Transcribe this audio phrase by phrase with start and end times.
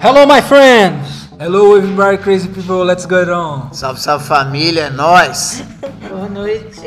[0.00, 1.28] Hello, my friends!
[1.38, 3.72] Hello, everybody, crazy people, let's get on.
[3.72, 5.64] Salve, salve família, é nóis.
[6.08, 6.80] Boa noite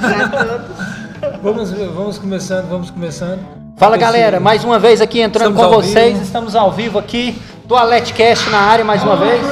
[0.00, 0.76] para todos.
[1.42, 3.40] Vamos, vamos começando, vamos começando.
[3.76, 6.24] Fala Esse- galera, mais uma vez aqui entrando Estamos com vocês, vivo.
[6.24, 9.42] estamos ao vivo aqui, do Aletcast na área mais uma vez.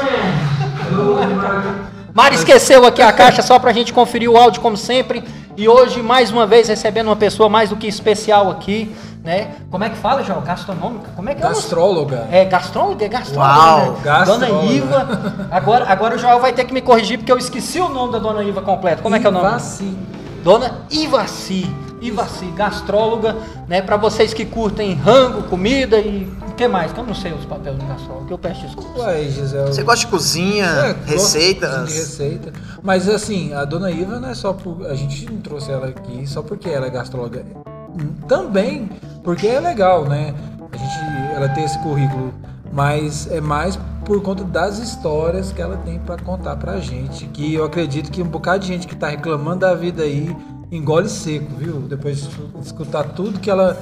[2.15, 5.23] Mari esqueceu aqui a caixa só pra gente conferir o áudio como sempre.
[5.57, 8.95] E hoje, mais uma vez, recebendo uma pessoa mais do que especial aqui,
[9.25, 9.51] né?
[9.71, 10.41] Como é que fala, João?
[10.41, 11.11] Gastronômica?
[11.17, 11.49] Como é que é?
[11.49, 12.29] Gastróloga.
[12.31, 13.05] É, gastróloga?
[13.05, 13.99] É gastróloga, Uau, né?
[14.05, 14.47] gastróloga.
[14.47, 15.49] Dona Iva.
[15.51, 18.19] Agora, agora o João vai ter que me corrigir porque eu esqueci o nome da
[18.21, 19.03] Dona Iva completo.
[19.03, 19.47] Como é que é o nome?
[19.49, 19.97] Ivaci.
[20.45, 23.83] Dona Ivaci, Ivaci, gastróloga, né?
[23.83, 26.93] Para vocês que curtem rango, comida e o que mais?
[26.93, 29.01] Que eu não sei os papéis do gastrólogo, que eu peço desculpa.
[29.01, 29.67] Ué, Gisele.
[29.69, 31.89] Você gosta de cozinha, É, gosto receitas?
[31.89, 32.53] De receita.
[32.83, 34.87] Mas assim, a dona Iva não é só por.
[34.87, 37.45] A gente não trouxe ela aqui só porque ela é gastróloga.
[38.27, 38.89] Também
[39.23, 40.35] porque é legal, né?
[40.73, 42.33] A gente, ela tem esse currículo.
[42.73, 47.27] Mas é mais por conta das histórias que ela tem pra contar pra gente.
[47.27, 50.35] Que eu acredito que um bocado de gente que tá reclamando da vida aí
[50.71, 51.75] engole seco, viu?
[51.81, 52.29] Depois de
[52.63, 53.77] escutar tudo que ela.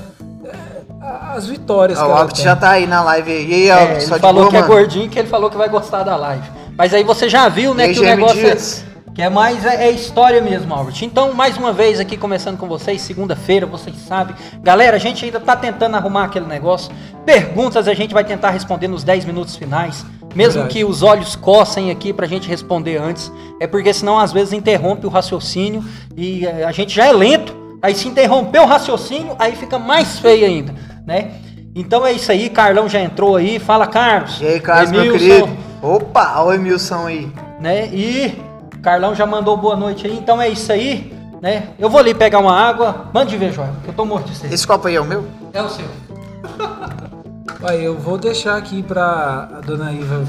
[0.44, 3.48] é, As vitórias Ó, que o Albert já tá aí na live aí.
[3.50, 4.72] E aí, É, Albert, ele só falou boa, que é mano?
[4.72, 6.48] gordinho, que ele falou que vai gostar da live.
[6.76, 8.84] Mas aí você já viu, né, aí, que o negócio é, Dias?
[9.14, 11.02] que é mais é, é história mesmo, Albert.
[11.02, 14.36] Então, mais uma vez aqui começando com vocês, segunda-feira, vocês sabem.
[14.62, 16.92] Galera, a gente ainda tá tentando arrumar aquele negócio.
[17.24, 20.04] Perguntas a gente vai tentar responder nos 10 minutos finais.
[20.36, 20.74] Mesmo Verdade.
[20.74, 23.32] que os olhos coçem aqui pra gente responder antes.
[23.58, 25.82] É porque senão às vezes interrompe o raciocínio
[26.14, 27.56] e eh, a gente já é lento.
[27.80, 30.74] Aí se interromper o raciocínio, aí fica mais feio ainda,
[31.06, 31.30] né?
[31.74, 33.58] Então é isso aí, Carlão já entrou aí.
[33.58, 34.38] Fala, Carlos.
[34.42, 35.48] E aí, Carlos, meu Emilson, querido?
[35.82, 37.32] Opa, olha o Emilson aí.
[37.58, 37.86] né?
[37.92, 38.34] E
[38.82, 41.68] Carlão já mandou boa noite aí, então é isso aí, né?
[41.78, 44.52] Eu vou ali pegar uma água, mande ver, Joel, que eu tô morto de sede.
[44.54, 45.24] Esse copo aí é o meu?
[45.54, 45.86] É o seu.
[47.64, 50.24] Aí eu vou deixar aqui pra a dona Iva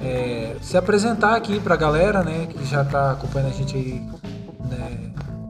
[0.00, 4.02] é, se apresentar aqui pra galera, né, que já tá acompanhando a gente aí
[4.68, 4.98] né,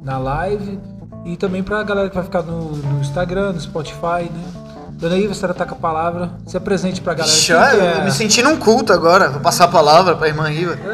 [0.02, 0.78] na live
[1.24, 4.44] e também pra galera que vai ficar no, no Instagram, no Spotify, né.
[4.92, 7.34] Dona Iva, você tá com a palavra, se apresente pra galera.
[7.36, 7.98] Ixi, Quem olha, que é?
[7.98, 9.30] eu me senti num culto agora.
[9.30, 10.78] Vou passar a palavra pra irmã Iva.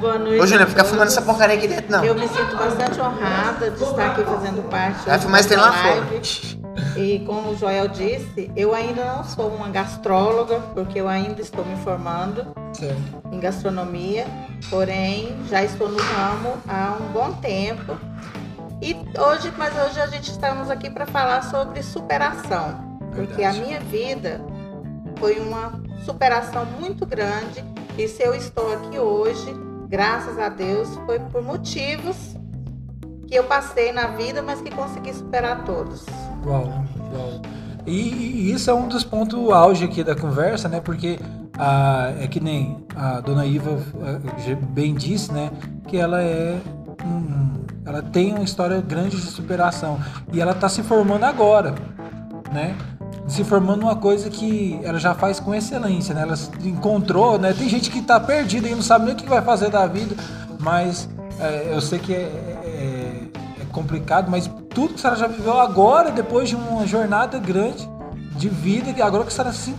[0.00, 0.40] Boa noite.
[0.40, 0.90] Ô, Júnior, a fica todos.
[0.92, 2.04] fumando essa porcaria aqui dentro, não.
[2.04, 5.72] Eu me sinto bastante honrada de estar aqui fazendo parte Vai fumar esse tem lá
[5.72, 6.06] fora.
[6.96, 11.64] E como o Joel disse, eu ainda não sou uma gastróloga, porque eu ainda estou
[11.64, 13.22] me formando Certo.
[13.32, 14.26] em gastronomia,
[14.68, 17.96] porém já estou no ramo há um bom tempo.
[18.82, 23.60] E hoje, mas hoje a gente estamos aqui para falar sobre superação, porque a Verdade.
[23.60, 24.40] minha vida
[25.18, 27.62] foi uma superação muito grande
[27.98, 29.54] e se eu estou aqui hoje,
[29.88, 32.16] graças a Deus, foi por motivos
[33.26, 36.04] que eu passei na vida, mas que consegui superar todos.
[36.44, 37.42] Uau, uau.
[37.86, 40.80] E, e isso é um dos pontos auge aqui da conversa, né?
[40.80, 41.18] Porque
[41.58, 43.78] ah, é que nem a dona Iva
[44.46, 45.50] já bem disse, né?
[45.86, 46.60] Que ela é
[47.84, 49.98] ela tem uma história grande de superação
[50.32, 51.74] e ela tá se formando agora,
[52.52, 52.76] né?
[53.26, 56.22] Se formando uma coisa que ela já faz com excelência, né?
[56.22, 56.34] Ela
[56.64, 57.52] encontrou, né?
[57.52, 60.14] Tem gente que tá perdida e não sabe nem o que vai fazer da vida,
[60.58, 61.08] mas
[61.38, 63.22] é, eu sei que é, é-
[63.62, 67.88] é complicado, mas tudo que a senhora já viveu agora, depois de uma jornada grande
[68.36, 69.74] de vida, que agora que a senhora se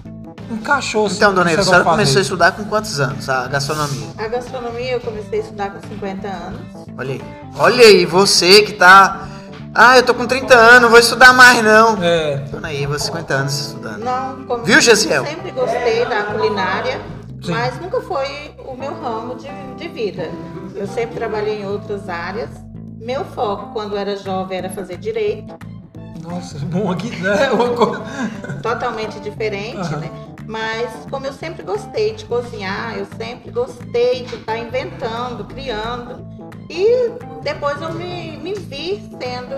[0.49, 1.05] encaixou.
[1.05, 4.07] assim, Então, dona Iva, a senhora começou a estudar com quantos anos a gastronomia?
[4.17, 6.61] A gastronomia eu comecei a estudar com 50 anos.
[6.97, 7.21] Olha aí.
[7.57, 9.27] Olha aí, você que tá.
[9.73, 11.97] Ah, eu tô com 30 anos, não vou estudar mais não.
[12.03, 14.03] É, Dona Iva, 50 anos estudando.
[14.03, 15.25] Não, como Viu, Gesiel?
[15.25, 16.99] Sempre gostei da culinária,
[17.41, 17.51] Sim.
[17.51, 19.47] mas nunca foi o meu ramo de,
[19.77, 20.29] de vida.
[20.75, 22.49] Eu sempre trabalhei em outras áreas.
[23.01, 25.55] Meu foco, quando era jovem, era fazer direito,
[26.21, 27.49] nossa, bom aqui, né?
[28.61, 29.97] Totalmente diferente, Aham.
[29.97, 30.11] né?
[30.45, 36.23] Mas como eu sempre gostei de cozinhar, eu sempre gostei de estar inventando, criando.
[36.69, 37.11] E
[37.41, 39.55] depois eu me, me vi sendo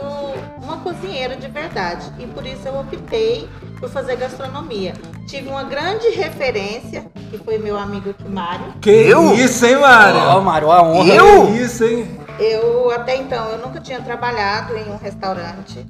[0.64, 2.12] uma cozinheira de verdade.
[2.18, 4.94] E por isso eu optei por fazer gastronomia.
[5.28, 8.66] Tive uma grande referência, que foi meu amigo aqui, Mário.
[8.82, 9.34] Que Eu?
[9.36, 10.20] isso, hein, Mário?
[10.22, 11.14] Ó, Mário, a honra.
[11.14, 11.48] Eu?
[11.48, 12.23] Que isso, hein?
[12.40, 15.86] Eu até então eu nunca tinha trabalhado em um restaurante.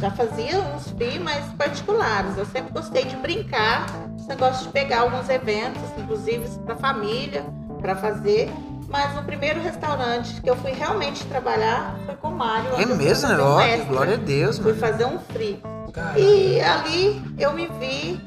[0.00, 2.36] Já fazia uns FI, mas particulares.
[2.36, 3.86] Eu sempre gostei de brincar,
[4.18, 7.44] esse negócio de pegar alguns eventos, inclusive para família,
[7.80, 8.50] para fazer.
[8.88, 12.68] Mas o primeiro restaurante que eu fui realmente trabalhar foi com o Mário.
[12.78, 13.74] É fui mesmo, né?
[13.74, 13.84] extra.
[13.86, 14.78] glória a Deus, Fui mano.
[14.80, 15.62] fazer um free.
[15.92, 18.20] Cara, E ali eu me vi.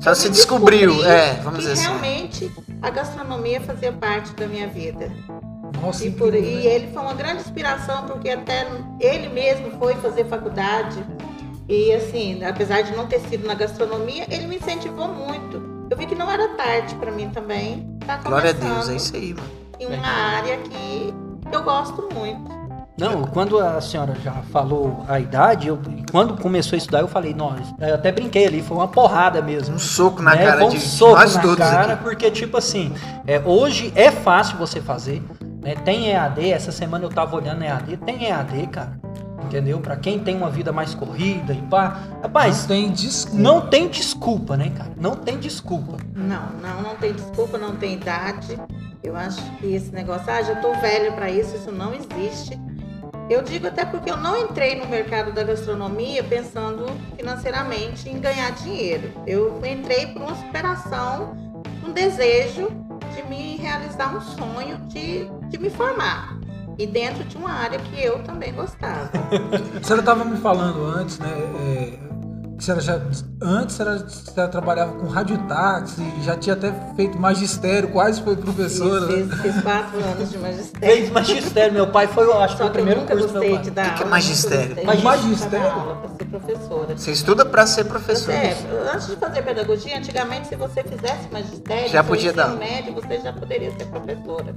[0.00, 1.82] Só se descobriu, descobri é, vamos que dizer assim.
[1.82, 5.10] realmente a gastronomia fazia parte da minha vida.
[5.80, 6.74] Nossa, E, por- incrível, e né?
[6.74, 8.66] ele foi uma grande inspiração, porque até
[9.00, 11.04] ele mesmo foi fazer faculdade.
[11.68, 15.62] E assim, apesar de não ter sido na gastronomia, ele me incentivou muito.
[15.90, 17.96] Eu vi que não era tarde para mim também.
[18.06, 19.48] Tá Glória a Deus, é isso aí, mano.
[19.80, 21.14] Em uma área que
[21.52, 22.62] eu gosto muito.
[22.98, 25.78] Não, quando a senhora já falou a idade, eu,
[26.10, 29.74] quando começou a estudar, eu falei, nós, eu até brinquei ali, foi uma porrada mesmo.
[29.74, 30.44] Um soco na né?
[30.44, 32.02] cara Foi um de soco nós na todos cara, aqui.
[32.02, 32.92] porque tipo assim,
[33.26, 35.22] é, hoje é fácil você fazer,
[35.62, 35.74] né?
[35.76, 39.00] Tem EAD, essa semana eu tava olhando EAD, tem EAD, cara.
[39.44, 39.80] Entendeu?
[39.80, 41.98] Pra quem tem uma vida mais corrida e pá.
[42.22, 43.42] Rapaz, Não tem desculpa.
[43.42, 44.92] não tem desculpa, né, cara?
[44.96, 45.96] Não tem desculpa.
[46.14, 48.58] Não, não, não tem desculpa, não tem idade.
[49.02, 52.58] Eu acho que esse negócio, ah, já tô velha para isso, isso não existe.
[53.28, 56.86] Eu digo até porque eu não entrei no mercado da gastronomia pensando
[57.16, 59.10] financeiramente em ganhar dinheiro.
[59.26, 61.34] Eu entrei por uma superação,
[61.86, 62.68] um desejo
[63.14, 66.38] de me realizar um sonho de, de me formar.
[66.78, 69.10] E dentro de uma área que eu também gostava.
[69.82, 71.28] Senhora estava me falando antes, né?
[71.30, 71.98] é,
[72.64, 72.94] que a senhora já,
[73.42, 78.36] antes a senhora, a senhora trabalhava com radiotáxi, já tinha até feito magistério, quase foi
[78.36, 79.06] professora.
[79.06, 79.24] né?
[79.24, 80.96] Fiz, fiz quatro anos de magistério.
[80.96, 83.16] Fez magistério, meu pai foi, eu acho que foi Só o que eu primeiro nunca
[83.16, 84.10] curso gostei de dar que é aula.
[84.10, 84.86] magistério?
[85.04, 85.66] magistério?
[85.66, 86.96] dar aula para ser professora.
[86.96, 88.32] Você estuda pra ser professor.
[88.32, 88.56] É,
[88.94, 92.56] antes de fazer pedagogia, antigamente, se você fizesse magistério, Já podia ensino dar.
[92.56, 94.54] médio, você já poderia ser professora.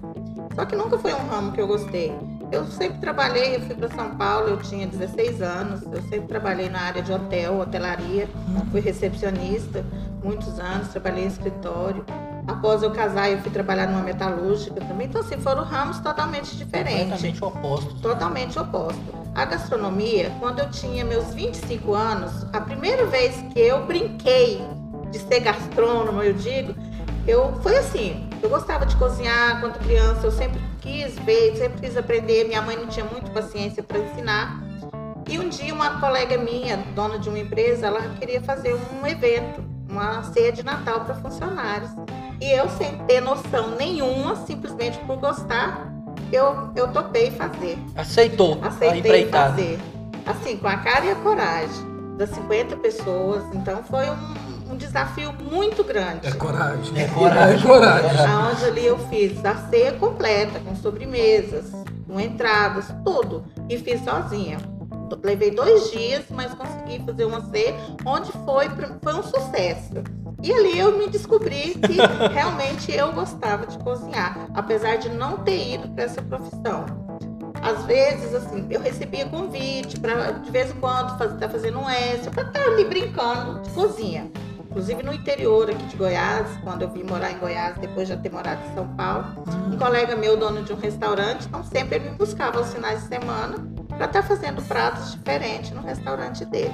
[0.54, 2.16] Só que nunca foi um ramo que eu gostei.
[2.52, 6.70] Eu sempre trabalhei, eu fui para São Paulo, eu tinha 16 anos, eu sempre trabalhei
[6.70, 8.30] na área de hotel, hotelaria,
[8.72, 9.84] fui recepcionista
[10.24, 12.06] muitos anos, trabalhei em escritório.
[12.48, 15.08] Após eu casar, eu fui trabalhar numa metalúrgica também.
[15.08, 17.96] Então, assim, foram ramos totalmente diferentes Completamente oposto.
[18.02, 19.02] totalmente oposto.
[19.34, 24.62] A gastronomia, quando eu tinha meus 25 anos, a primeira vez que eu brinquei
[25.12, 26.76] de ser gastrônoma, eu digo,
[27.28, 31.98] eu foi assim, eu gostava de cozinhar quando criança, eu sempre quis ver, sempre quis
[31.98, 34.64] aprender, minha mãe não tinha muito paciência para ensinar.
[35.28, 39.64] E um dia uma colega minha, dona de uma empresa, ela queria fazer um evento,
[39.90, 41.90] uma ceia de Natal para funcionários.
[42.40, 45.92] E eu, sem ter noção nenhuma, simplesmente por gostar,
[46.32, 47.78] eu, eu topei fazer.
[47.96, 49.80] Aceitou Aceitei fazer.
[50.26, 51.96] Assim, com a cara e a coragem.
[52.18, 53.44] Das 50 pessoas.
[53.54, 54.45] Então foi um,
[54.76, 56.28] um desafio muito grande.
[56.28, 57.02] É coragem.
[57.02, 57.60] É coragem.
[57.60, 58.26] É coragem.
[58.28, 61.72] Aonde ali eu fiz a ceia completa, com sobremesas,
[62.06, 63.46] com entradas, tudo.
[63.70, 64.58] E fiz sozinha.
[65.24, 67.74] Levei dois dias, mas consegui fazer uma ceia
[68.06, 68.68] onde foi,
[69.02, 69.94] foi um sucesso.
[70.44, 71.98] E ali eu me descobri que
[72.34, 76.86] realmente eu gostava de cozinhar, apesar de não ter ido para essa profissão.
[77.62, 81.90] Às vezes, assim, eu recebia convite para de vez em quando estar tá fazendo um
[81.90, 84.30] extra, para estar ali brincando de cozinha.
[84.76, 88.20] Inclusive no interior aqui de Goiás, quando eu vim morar em Goiás, depois de já
[88.20, 89.28] ter morado em São Paulo,
[89.72, 93.08] um colega meu, dono de um restaurante, então sempre ele me buscava aos finais de
[93.08, 93.56] semana
[93.88, 96.74] para estar fazendo pratos diferentes no restaurante dele.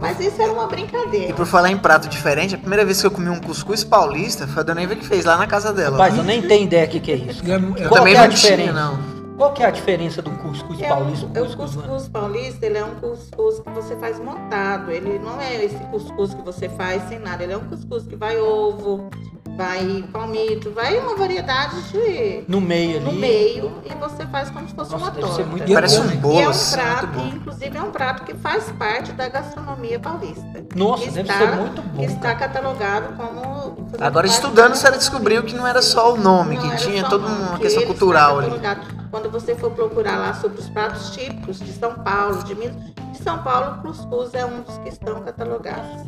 [0.00, 1.34] Mas isso era uma E brincadeira.
[1.34, 4.62] por falar em prato diferente, a primeira vez que eu comi um cuscuz paulista foi
[4.62, 5.92] a dona Eva que fez lá na casa dela.
[5.92, 7.44] Rapaz, eu nem tenho ideia do que, que é isso.
[7.46, 8.72] E eu qual também que é não tinha, diferença?
[8.72, 9.15] não.
[9.36, 12.78] Qual que é a diferença do cuscuz É paulista é o cuscuz cuscuz paulista, ele
[12.78, 14.90] é um cuscuz que você faz montado.
[14.90, 17.42] Ele não é esse cuscuz que você faz sem nada.
[17.44, 19.10] Ele é um cuscuz que vai ovo,
[19.56, 23.04] vai palmito, vai uma variedade de No meio ali.
[23.04, 25.50] no meio e você faz como se fosse Nossa, uma deve ser torta.
[25.50, 27.30] muito E Parece um bolo, E é um assim, prato, muito bom.
[27.30, 30.64] que, inclusive é um prato que faz parte da gastronomia paulista.
[30.74, 32.02] Nossa, que deve está- ser muito que bom.
[32.04, 33.86] está catalogado como.
[34.00, 37.56] Agora, estudando, senhora descobriu que não era só o nome, Não que tinha toda uma
[37.56, 38.95] que questão cultural está ali.
[39.10, 42.76] Quando você for procurar lá sobre os pratos típicos de São Paulo, de Minas,
[43.12, 46.02] de São Paulo, o cuscuz é um dos que estão catalogados.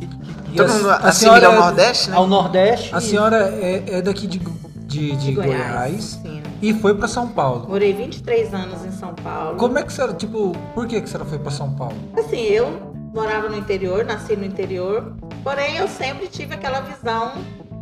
[0.51, 2.15] e Todo a- mundo a assimila senhora ao é- Nordeste, né?
[2.17, 2.95] Ao Nordeste.
[2.95, 6.41] A senhora é, é daqui de, de, de Goiás, sim.
[6.61, 7.67] e foi pra São Paulo.
[7.69, 9.57] Morei 23 anos em São Paulo.
[9.57, 11.95] Como é que a senhora, tipo, por que, que a senhora foi pra São Paulo?
[12.17, 15.13] Assim, eu morava no interior, nasci no interior,
[15.43, 17.31] porém eu sempre tive aquela visão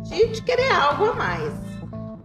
[0.04, 1.52] de, de querer algo a mais.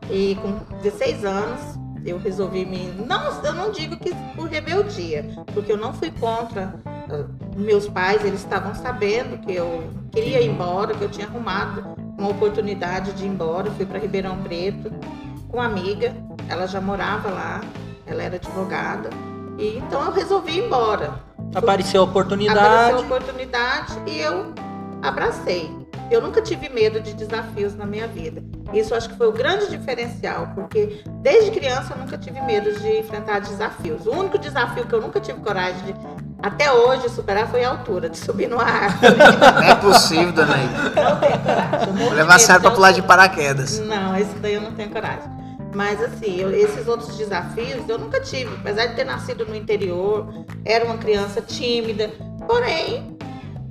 [0.09, 1.72] E com 16 anos,
[2.05, 2.91] eu resolvi me.
[3.07, 6.75] Não, eu não digo que por rebeldia, porque eu não fui contra.
[6.85, 11.83] ah, Meus pais, eles estavam sabendo que eu queria ir embora, que eu tinha arrumado
[12.17, 13.67] uma oportunidade de ir embora.
[13.67, 14.91] Eu fui para Ribeirão Preto
[15.49, 16.15] com uma amiga,
[16.49, 17.61] ela já morava lá,
[18.07, 19.09] ela era advogada.
[19.57, 21.13] E então eu resolvi ir embora.
[21.53, 22.93] Apareceu a Apareceu oportunidade.
[22.93, 24.53] a oportunidade e eu
[25.03, 25.69] abracei.
[26.11, 28.41] Eu nunca tive medo de desafios na minha vida.
[28.73, 32.99] Isso acho que foi o grande diferencial, porque desde criança eu nunca tive medo de
[32.99, 34.05] enfrentar desafios.
[34.05, 35.95] O único desafio que eu nunca tive coragem de,
[36.41, 39.15] até hoje, superar foi a altura, de subir numa árvore.
[39.55, 40.57] Não é possível, dona.
[40.57, 41.93] Não tenho coragem.
[41.93, 43.79] Vou levar a medo senhora de pra pular de paraquedas.
[43.79, 45.31] Não, esse daí eu não tenho coragem.
[45.73, 48.53] Mas assim, eu- esses outros desafios eu nunca tive.
[48.55, 50.27] Apesar de ter nascido no interior,
[50.65, 52.11] era uma criança tímida.
[52.45, 53.12] Porém,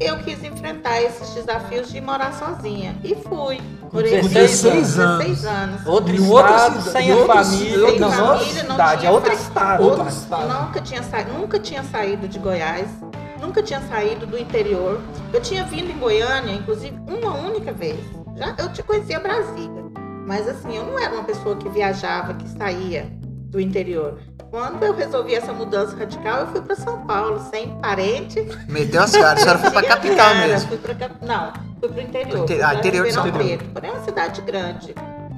[0.06, 2.96] eu quis enfrentar esses desafios de morar sozinha.
[3.04, 3.60] E fui.
[3.92, 5.24] Morei 16 anos.
[5.24, 5.86] 16 anos.
[5.86, 7.88] Outro Em outra estado, sem em a outra família.
[7.90, 9.82] Sem não, família, outra não cidade, tinha é outro estado.
[9.82, 10.62] Outro Outro- estado.
[10.66, 11.24] Nunca tinha, sa...
[11.24, 12.86] nunca tinha saído de Goiás,
[13.40, 15.00] nunca tinha saído do interior.
[15.32, 17.98] Eu tinha vindo em Goiânia, inclusive, uma única vez.
[18.36, 19.82] Já eu te conhecia Brasília.
[20.26, 23.10] Mas assim, eu não era uma pessoa que viajava, que saía
[23.52, 24.18] do interior.
[24.50, 28.40] Quando eu resolvi essa mudança radical, eu fui para São Paulo, sem parente.
[28.68, 30.68] Meteu as caras, a senhora foi pra tinha capital mesmo.
[30.68, 32.38] Fui pra, cap- não, fui pro interior.
[32.38, 33.38] Inte- fui ah, interior de São Paulo.
[33.38, 33.64] Preto.
[33.66, 34.94] Porém, é uma cidade grande.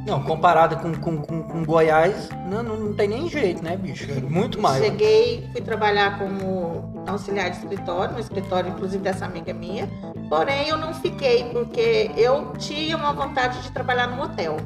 [0.07, 4.07] Não, comparada com, com, com, com Goiás, não, não, não tem nem jeito, né, bicho?
[4.11, 4.85] É muito maior.
[4.85, 9.89] Cheguei, fui trabalhar como auxiliar de escritório, no escritório inclusive dessa amiga minha.
[10.29, 14.57] Porém, eu não fiquei porque eu tinha uma vontade de trabalhar num hotel.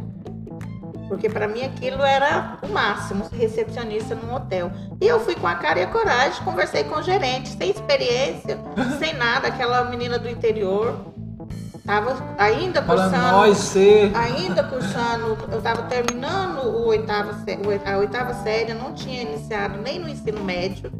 [1.08, 4.70] Porque para mim aquilo era o máximo, recepcionista num hotel.
[5.00, 8.58] E eu fui com a cara e a coragem, conversei com o gerente, sem experiência,
[8.98, 10.94] sem nada, aquela menina do interior.
[11.86, 14.14] Tava ainda Para cursando nós ser.
[14.14, 17.34] ainda cursando, eu estava terminando o oitava,
[17.86, 20.92] a oitava série, eu não tinha iniciado nem no ensino médio.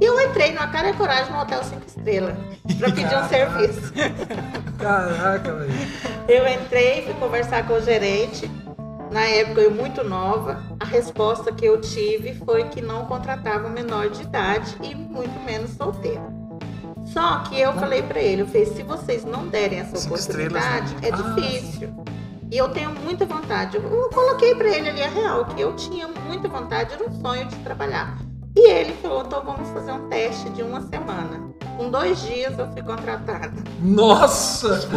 [0.00, 2.34] E eu entrei na cara e coragem no Hotel 5 Estrelas
[2.78, 3.92] para pedir um serviço.
[4.78, 5.72] Caraca, velho.
[6.26, 8.50] Eu entrei, fui conversar com o gerente.
[9.10, 14.08] Na época eu muito nova, a resposta que eu tive foi que não contratava menor
[14.08, 16.22] de idade e muito menos solteira.
[17.06, 20.52] Só que eu falei para ele, eu falei, se vocês não derem essa Cinco estrelas,
[20.52, 20.58] né?
[20.60, 22.04] oportunidade, é Ah, difícil.
[22.52, 23.76] E eu tenho muita vontade.
[23.76, 27.12] Eu, eu coloquei para ele ali a real, que eu tinha muita vontade, era um
[27.20, 28.16] sonho de trabalhar.
[28.56, 31.50] E ele falou, então vamos fazer um teste de uma semana.
[31.76, 33.52] Com dois dias eu fui contratada.
[33.80, 34.88] Nossa!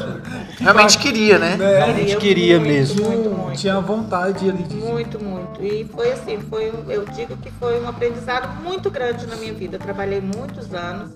[0.58, 1.56] Realmente queria, né?
[1.56, 1.82] Né?
[1.82, 3.04] A gente queria muito, mesmo.
[3.08, 3.58] Muito, muito.
[3.58, 4.74] Tinha vontade ali de.
[4.74, 5.62] Muito, muito.
[5.62, 9.52] E foi assim, foi um- eu digo que foi um aprendizado muito grande na minha
[9.54, 9.76] vida.
[9.76, 11.10] Eu trabalhei muitos anos.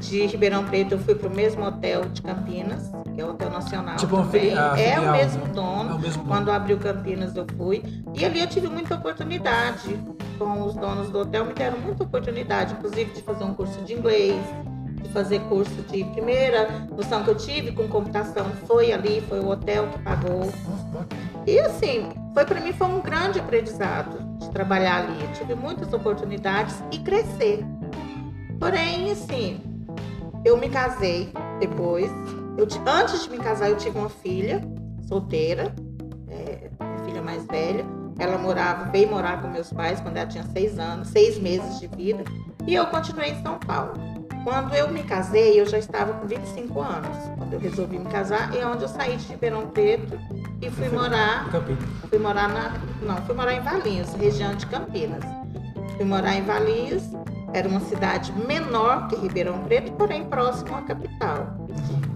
[0.00, 3.50] De Ribeirão Preto eu fui para o mesmo hotel de Campinas, que é o Hotel
[3.50, 3.96] Nacional.
[3.96, 4.40] Tipo também.
[4.42, 5.52] fili- a é filial, o mesmo né?
[5.52, 5.90] dono.
[5.90, 6.34] É o mesmo dono.
[6.34, 7.82] Quando abriu Campinas eu fui.
[8.14, 9.98] E ali eu tive muita oportunidade.
[10.38, 13.92] Com os donos do hotel me deram muita oportunidade, inclusive de fazer um curso de
[13.94, 14.36] inglês,
[15.02, 19.48] de fazer curso de primeira noção que eu tive com computação foi ali, foi o
[19.48, 20.52] hotel que pagou.
[21.44, 25.20] E assim, foi para mim foi um grande aprendizado de trabalhar ali.
[25.24, 27.64] Eu tive muitas oportunidades e crescer.
[28.60, 29.60] Porém, assim,
[30.48, 32.10] eu me casei depois.
[32.56, 34.60] Eu, antes de me casar, eu tive uma filha
[35.06, 35.74] solteira,
[36.28, 37.84] é, minha filha mais velha.
[38.18, 41.86] Ela morava, veio morar com meus pais quando ela tinha seis anos, seis meses de
[41.86, 42.24] vida.
[42.66, 43.92] E eu continuei em São Paulo.
[44.42, 47.16] Quando eu me casei, eu já estava com 25 anos.
[47.36, 50.18] Quando eu resolvi me casar, é onde eu saí de Ribeirão Preto
[50.60, 51.84] e fui morar Campinas.
[52.08, 52.72] Fui morar na.
[53.02, 55.22] Não, fui morar em Valinhos, região de Campinas.
[55.96, 57.02] Fui morar em Valinhos,
[57.52, 61.56] era uma cidade menor que Ribeirão Preto, porém próximo à capital.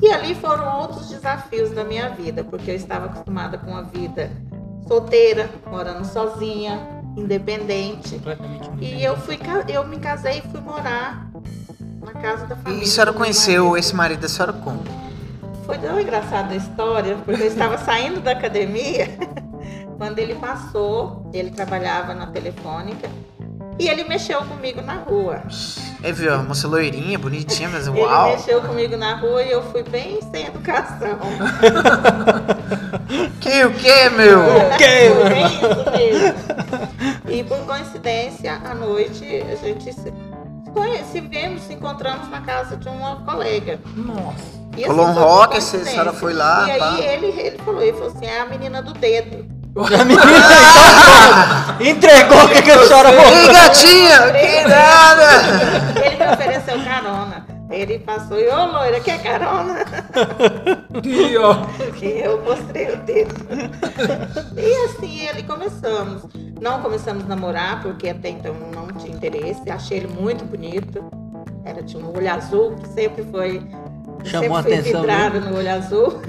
[0.00, 4.30] E ali foram outros desafios da minha vida, porque eu estava acostumada com a vida
[4.86, 6.80] solteira, morando sozinha,
[7.16, 8.20] independente.
[8.80, 11.30] E eu fui eu me casei e fui morar
[12.00, 12.84] na casa da família.
[12.84, 13.78] E a senhora conheceu marido.
[13.78, 14.82] esse marido da senhora como?
[15.64, 19.08] Foi tão engraçada a história, porque eu estava saindo da academia
[19.96, 23.08] quando ele passou, ele trabalhava na telefônica
[23.78, 25.42] e ele mexeu comigo na rua.
[26.02, 28.30] Aí viu, a moça loirinha, bonitinha, mas Ele uau.
[28.30, 31.18] mexeu comigo na rua e eu fui bem sem educação.
[33.40, 34.40] Que o que, meu?
[34.78, 37.28] quê, Foi meu bem isso mesmo.
[37.28, 40.12] E por coincidência, à noite, a gente se,
[41.10, 43.78] se vemos, se encontramos na casa de uma colega.
[43.96, 44.62] Nossa.
[44.76, 46.94] E, Rolou um rock, a senhora foi lá, E pá.
[46.94, 49.44] aí ele, ele falou, ele falou assim, é a menina do dedo.
[49.74, 50.26] A menina
[51.78, 53.52] então, entregou o que, que a senhora falou.
[53.52, 54.32] gatinha!
[54.32, 56.04] Que nada!
[56.04, 57.46] Ele me ofereceu carona.
[57.70, 59.82] Ele passou e, ô loira, quer carona?
[61.02, 61.56] E ó.
[62.02, 63.34] E eu mostrei o dedo.
[64.58, 66.24] E assim ele começamos.
[66.60, 69.70] Não começamos a namorar, porque até então não tinha interesse.
[69.70, 71.02] Achei ele muito bonito.
[71.64, 73.62] Era, tinha um olho azul, que sempre foi.
[74.24, 76.20] Chamou a sempre fui atenção, vidrada no olho azul.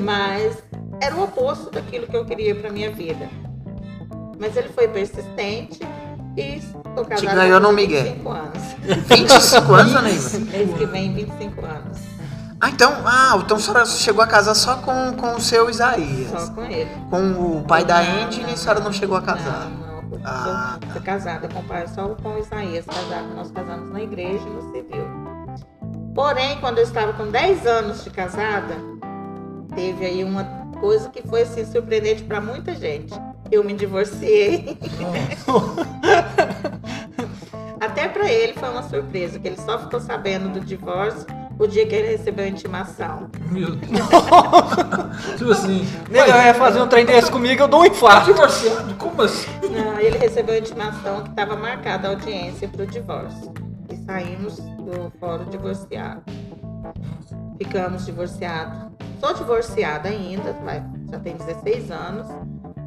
[0.00, 0.56] Mas
[1.00, 3.28] era o oposto daquilo que eu queria pra minha vida.
[4.38, 5.80] Mas ele foi persistente
[6.36, 8.04] e estou casada ganhou há no Miguel.
[8.04, 8.62] 25 anos.
[9.06, 10.30] 25 anos, Anaíma?
[10.50, 11.98] Mês que vem, 25 anos.
[12.62, 15.70] Ah, então, ah, então a senhora chegou a casar só com, com o seu Só
[15.70, 16.48] Isaías.
[16.50, 16.90] com ele.
[17.08, 19.66] Com o pai da Andy, não, a senhora não chegou a casar.
[19.70, 20.12] Não, não.
[20.12, 23.34] Eu Ah, sou, sou casada com o pai, só com o Isaías casado.
[23.34, 25.06] Nós casamos na igreja e no civil.
[26.14, 28.74] Porém, quando eu estava com 10 anos de casada,
[29.74, 30.44] teve aí uma
[30.80, 33.12] coisa que foi assim, surpreendente para muita gente.
[33.52, 34.76] eu me divorciei.
[37.80, 41.26] Até pra ele foi uma surpresa, que ele só ficou sabendo do divórcio
[41.58, 43.30] o dia que ele recebeu a intimação.
[43.50, 44.08] Meu Deus.
[45.36, 45.86] tipo assim.
[46.08, 48.32] Ele ia fazer um trem desse comigo, eu dou um infarto.
[48.32, 48.94] divorciado?
[48.94, 49.50] Como assim?
[49.70, 53.52] Não, ele recebeu a intimação que estava marcada a audiência para o divórcio.
[53.90, 56.22] E saímos do fórum divorciado.
[57.62, 58.90] Ficamos divorciados.
[59.20, 60.56] Sou divorciada ainda,
[61.10, 62.26] já tem 16 anos.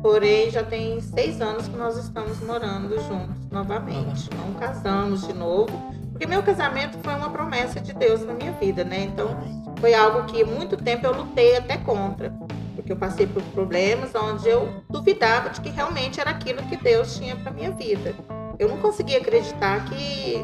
[0.01, 4.27] Porém, já tem seis anos que nós estamos morando juntos novamente.
[4.35, 5.71] Não casamos de novo,
[6.09, 9.03] porque meu casamento foi uma promessa de Deus na minha vida, né?
[9.03, 9.37] Então,
[9.79, 12.33] foi algo que muito tempo eu lutei até contra,
[12.75, 17.15] porque eu passei por problemas onde eu duvidava de que realmente era aquilo que Deus
[17.15, 18.15] tinha para minha vida.
[18.57, 20.43] Eu não conseguia acreditar que,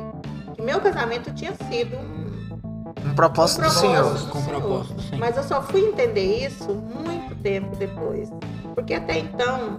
[0.53, 2.18] que meu casamento tinha sido um
[3.05, 4.03] Um propósito do Senhor.
[4.03, 4.61] propósito Com do Senhor.
[4.61, 5.17] propósito, sim.
[5.17, 8.29] Mas eu só fui entender isso muito tempo depois.
[8.75, 9.75] Porque até então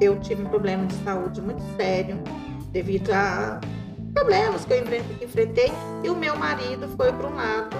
[0.00, 2.18] eu tive um problema de saúde muito sério
[2.70, 3.60] devido a
[4.12, 7.76] problemas que eu enfren- enfrentei e o meu marido foi para um lado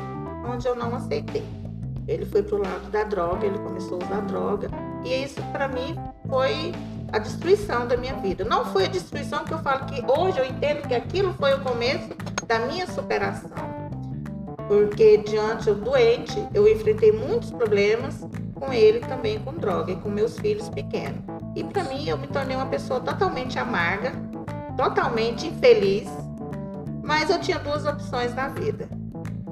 [0.49, 1.45] onde eu não aceitei.
[2.07, 4.69] Ele foi para o lado da droga, ele começou a usar droga
[5.05, 5.97] e isso para mim
[6.29, 6.73] foi
[7.13, 8.45] a destruição da minha vida.
[8.45, 11.61] Não foi a destruição que eu falo que hoje eu entendo que aquilo foi o
[11.61, 12.09] começo
[12.47, 13.51] da minha superação
[14.69, 20.09] porque diante eu doente, eu enfrentei muitos problemas com ele também com droga e com
[20.09, 21.21] meus filhos pequenos.
[21.55, 24.13] E para mim eu me tornei uma pessoa totalmente amarga,
[24.77, 26.09] totalmente infeliz,
[27.03, 28.89] mas eu tinha duas opções na vida.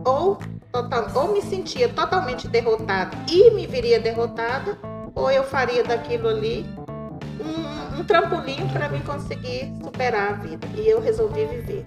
[0.05, 0.39] Ou,
[0.73, 4.79] total, ou me sentia totalmente derrotada e me viria derrotada,
[5.15, 6.67] ou eu faria daquilo ali
[7.39, 10.67] um, um trampolim para me conseguir superar a vida.
[10.77, 11.85] E eu resolvi viver.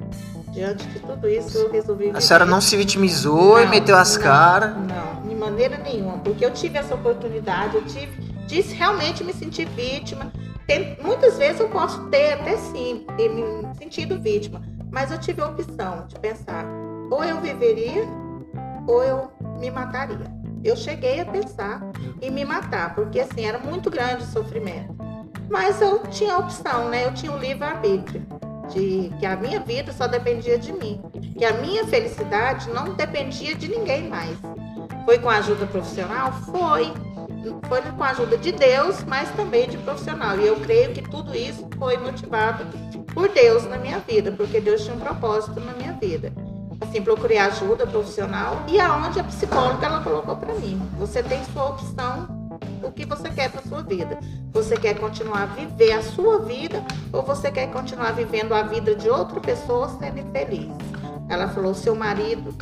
[0.55, 2.17] Diante de tudo isso, eu resolvi viver.
[2.17, 4.73] A senhora não se vitimizou e Não, meteu as caras.
[4.77, 9.67] Não, de maneira nenhuma, porque eu tive essa oportunidade, eu tive de realmente me sentir
[9.67, 10.31] vítima.
[10.65, 13.43] Tem- muitas vezes eu posso ter até sim ter me
[13.77, 16.65] sentido vítima, mas eu tive a opção de pensar,
[17.11, 18.07] ou eu viveria,
[18.87, 20.33] ou eu me mataria.
[20.63, 21.81] Eu cheguei a pensar
[22.21, 24.95] em me matar, porque assim, era muito grande o sofrimento.
[25.49, 27.05] Mas eu tinha a opção, né?
[27.05, 28.25] Eu tinha o livre-arbítrio.
[28.69, 31.01] De que a minha vida só dependia de mim.
[31.37, 34.37] Que a minha felicidade não dependia de ninguém mais.
[35.05, 36.31] Foi com a ajuda profissional?
[36.51, 36.91] Foi.
[37.67, 40.39] Foi com a ajuda de Deus, mas também de profissional.
[40.39, 42.65] E eu creio que tudo isso foi motivado
[43.13, 46.33] por Deus na minha vida, porque Deus tinha um propósito na minha vida.
[46.81, 50.81] Assim, procurei ajuda profissional e aonde a psicóloga ela colocou para mim.
[50.97, 52.34] Você tem sua opção
[52.85, 54.19] o que você quer para sua vida.
[54.51, 58.95] Você quer continuar a viver a sua vida ou você quer continuar vivendo a vida
[58.95, 60.71] de outra pessoa sendo infeliz?
[61.29, 62.55] Ela falou: seu marido,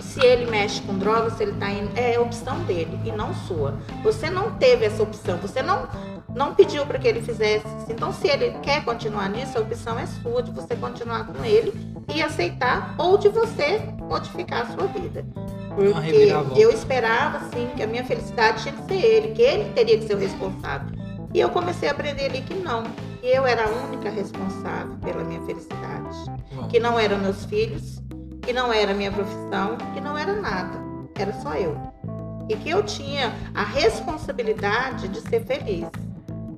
[0.00, 3.78] se ele mexe com drogas, ele tá indo, é opção dele e não sua.
[4.02, 5.88] Você não teve essa opção, você não
[6.34, 7.66] não pediu para que ele fizesse.
[7.90, 11.72] Então, se ele quer continuar nisso, a opção é sua de você continuar com ele
[12.14, 15.24] e aceitar ou de você modificar a sua vida.
[15.74, 19.98] Porque eu esperava, assim, que a minha felicidade tinha que ser ele, que ele teria
[19.98, 20.88] que ser o responsável.
[21.34, 22.82] E eu comecei a aprender ali que não,
[23.20, 26.16] que eu era a única responsável pela minha felicidade.
[26.54, 28.02] Bom, Que não eram meus filhos,
[28.42, 30.78] que não era minha profissão, que não era nada.
[31.18, 31.76] Era só eu.
[32.48, 35.86] E que eu tinha a responsabilidade de ser feliz.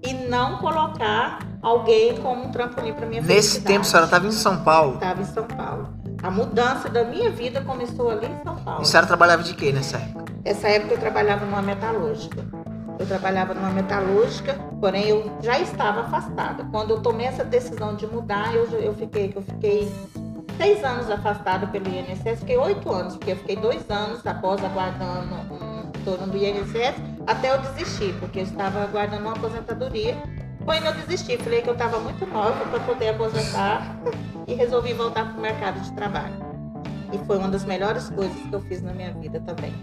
[0.03, 3.67] E não colocar alguém como um trampolim para minha Nesse felicidade.
[3.67, 4.95] tempo a senhora estava em São Paulo.
[4.95, 5.89] Estava em São Paulo.
[6.25, 8.81] A mudança da minha vida começou ali em São E Paulo.
[8.81, 10.25] a senhora trabalhava de quê nessa época?
[10.43, 12.43] Essa época eu trabalhava numa metalúrgica.
[12.99, 16.65] Eu trabalhava numa metalúrgica, porém eu já estava afastada.
[16.71, 19.93] Quando eu tomei essa decisão de mudar, eu, eu fiquei, eu fiquei
[20.57, 25.35] seis anos afastada pelo INSS, fiquei oito anos, porque eu fiquei dois anos após aguardando
[25.53, 26.95] um retorno do INSS,
[27.27, 30.17] até eu desistir, porque eu estava aguardando uma aposentadoria.
[30.65, 33.97] Quando eu desisti, falei que eu estava muito nova para poder aposentar
[34.47, 36.35] e resolvi voltar para o mercado de trabalho.
[37.13, 39.75] E foi uma das melhores coisas que eu fiz na minha vida também.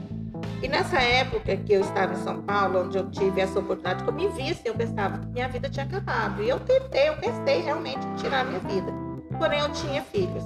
[0.61, 4.09] E nessa época que eu estava em São Paulo, onde eu tive essa oportunidade, que
[4.09, 6.41] eu me vi assim, eu pensava que minha vida tinha acabado.
[6.41, 8.91] E eu tentei, eu pensei realmente em tirar a minha vida.
[9.37, 10.43] Porém, eu tinha filhos.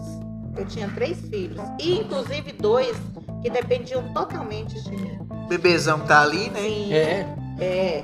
[0.56, 1.62] Eu tinha três filhos.
[1.80, 2.96] E inclusive dois
[3.42, 5.20] que dependiam totalmente de mim.
[5.30, 6.62] O bebezão tá ali, né?
[6.62, 8.04] Sim, É, é,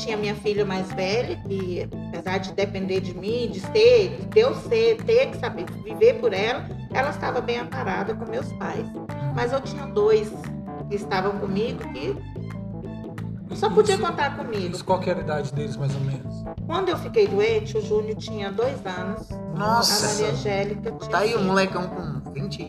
[0.00, 4.54] tinha minha filha mais velha, que apesar de depender de mim, de ser, de eu
[4.54, 8.86] ser, ter que saber viver por ela, ela estava bem amparada com meus pais.
[9.34, 10.30] Mas eu tinha dois
[10.88, 12.16] que estavam comigo que
[13.56, 14.74] só podia isso- contar comigo.
[14.74, 16.44] isso, Qual que era a idade deles, mais ou menos?
[16.66, 20.06] Quando eu fiquei doente, o Júnior tinha dois anos, a Nossa.
[20.22, 21.44] Maria Angélica tinha Tá aí o cinco.
[21.44, 22.68] molecão com 20.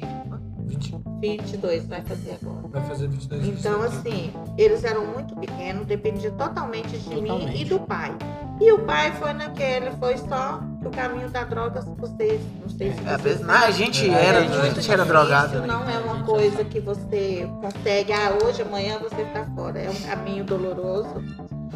[0.65, 0.95] 20.
[1.21, 2.67] 22 vai fazer agora.
[2.67, 7.61] Vai fazer 22 de Então, assim, eles eram muito pequenos, dependiam totalmente de mim Totalmente.
[7.61, 8.11] e do pai.
[8.59, 12.99] E o pai foi naquele, foi só o caminho da droga, vocês, não sei se
[13.07, 15.59] É, vocês mas a gente É, era, é a gente era drogado.
[15.59, 15.67] né?
[15.67, 19.79] Não é uma coisa que você consegue, ah, hoje, amanhã você está fora.
[19.79, 21.15] É um caminho doloroso,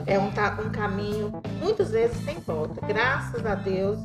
[0.05, 1.31] é um, um caminho,
[1.61, 2.85] muitas vezes sem volta.
[2.85, 3.99] Graças a Deus,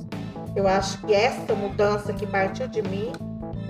[0.56, 3.12] eu acho que essa mudança que partiu de mim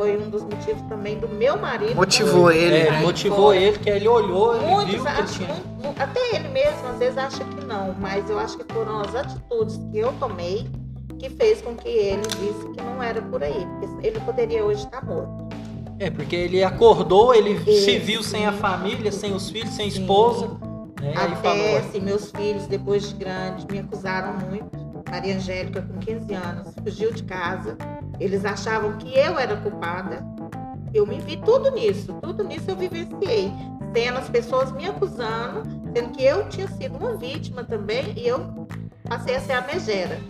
[0.00, 1.94] foi um dos motivos também do meu marido.
[1.94, 2.74] Motivou ele.
[2.74, 3.00] É, né?
[3.02, 5.54] motivou ele, que ele olhou e Muitos viu que tinha.
[5.98, 9.78] até ele mesmo às vezes acha que não, mas eu acho que foram as atitudes
[9.92, 10.66] que eu tomei
[11.18, 14.84] que fez com que ele visse que não era por aí, porque ele poderia hoje
[14.84, 15.50] estar morto.
[15.98, 19.88] É, porque ele acordou, ele se viu sem a família, sem os filhos, sem a
[19.88, 20.46] esposa.
[20.98, 21.12] Né?
[21.14, 24.70] Aí Até falou, assim, meus filhos, depois de grandes, me acusaram muito.
[25.10, 27.76] Maria Angélica, com 15 anos, fugiu de casa.
[28.20, 30.24] Eles achavam que eu era culpada.
[30.92, 33.50] Eu me vi tudo nisso, tudo nisso eu vivenciei.
[33.92, 35.62] Sendo as pessoas me acusando,
[35.94, 38.68] sendo que eu tinha sido uma vítima também e eu
[39.08, 40.20] passei a ser a megera.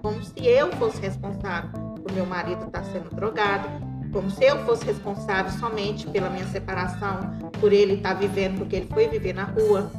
[0.00, 1.70] Como se eu fosse responsável
[2.02, 3.68] por meu marido estar sendo drogado,
[4.12, 7.20] como se eu fosse responsável somente pela minha separação,
[7.60, 9.90] por ele estar vivendo, porque ele foi viver na rua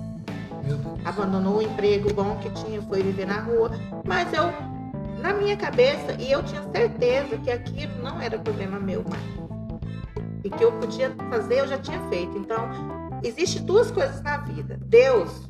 [1.04, 3.72] abandonou o emprego bom que tinha, foi viver na rua.
[4.06, 4.44] Mas eu,
[5.22, 9.22] na minha cabeça, e eu tinha certeza que aquilo não era problema meu mais.
[10.44, 12.38] E que eu podia fazer, eu já tinha feito.
[12.38, 12.68] Então,
[13.24, 14.80] existe duas coisas na vida.
[14.86, 15.48] Deus,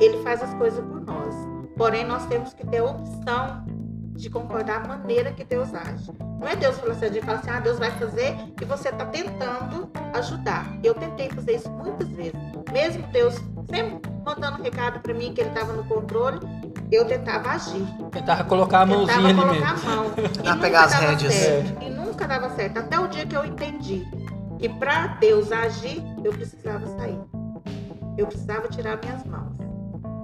[0.00, 1.34] ele faz as coisas por nós.
[1.76, 3.64] Porém, nós temos que ter a opção
[4.16, 6.10] de concordar a maneira que Deus age.
[6.40, 9.90] Não é Deus falando assim, fala assim, ah, Deus vai fazer e você está tentando
[10.14, 10.66] ajudar.
[10.82, 12.34] Eu tentei fazer isso muitas vezes.
[12.72, 13.34] Mesmo Deus
[13.68, 16.40] sempre mandando recado para mim que ele estava no controle,
[16.90, 17.84] eu tentava agir.
[18.12, 19.90] tentava colocar a mãozinha Tentava ali colocar mesmo.
[19.90, 20.06] a mão.
[20.16, 21.34] E nunca pegar as dava rédeas.
[21.34, 21.82] certo.
[21.82, 22.78] E nunca dava certo.
[22.78, 24.06] Até o dia que eu entendi
[24.58, 27.18] que para Deus agir, eu precisava sair.
[28.16, 29.52] Eu precisava tirar minhas mãos.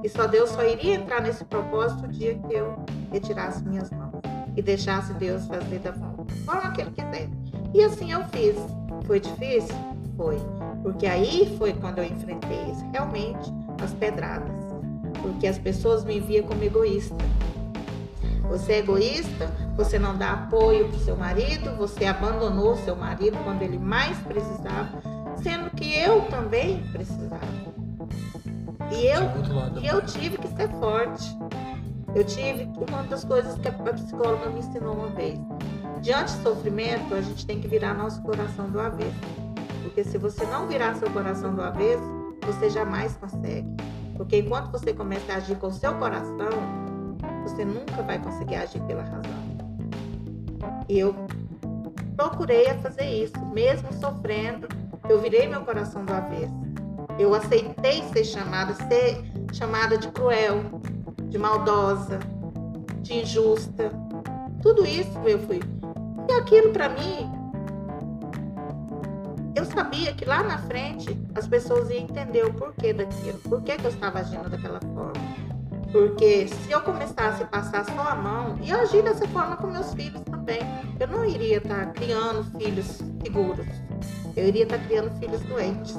[0.03, 2.77] E só Deus só iria entrar nesse propósito o dia que eu
[3.13, 4.13] retirasse minhas mãos.
[4.57, 7.29] E deixasse Deus fazer da forma que Ele quiser.
[7.75, 8.57] E assim eu fiz.
[9.07, 9.75] Foi difícil?
[10.17, 10.39] Foi.
[10.83, 13.51] Porque aí foi quando eu enfrentei realmente
[13.83, 14.62] as pedradas.
[15.23, 17.17] Porque as pessoas me viam como egoísta.
[18.49, 23.63] Você é egoísta, você não dá apoio para seu marido, você abandonou seu marido quando
[23.63, 25.01] ele mais precisava,
[25.43, 27.73] sendo que eu também precisava.
[28.91, 31.35] E eu, e eu tive que ser forte.
[32.15, 35.39] Eu tive uma das coisas que a psicóloga me ensinou uma vez.
[36.03, 39.17] Diante do sofrimento, a gente tem que virar nosso coração do avesso.
[39.83, 42.03] Porque se você não virar seu coração do avesso,
[42.45, 43.69] você jamais consegue.
[44.23, 46.49] Porque enquanto você começa a agir com o seu coração,
[47.43, 49.33] você nunca vai conseguir agir pela razão.
[50.89, 51.13] E eu
[52.17, 54.69] procurei a fazer isso, mesmo sofrendo,
[55.09, 56.55] eu virei meu coração do avesso.
[57.19, 60.81] Eu aceitei ser chamada, ser chamada de cruel,
[61.25, 62.21] de maldosa,
[63.01, 63.91] de injusta.
[64.63, 65.59] Tudo isso eu fui.
[66.31, 67.29] E aquilo para mim,
[69.55, 73.73] eu sabia que lá na frente as pessoas iam entender o porquê daquilo, por que,
[73.73, 75.13] eu estava agindo daquela forma.
[75.91, 79.93] Porque se eu começasse a passar só a mão e agir dessa forma com meus
[79.93, 80.61] filhos também,
[80.99, 83.67] eu não iria estar criando filhos seguros.
[84.35, 85.95] Eu iria estar criando filhos doentes.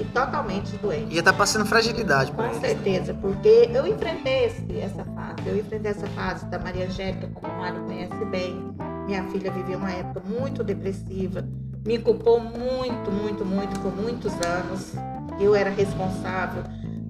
[0.00, 1.12] E totalmente doentes.
[1.12, 5.36] Ia estar passando fragilidade Com certeza, porque eu enfrentei esse- essa fase.
[5.46, 8.74] Eu enfrentei essa fase da Maria Angélica, como o Mário conhece bem.
[9.06, 11.46] Minha filha vivia uma época muito depressiva.
[11.84, 14.92] Me culpou muito, muito, muito por muitos anos.
[15.40, 16.62] Eu era responsável.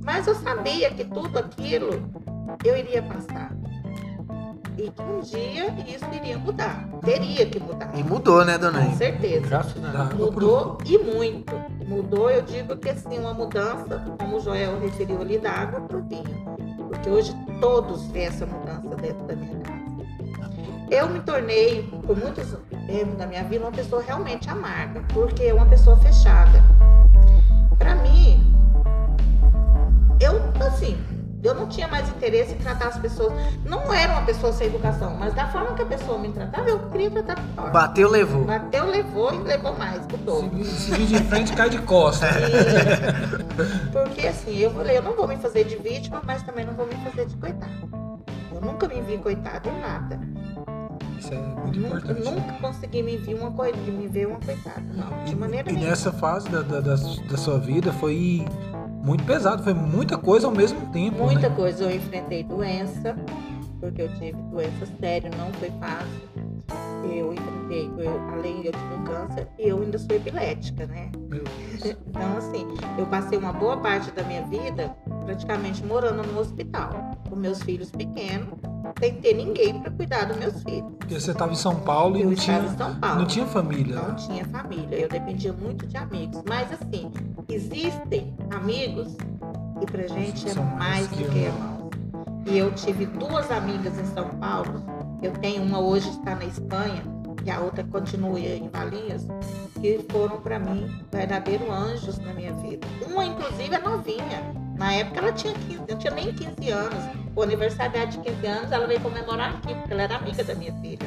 [0.03, 2.11] Mas eu sabia que tudo aquilo
[2.65, 3.53] eu iria passar.
[4.79, 6.89] E que um dia isso iria mudar.
[7.03, 7.91] Teria que mudar.
[7.95, 9.47] E mudou, né, dona Com certeza.
[9.47, 10.09] Graças a Deus.
[10.09, 11.53] Da- Mudou e muito.
[11.87, 15.99] Mudou, eu digo que assim, uma mudança, como o Joel referiu ali, da água para
[15.99, 16.43] o vinho.
[16.89, 19.82] Porque hoje todos vêem essa mudança dentro da minha casa.
[20.93, 22.55] Eu me tornei, por muitos
[22.87, 26.63] tempos da minha vida, uma pessoa realmente amarga, porque uma pessoa fechada.
[27.79, 28.45] Para mim,
[30.21, 30.99] eu, assim,
[31.43, 33.33] eu não tinha mais interesse em tratar as pessoas.
[33.65, 36.79] Não era uma pessoa sem educação, mas da forma que a pessoa me tratava, eu
[36.91, 37.71] queria tratar pior.
[37.73, 38.45] Bateu, levou.
[38.45, 40.43] Bateu, levou e levou mais, mudou.
[40.63, 42.29] Se, se vir de frente, cai de costas.
[42.37, 46.75] E- Porque assim, eu falei, eu não vou me fazer de vítima, mas também não
[46.75, 47.73] vou me fazer de coitada.
[48.55, 50.21] Eu nunca me vi coitada em nada.
[51.23, 52.25] Isso é muito Nunca, importante.
[52.25, 54.81] nunca consegui me ver uma coitada, me ver uma coitada.
[54.93, 55.91] Não, de maneira E nenhuma.
[55.91, 58.45] nessa fase da, da, da, da sua vida foi
[59.05, 61.23] muito pesado, foi muita coisa ao mesmo tempo.
[61.23, 61.55] Muita né?
[61.55, 63.17] coisa eu enfrentei doença,
[63.79, 66.32] porque eu tive doença séria, não foi fácil.
[67.07, 71.11] Eu enfrentei, eu, além de eu tive câncer, eu ainda sou epilética, né?
[71.85, 72.67] Então, assim,
[72.99, 76.91] eu passei uma boa parte da minha vida praticamente morando no hospital,
[77.29, 78.51] com meus filhos pequenos,
[79.01, 80.93] sem ter ninguém para cuidar dos meus filhos.
[80.99, 83.19] Porque você estava em São Paulo e Eu não tinha, em São Paulo.
[83.21, 83.97] não tinha família.
[83.97, 86.43] Não tinha família, eu dependia muito de amigos.
[86.47, 87.11] Mas assim,
[87.49, 89.17] existem amigos
[89.81, 91.91] que pra gente é São mais mais do que irmãos.
[92.47, 94.83] E eu tive duas amigas em São Paulo.
[95.23, 97.03] Eu tenho uma hoje está na Espanha
[97.45, 99.27] e a outra continua em Valinhos,
[99.81, 102.87] que foram para mim verdadeiros anjos na minha vida.
[103.07, 104.63] Uma inclusive é novinha.
[104.77, 107.05] Na época ela tinha 15, não tinha nem 15 anos.
[107.37, 110.73] O aniversário de 15 anos, ela veio comemorar aqui, porque ela era amiga da minha
[110.81, 110.99] filha.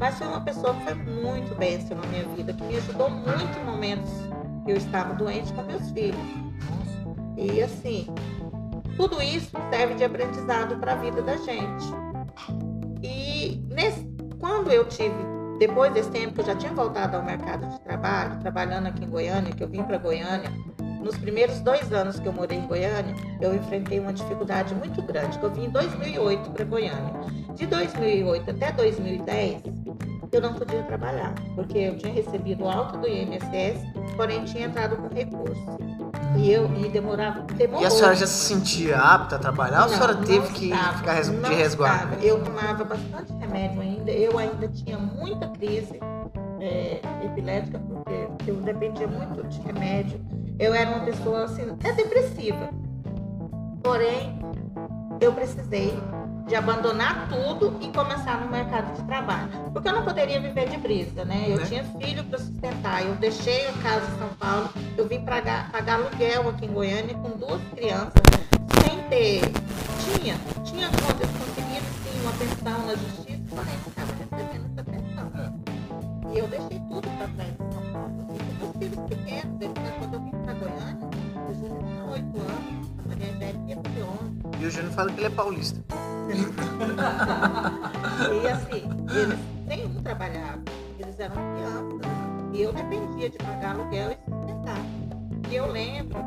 [0.00, 3.58] Mas foi uma pessoa que foi muito bênção na minha vida, que me ajudou muito
[3.58, 4.10] em momentos
[4.64, 6.20] que eu estava doente com meus filhos.
[7.36, 8.06] E assim,
[8.96, 12.01] tudo isso serve de aprendizado para a vida da gente.
[13.02, 14.06] E nesse,
[14.38, 15.14] quando eu tive,
[15.58, 19.08] depois desse tempo que eu já tinha voltado ao mercado de trabalho, trabalhando aqui em
[19.08, 20.50] Goiânia, que eu vim para Goiânia,
[21.02, 25.36] nos primeiros dois anos que eu morei em Goiânia, eu enfrentei uma dificuldade muito grande,
[25.38, 27.12] que eu vim em 2008 para Goiânia.
[27.54, 29.62] De 2008 até 2010,
[30.30, 33.82] eu não podia trabalhar, porque eu tinha recebido o alto do INSS,
[34.16, 36.01] porém tinha entrado com recurso.
[36.36, 37.82] E eu e demorava, demorou.
[37.82, 40.48] E a senhora já se sentia apta a trabalhar ou a Não, senhora não teve
[40.52, 42.14] que estava, ficar res- não de resguardo?
[42.14, 42.24] estava.
[42.24, 46.00] Eu tomava bastante remédio ainda, eu ainda tinha muita crise
[46.60, 50.20] é, epilética, porque eu dependia muito de remédio.
[50.58, 52.70] Eu era uma pessoa assim, é depressiva.
[53.82, 54.38] Porém,
[55.20, 55.92] eu precisei
[56.46, 59.48] de abandonar tudo e começar no mercado de trabalho.
[59.72, 61.46] Porque eu não poderia viver de brisa, né?
[61.48, 61.64] Eu Né?
[61.66, 63.04] tinha filho para sustentar.
[63.04, 67.14] Eu deixei a casa em São Paulo, eu vim pagar, pagar aluguel aqui em Goiânia
[67.14, 68.12] com duas crianças,
[68.84, 69.40] sem ter.
[70.04, 75.62] Tinha, tinha contas, conseguia sim uma pensão na justiça, porém estava recebendo essa pensão.
[76.34, 78.12] E eu deixei tudo para trás em São Paulo.
[78.32, 81.08] E meus filhos pequenos, depois, quando eu vim para Goiânia,
[81.48, 84.62] eu tinha 8 anos, a Maria Angélica ter 11.
[84.62, 85.80] E o Júnior fala que ele é paulista.
[88.42, 90.62] E assim, eles nenhum trabalhava,
[90.98, 92.00] eles eram crianças.
[92.52, 94.80] E eu dependia de pagar aluguel e sustentar.
[95.50, 96.18] E eu lembro,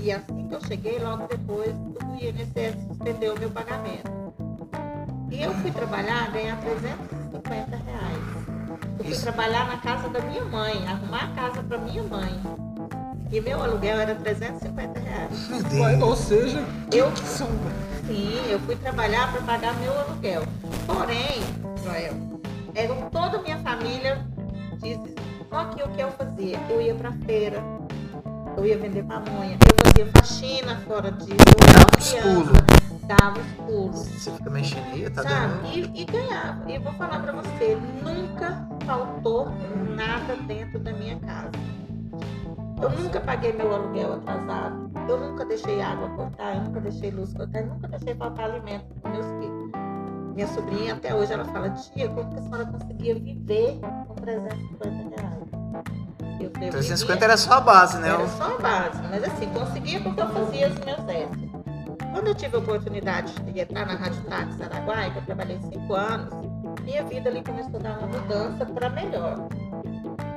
[0.00, 4.10] e assim que eu cheguei, logo depois, o INSS suspendeu o meu pagamento.
[5.30, 8.46] E eu fui trabalhar, ganhar 350 reais.
[8.98, 9.22] Eu fui Isso.
[9.22, 12.32] trabalhar na casa da minha mãe, arrumar a casa para minha mãe.
[13.32, 15.48] E meu aluguel era 350 reais.
[15.48, 16.02] Meu Deus.
[16.02, 17.48] Ou seja, Eu que são.
[18.06, 20.42] Sim, eu fui trabalhar para pagar meu aluguel.
[20.86, 21.42] Porém,
[21.82, 22.14] Joel,
[22.74, 24.24] eram toda a minha família
[24.80, 25.14] disse,
[25.50, 26.58] só que o que eu fazia?
[26.68, 27.62] Eu ia para feira,
[28.56, 32.52] eu ia vender pamonha, eu fazia faxina fora eu Dava era os criança,
[33.06, 33.98] dava os pulos.
[33.98, 35.66] Você fica mexendo aí, tá dando.
[35.66, 36.70] E, e ganhava.
[36.70, 39.50] E eu vou falar pra você, nunca faltou
[39.96, 41.50] nada dentro da minha casa.
[42.80, 44.90] Eu nunca paguei meu aluguel atrasado.
[45.08, 48.84] Eu nunca deixei água cortar, eu nunca deixei luz cortar, eu nunca deixei faltar alimento
[49.00, 49.70] para meus filhos.
[50.34, 55.20] Minha sobrinha até hoje ela fala, tia, como que a senhora conseguia viver com 350
[55.20, 55.42] reais?
[56.40, 58.08] Eu falei, eu 350 vivia- era só a base, né?
[58.10, 61.50] era só a base, mas assim, conseguia porque eu fazia os meus extras.
[62.12, 65.94] Quando eu tive a oportunidade de entrar na Rádio Táxi Araguaia, que eu trabalhei cinco
[65.94, 66.32] anos,
[66.82, 69.48] minha vida ali começou a dar uma mudança para melhor.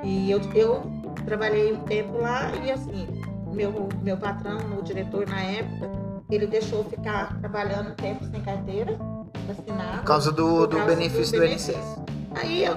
[0.03, 0.81] E eu, eu
[1.29, 3.07] trabalhei um tempo lá e assim,
[3.53, 5.91] meu, meu patrão, o diretor na época,
[6.29, 8.97] ele deixou ficar trabalhando um tempo sem carteira,
[9.49, 9.97] assinada.
[9.99, 11.73] Por causa do, por do causa benefício do benefício.
[11.75, 12.01] INSS.
[12.41, 12.75] Aí eu,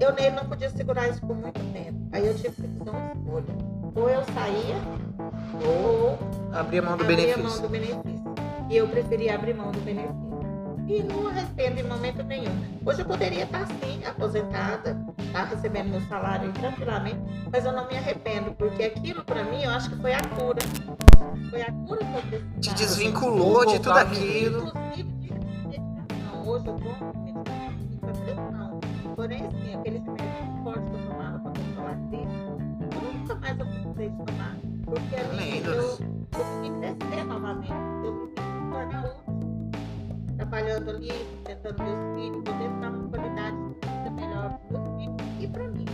[0.00, 1.98] eu nele não podia segurar isso por muito tempo.
[2.12, 3.56] Aí eu tive que fazer uma escolha.
[3.94, 4.76] Ou eu saía,
[5.66, 6.18] ou
[6.52, 7.62] Abrir a mão do abrir a mão benefício.
[7.62, 8.34] do benefício.
[8.70, 10.33] E eu preferi abrir mão do benefício.
[10.86, 12.52] E não arrependo em momento nenhum.
[12.84, 17.20] Hoje eu poderia estar sim, aposentada, estar recebendo meu salário tranquilamente,
[17.50, 20.60] mas eu não me arrependo, porque aquilo para mim eu acho que foi a cura.
[21.48, 22.60] Foi a cura que eu precisava.
[22.60, 24.68] Te desvinculou de tudo aquilo.
[24.68, 26.46] Inclusive de medicação.
[26.46, 26.74] Hoje eu
[28.00, 28.80] para pressão.
[29.16, 30.14] Porém, assim, aquele que eu
[31.08, 32.34] tomava para controlar a crise,
[32.80, 34.56] eu nunca mais eu precisei de tomar.
[34.84, 35.72] Porque ali Lembro.
[35.72, 37.72] eu, eu consegui crescer novamente.
[38.04, 39.23] Eu me tornar.
[40.44, 45.16] Trabalhando ali, sustentando meus filhos, podendo dar uma qualidade de vida melhor para meus filhos
[45.40, 45.84] e para mim.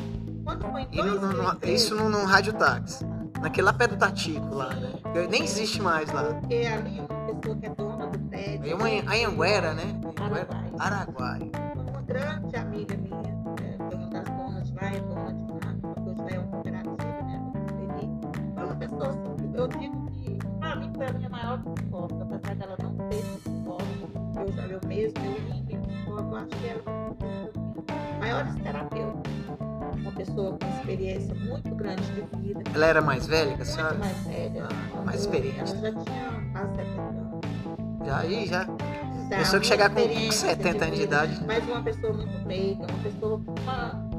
[0.45, 3.07] Quando foi E no- no- 2013, isso no, no rádio táxi.
[3.41, 4.91] Naquele lá pé do Tatico lá, né?
[5.31, 6.25] Nem existe mais lá.
[6.35, 8.71] Porque ali é uma pessoa que é dona do prédio.
[8.73, 9.85] É uma Anhanguera, né?
[10.21, 10.73] Araguaia.
[10.81, 11.51] Araguaia.
[11.89, 13.31] uma grande amiga minha,
[13.63, 17.23] é, foi uma das donas de lá, é dona de lá, hoje é uma cooperativa,
[17.23, 17.39] né?
[17.39, 18.55] muito feliz.
[18.57, 22.57] Foi uma pessoa assim, eu digo que, pra mim, foi a minha maior suporte, apesar
[22.57, 23.60] dela não ter
[24.41, 26.83] eu já eu mesmo, eu indo, eu acho que era
[28.19, 29.33] maiores terapeutas.
[30.01, 32.63] Uma pessoa com experiência muito grande de vida.
[32.75, 33.95] Ela era mais velha que a senhora?
[33.95, 34.65] Mais velha.
[34.97, 35.59] Ah, mais experiente.
[35.59, 38.07] Ela já tinha quase 70 anos.
[38.07, 38.65] Já aí, já.
[39.31, 41.45] Já, Pessoa que chegar com muita experiência 70 anos de idade.
[41.47, 44.11] Mas uma pessoa muito meiga, uma pessoa com uma-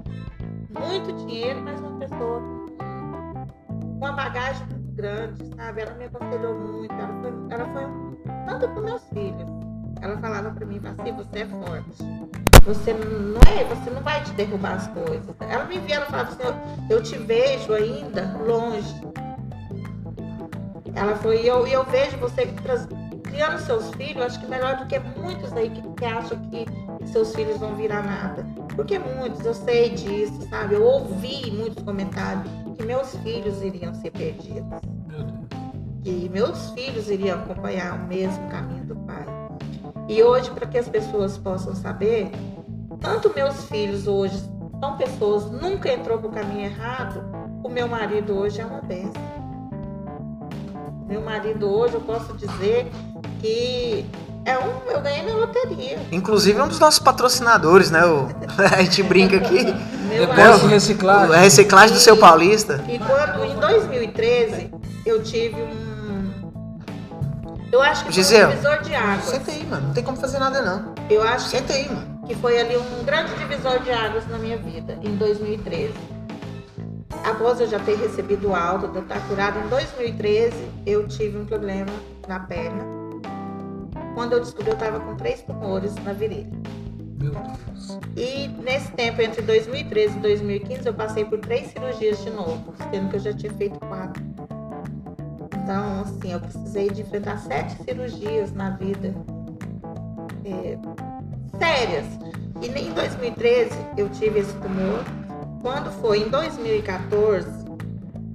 [0.79, 2.41] muito dinheiro, mas uma pessoa
[2.77, 5.81] com uma bagagem muito grande, sabe?
[5.81, 9.70] Ela me aconselhou muito, ela foi, ela foi tanto para meus filhos.
[10.01, 12.03] Ela falava para mim, Vassi, você é forte.
[12.65, 15.35] Você não é, você não vai te derrubar as coisas.
[15.39, 19.01] Ela me via, ela falava assim, eu, te vejo ainda longe.
[20.95, 22.47] Ela foi, e eu, eu vejo você
[23.23, 26.65] criando seus filhos, acho que melhor do que muitos aí que, que acham que
[27.07, 28.45] seus filhos vão virar nada.
[28.75, 30.75] Porque muitos, eu sei disso, sabe?
[30.75, 34.81] Eu ouvi muitos comentários que meus filhos iriam ser perdidos.
[35.07, 35.47] Meu Deus.
[36.03, 39.30] Que meus filhos iriam acompanhar o mesmo caminho do pai.
[40.11, 42.29] E hoje, para que as pessoas possam saber,
[42.99, 44.35] tanto meus filhos hoje
[44.77, 47.23] são pessoas, nunca entrou pro caminho errado,
[47.63, 49.13] o meu marido hoje é uma benção.
[51.07, 52.91] Meu marido hoje, eu posso dizer
[53.39, 54.05] que
[54.43, 55.97] é um, eu ganhei na loteria.
[56.11, 58.05] Inclusive é um dos nossos patrocinadores, né?
[58.05, 58.27] O-
[58.77, 59.63] a gente brinca aqui.
[60.09, 61.35] Meu Depósito reciclagem.
[61.35, 62.83] A reciclagem do seu Paulista.
[62.89, 64.71] E quando, em 2013,
[65.05, 65.90] eu tive um.
[67.71, 69.25] Eu acho que foi Gisele, um divisor de águas.
[69.25, 69.87] Senta aí, mano.
[69.87, 70.93] Não tem como fazer nada, não.
[71.09, 72.21] Eu acho que Senta aí, mano.
[72.27, 75.93] que foi ali um grande divisor de águas na minha vida, em 2013.
[77.23, 80.53] Após eu já ter recebido alta, de eu estar curada, em 2013
[80.85, 81.91] eu tive um problema
[82.27, 82.83] na perna.
[84.15, 86.49] Quando eu descobri, eu estava com três tumores na virilha.
[87.21, 87.99] Meu Deus.
[88.17, 93.09] E nesse tempo, entre 2013 e 2015, eu passei por três cirurgias de novo, sendo
[93.09, 94.21] que eu já tinha feito quatro.
[95.71, 99.13] Então, assim, eu precisei de enfrentar sete cirurgias na vida.
[100.43, 100.77] é,
[101.57, 102.05] sérias.
[102.61, 105.01] E nem em 2013 eu tive esse tumor.
[105.61, 107.47] Quando foi em 2014,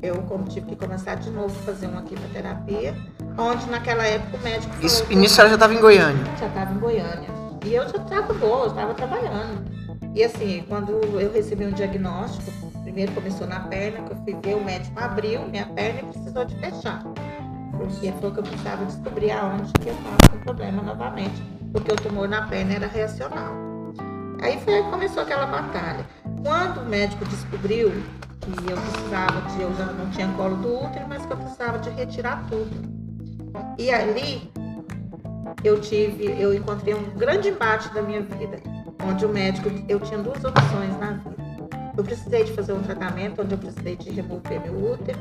[0.03, 2.95] eu tive que começar de novo a fazer uma quimioterapia,
[3.37, 6.25] onde naquela época o médico falou Isso, nisso ela já tava em Goiânia.
[6.41, 7.29] já estava em Goiânia.
[7.67, 9.63] E eu já estava boa, eu estava trabalhando.
[10.15, 12.51] E assim, quando eu recebi um diagnóstico,
[12.97, 16.47] primeiro começou na perna, que eu fui ver, o médico abriu minha perna e precisou
[16.47, 17.03] de fechar.
[17.77, 21.43] Porque falou que eu precisava descobrir aonde que eu estava com problema novamente.
[21.73, 23.53] Porque o tumor na perna era reacional.
[24.41, 26.07] Aí foi aí que começou aquela batalha.
[26.43, 27.91] Quando o médico descobriu
[28.41, 31.79] que eu precisava de, eu já não tinha colo do útero, mas que eu precisava
[31.79, 32.71] de retirar tudo.
[33.77, 34.51] E ali
[35.63, 38.59] eu tive, eu encontrei um grande embate da minha vida,
[39.07, 41.36] onde o médico, eu tinha duas opções na vida.
[41.97, 45.19] Eu precisei de fazer um tratamento onde eu precisei de remover meu útero,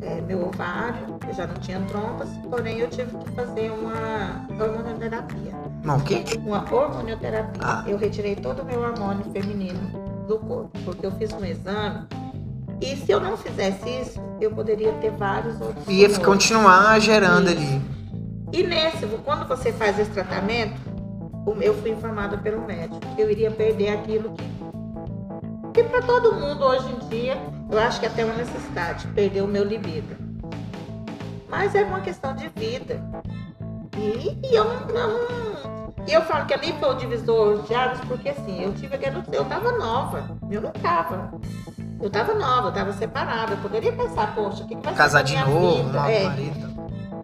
[0.00, 5.52] eh, meu ovário, eu já não tinha trompas, porém eu tive que fazer uma hormonioterapia.
[5.84, 6.24] Não, o quê?
[6.38, 7.62] Uma hormonioterapia.
[7.62, 7.84] Ah.
[7.86, 9.80] Eu retirei todo o meu hormônio feminino
[10.26, 12.06] do corpo, porque eu fiz um exame.
[12.80, 15.86] E se eu não fizesse isso, eu poderia ter vários outros.
[15.86, 16.18] Ia tumores.
[16.18, 17.58] continuar gerando Isso.
[17.58, 17.82] ali.
[18.52, 20.80] E nesse, quando você faz esse tratamento,
[21.60, 24.42] eu fui informada pelo médico que eu iria perder aquilo que,
[25.72, 27.36] que para todo mundo hoje em dia,
[27.70, 30.16] eu acho que é até uma necessidade, perder o meu libido.
[31.48, 33.00] Mas é uma questão de vida.
[33.96, 38.00] E, e eu não, não- E eu falo que ali foi o divisor de águas,
[38.06, 39.22] porque assim, eu tive aquele.
[39.32, 41.32] Eu tava nova, eu não tava.
[42.00, 43.52] Eu tava nova, eu tava separada.
[43.52, 45.92] Eu poderia pensar, poxa, o que, que vai Casar ser de da minha novo, vida?
[45.98, 46.70] novo É, marido.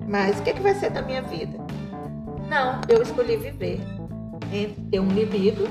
[0.06, 1.56] mas o que, que vai ser da minha vida?
[2.48, 3.80] Não, eu escolhi viver.
[4.52, 5.66] Entre ter um libido,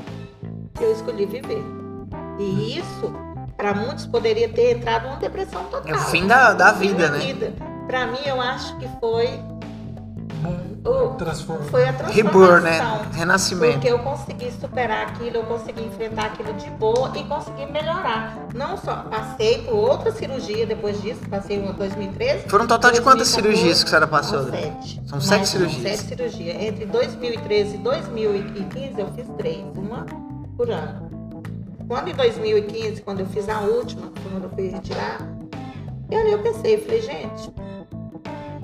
[0.82, 1.64] eu escolhi viver.
[2.40, 3.14] E isso,
[3.58, 5.84] para muitos, poderia ter entrado numa depressão total.
[5.86, 7.20] É o fim da, da vida, da né?
[7.20, 7.54] vida.
[7.88, 9.30] Pra mim, eu acho que foi,
[11.18, 11.64] Transforma.
[11.66, 12.78] foi a Reborn, né?
[12.78, 13.12] transformação.
[13.14, 13.74] Renascimento.
[13.74, 18.38] Porque eu consegui superar aquilo, eu consegui enfrentar aquilo de boa e consegui melhorar.
[18.54, 22.48] Não só passei por outra cirurgia depois disso, passei em 2013.
[22.50, 24.44] Foram um total de quantas 2014, cirurgias que a senhora passou?
[24.44, 25.02] São sete.
[25.08, 26.00] São sete Mais- cirurgias.
[26.00, 26.62] Sete cirurgias.
[26.62, 30.06] Entre 2013 e 2015 eu fiz três, uma
[30.56, 31.05] por ano.
[31.88, 35.20] Quando em 2015, quando eu fiz a última, quando eu fui retirar,
[36.10, 37.52] eu, eu pensei, falei, gente,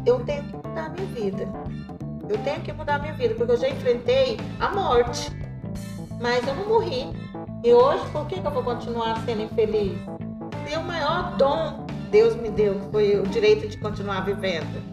[0.05, 1.47] eu tenho que mudar a minha vida.
[2.29, 5.31] Eu tenho que mudar a minha vida, porque eu já enfrentei a morte.
[6.19, 7.07] Mas eu não morri.
[7.63, 9.97] E hoje, por que, que eu vou continuar sendo infeliz?
[10.67, 14.83] Se o maior dom Deus me deu foi o direito de continuar vivendo.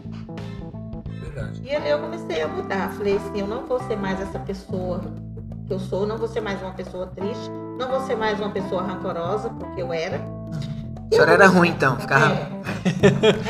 [1.21, 1.61] Verdade.
[1.63, 2.93] E ali eu comecei a mudar.
[2.93, 5.01] Falei assim, eu não vou ser mais essa pessoa
[5.67, 8.49] que eu sou, não vou ser mais uma pessoa triste, não vou ser mais uma
[8.51, 10.17] pessoa rancorosa, porque eu era.
[10.17, 12.35] A senhora era ruim então, ficava.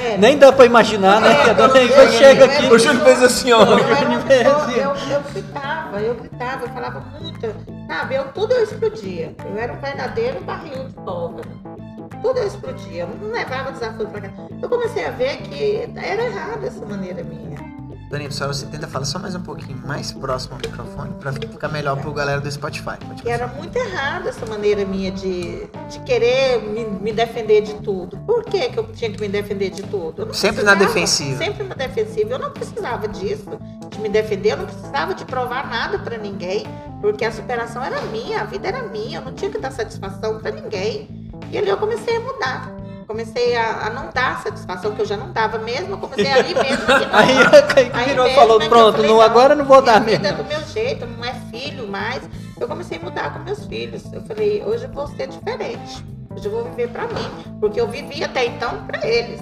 [0.01, 1.43] É, Nem dá pra imaginar, né?
[1.43, 2.65] Que a dona Iva eu- chega eu- aqui.
[2.73, 3.63] O Júlio fez assim, ó.
[3.63, 7.53] Eu, pessoa- eu, eu gritava, eu gritava, eu falava muito,
[7.87, 8.15] sabe?
[8.15, 9.35] Eu, tudo eu explodia.
[9.45, 11.49] Eu era um verdadeiro barril de pólvora.
[12.21, 14.29] Tudo eu explodia, eu não levava desafio pra cá.
[14.61, 17.57] Eu comecei a ver que era errado essa maneira minha.
[18.11, 21.67] A senhora você tenta falar só mais um pouquinho mais próximo ao microfone pra ficar
[21.67, 22.97] melhor pro galera do Spotify.
[23.21, 28.17] Que era muito errado essa maneira minha de, de querer me, me defender de tudo.
[28.25, 30.33] Por que, que eu tinha que me defender de tudo?
[30.33, 31.37] Sempre na defensiva.
[31.37, 32.31] Sempre na defensiva.
[32.31, 33.45] Eu não precisava disso,
[33.91, 36.65] de me defender, eu não precisava de provar nada pra ninguém,
[37.01, 40.39] porque a superação era minha, a vida era minha, eu não tinha que dar satisfação
[40.39, 41.29] pra ninguém.
[41.51, 42.79] E ali eu comecei a mudar.
[43.09, 46.53] Comecei a, a não dar satisfação, que eu já não dava mesmo, eu comecei ali
[46.53, 46.85] mesmo.
[46.87, 47.17] não.
[47.17, 49.99] Aí Aí virou e falou, é eu pronto, falei, não, agora eu não vou dar
[49.99, 50.37] minha mesmo.
[50.37, 52.21] vida é do meu jeito, não é filho mais.
[52.59, 54.03] Eu comecei a mudar com meus filhos.
[54.13, 56.05] Eu falei, hoje eu vou ser diferente.
[56.29, 57.57] Hoje eu vou viver pra mim.
[57.59, 59.41] Porque eu vivi até então pra eles.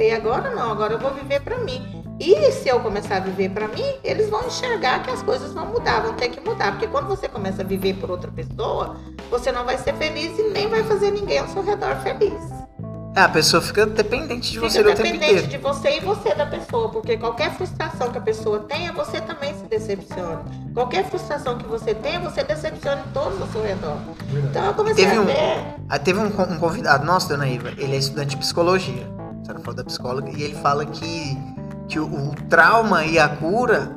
[0.00, 2.02] E agora não, agora eu vou viver pra mim.
[2.18, 5.66] E se eu começar a viver pra mim, eles vão enxergar que as coisas vão
[5.66, 6.72] mudar, vão ter que mudar.
[6.72, 8.96] Porque quando você começa a viver por outra pessoa,
[9.30, 12.59] você não vai ser feliz e nem vai fazer ninguém ao seu redor feliz.
[13.16, 15.48] É, a pessoa fica dependente de você Fica o tempo dependente inteiro.
[15.48, 19.52] de você e você da pessoa, porque qualquer frustração que a pessoa tenha, você também
[19.54, 20.42] se decepciona.
[20.72, 23.96] Qualquer frustração que você tenha, você decepciona todos ao seu redor.
[24.48, 25.74] Então eu comecei Teve a um- ver.
[25.88, 29.04] Aí teve um, um convidado nosso, dona Iva, ele é estudante de psicologia.
[29.42, 31.36] A senhora falou da psicóloga, e ele fala que,
[31.88, 33.90] que o, o trauma e a cura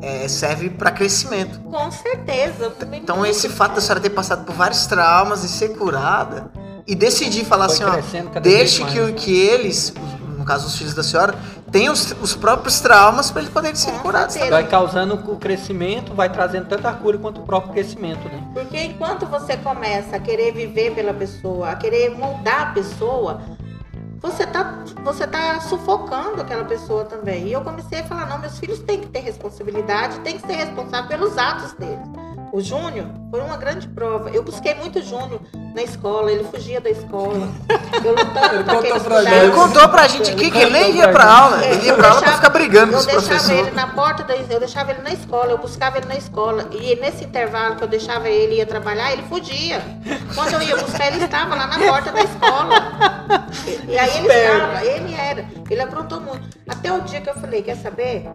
[0.00, 1.60] é, serve para crescimento.
[1.60, 2.72] Com certeza.
[2.92, 6.50] Então esse fato da senhora ter passado por vários traumas e ser curada
[6.86, 9.92] e decidir falar Foi assim, ó, deixe que, o- que eles,
[10.38, 11.34] no caso os filhos da senhora,
[11.70, 14.34] tenham os, os próprios traumas para eles poderem ser curados.
[14.34, 14.50] certeza.
[14.54, 18.42] Vai causando o crescimento, vai trazendo tanto a cura quanto o próprio crescimento, né?
[18.52, 23.40] Porque enquanto você começa a querer viver pela pessoa, a querer moldar a pessoa,
[24.22, 27.48] você tá, você tá sufocando aquela pessoa também.
[27.48, 30.54] E eu comecei a falar, não, meus filhos têm que ter responsabilidade, têm que ser
[30.54, 32.08] responsável pelos atos deles.
[32.52, 34.28] O Júnior foi uma grande prova.
[34.28, 35.40] Eu busquei muito o Júnior
[35.74, 37.48] na escola, ele fugia da escola.
[38.04, 39.34] Eu lutando Ele ele contou pra gente.
[39.34, 42.20] Ele contou pra gente aqui que ele nem ia pra aula, ele ia pra aula
[42.20, 43.66] pra ficar brigando com eu os deixava professores.
[43.66, 46.68] ele na porta, da, eu deixava ele na escola, eu buscava ele na escola.
[46.72, 49.80] E nesse intervalo que eu deixava ele ia trabalhar, ele fugia.
[50.34, 53.11] Quando eu ia buscar, ele estava lá na porta da escola.
[53.66, 55.46] E, e aí ele estava, ele era.
[55.70, 56.58] Ele aprontou muito.
[56.68, 58.30] Até o dia que eu falei, quer saber?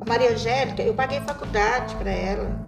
[0.00, 2.66] A Maria Angélica, eu paguei faculdade para ela.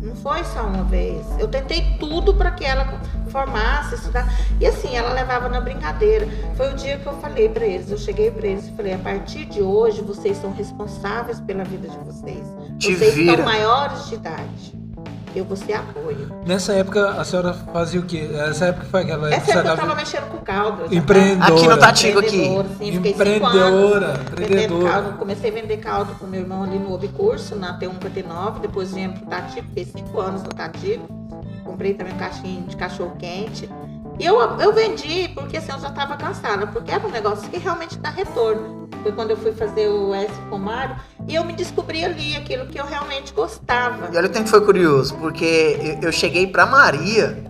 [0.00, 1.24] Não foi só uma vez.
[1.38, 4.28] Eu tentei tudo para que ela formasse, estudar.
[4.60, 6.26] E assim, ela levava na brincadeira.
[6.56, 7.90] Foi o dia que eu falei para eles.
[7.90, 11.88] Eu cheguei para eles e falei: a partir de hoje, vocês são responsáveis pela vida
[11.88, 12.44] de vocês.
[12.78, 13.36] Te vocês vira.
[13.36, 14.81] são maiores de idade.
[15.34, 16.30] Eu vou ser apoio.
[16.46, 18.28] Nessa época, a senhora fazia o quê?
[18.34, 20.94] Essa época foi aquela época Essa que época eu você tava mexendo com caldo.
[20.94, 21.54] Empreendedora.
[21.54, 22.36] Aqui no Tatigo aqui.
[22.36, 24.90] empreendedora, sim, fiquei cinco Empreendedora, empreendedora.
[24.92, 25.18] caldo.
[25.18, 28.60] Comecei a vender caldo com meu irmão ali no Obcurso, na T1 para T9.
[28.60, 31.06] Depois vim pro Tatigo, fiquei cinco anos no Tatigo.
[31.64, 33.68] Comprei também um caixinho de cachorro quente.
[34.18, 37.58] E eu, eu vendi porque assim, eu já estava cansada, porque era um negócio que
[37.58, 38.88] realmente dá retorno.
[39.02, 40.94] Foi quando eu fui fazer o S com o Mário
[41.26, 44.08] e eu me descobri ali aquilo que eu realmente gostava.
[44.12, 47.42] E olha o tempo que foi curioso, porque eu, eu cheguei pra Maria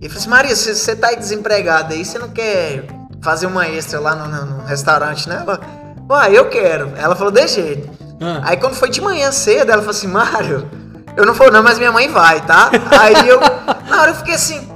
[0.00, 2.86] e falei assim, Maria, você você tá aí desempregada aí, você não quer
[3.20, 5.42] fazer uma extra lá no, no- no restaurante, né?
[5.42, 5.60] Ela,
[6.08, 6.92] uai, eu quero.
[6.96, 7.90] Ela falou, de jeito.
[8.20, 10.70] Ah, Aí quando foi de manhã cedo, ela falou assim, Mário,
[11.16, 12.70] eu não vou não, mas minha mãe vai, tá?
[13.00, 13.40] Aí eu,
[13.88, 14.68] na hora eu fiquei assim,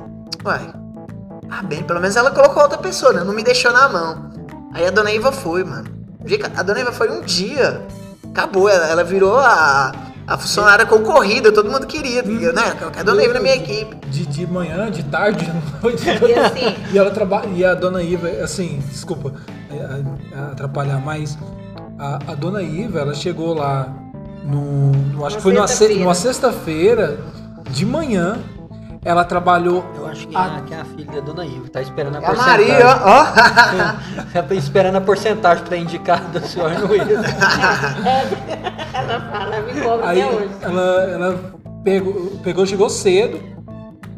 [0.45, 0.73] uai,
[1.59, 3.23] ah bem, pelo menos ela colocou outra pessoa, né?
[3.25, 4.31] Não me deixou na mão.
[4.73, 5.85] Aí a dona Iva foi, mano.
[6.57, 7.83] A dona Iva foi um dia.
[8.31, 9.93] Acabou, ela, ela virou a,
[10.27, 12.23] a funcionária concorrida, todo mundo queria.
[12.23, 12.77] porque, né?
[12.81, 13.95] Eu quero a dona Iva na minha equipe.
[14.09, 16.05] De, de manhã, de tarde, de noite.
[16.29, 17.49] E assim, E ela trabalha.
[17.55, 19.33] E a dona Iva, assim, desculpa
[19.71, 21.39] é, atrapalhar, mas
[21.99, 23.87] a, a dona Iva, ela chegou lá
[24.45, 24.91] no.
[24.91, 26.03] no- acho Uma que foi numa se- sexta-feira.
[26.03, 27.19] numa sexta-feira
[27.71, 28.39] de manhã.
[29.05, 29.85] Ela trabalhou.
[29.97, 32.21] eu acho que, a- é, que é a filha da Dona Iva, tá esperando a
[32.21, 32.69] É a porcentagem.
[32.69, 33.25] Maria, ó.
[34.49, 37.03] Tá esperando a porcentagem pra indicar da senhora no Will.
[38.95, 40.51] ela fala, me cobra Aí até hoje.
[40.63, 43.41] ela, ela pegou, pegou, chegou cedo,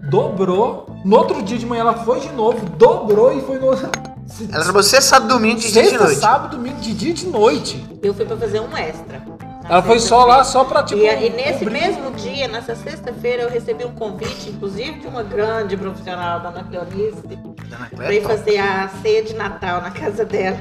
[0.09, 0.87] dobrou.
[1.05, 3.73] No outro dia de manhã ela foi de novo, dobrou e foi no.
[3.73, 6.21] Ela trabalhou sexta, sábado, domingo, de dia e de Sexta, noite.
[6.21, 7.99] sábado, domingo, de dia e de noite.
[8.03, 9.23] Eu fui pra fazer um extra.
[9.69, 11.01] Ela foi só lá só pra tipo.
[11.01, 11.81] E, e nesse cobrir.
[11.81, 16.65] mesmo dia, nessa sexta-feira, eu recebi um convite, inclusive de uma grande profissional, da Ana
[16.65, 20.59] Cleonice, Dona pra ir fazer a ceia de Natal na casa dela.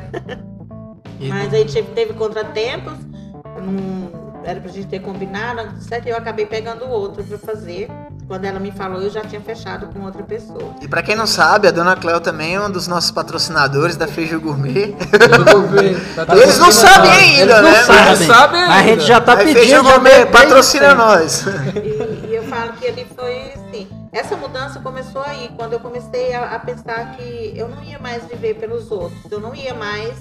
[1.20, 2.94] E Mas aí teve, teve contratempos,
[3.46, 6.08] não, era pra gente ter combinado, certo?
[6.08, 7.90] E eu acabei pegando outro pra fazer.
[8.28, 10.76] Quando ela me falou, eu já tinha fechado com outra pessoa.
[10.82, 14.08] E pra quem não sabe, a Dona Cléo também é um dos nossos patrocinadores da
[14.08, 14.96] Feijão Gourmet.
[16.42, 17.84] Eles não sabem ainda, Eles não né?
[17.84, 18.28] sabem.
[18.28, 19.02] Sabem A gente ainda.
[19.04, 19.60] já tá Aí pedindo.
[19.60, 21.46] Feijão Gourmet, patrocina nós.
[21.76, 23.88] E, e eu falo que ele foi assim.
[24.12, 28.24] Essa mudança começou aí, quando eu comecei a, a pensar que eu não ia mais
[28.26, 30.14] viver pelos outros, eu não ia mais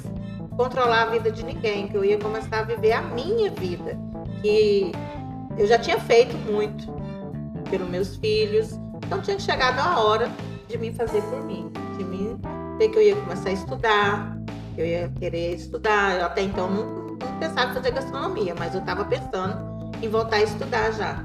[0.56, 3.96] controlar a vida de ninguém, que eu ia começar a viver a minha vida.
[4.42, 4.92] Que
[5.56, 6.92] eu já tinha feito muito
[7.74, 10.30] pelos meus filhos, então tinha chegado a hora
[10.68, 12.40] de me fazer por mim, de mim
[12.78, 14.38] ter que eu ia começar a estudar,
[14.78, 16.20] eu ia querer estudar.
[16.20, 20.36] Eu até então não, não pensava em fazer gastronomia, mas eu estava pensando em voltar
[20.36, 21.24] a estudar já.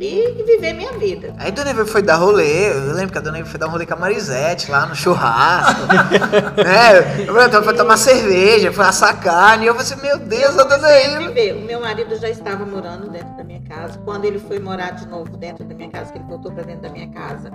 [0.00, 1.34] E viver minha vida.
[1.36, 3.70] Aí Dona Eva foi dar rolê, eu lembro que a Dona Eva foi dar um
[3.70, 5.82] rolê com a Marisete lá no churrasco.
[6.56, 7.26] né?
[7.28, 9.64] Eu então foi tomar cerveja, foi assar carne.
[9.64, 11.28] E eu falei assim, meu Deus, a Dona Eva.
[11.28, 11.54] viver.
[11.54, 13.98] O meu marido já estava morando dentro da minha casa.
[13.98, 16.82] Quando ele foi morar de novo dentro da minha casa, que ele voltou para dentro
[16.82, 17.50] da minha casa,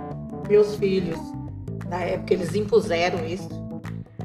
[0.48, 1.18] meus filhos,
[1.88, 3.48] na época, eles impuseram isso.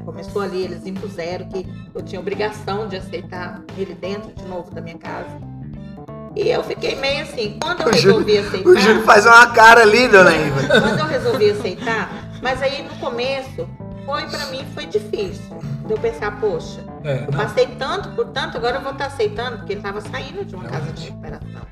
[0.04, 4.80] Começou ali, eles impuseram que eu tinha obrigação de aceitar ele dentro de novo da
[4.80, 5.51] minha casa.
[6.34, 8.68] E eu fiquei meio assim, quando eu O Júlio- resolvi aceitar.
[8.70, 10.80] O Júlio faz uma cara ali, Dona Eva.
[10.80, 12.10] Quando eu resolvi aceitar,
[12.42, 13.68] mas aí no começo,
[14.06, 15.44] foi para mim, foi difícil.
[15.86, 19.06] De eu pensar, poxa, É, eu não, passei tanto por tanto, agora eu vou estar
[19.06, 21.62] aceitando, porque ele estava saindo de uma casa de recuperação.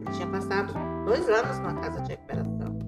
[0.00, 0.72] Ele tinha passado
[1.04, 2.78] dois anos numa casa de recuperação.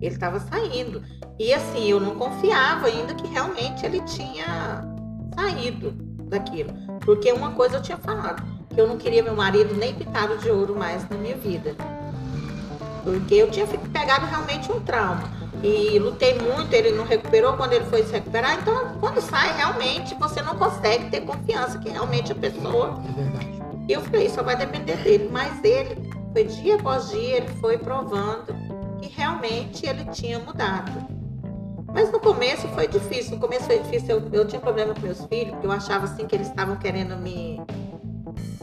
[0.00, 1.02] Ele estava saindo.
[1.38, 4.82] E assim, eu não confiava ainda que realmente ele tinha
[5.34, 5.92] saído
[6.28, 6.72] daquilo.
[7.00, 8.42] Porque uma coisa eu tinha falado,
[8.72, 11.74] que eu não queria meu marido nem pitado de ouro mais na minha vida.
[13.04, 15.42] Porque eu tinha pegado realmente um trauma.
[15.62, 18.58] E lutei muito, ele não recuperou quando ele foi se recuperar.
[18.60, 23.00] Então, quando sai, realmente, você não consegue ter confiança que realmente a pessoa.
[23.08, 23.62] É verdade.
[23.88, 25.28] E eu falei, só vai depender dele.
[25.30, 28.54] Mas ele, foi dia após dia, ele foi provando
[29.00, 30.90] que realmente ele tinha mudado.
[31.92, 33.32] Mas no começo foi difícil.
[33.32, 34.18] No começo foi difícil.
[34.18, 37.16] Eu, eu tinha problema com meus filhos, porque eu achava assim que eles estavam querendo
[37.16, 37.60] me,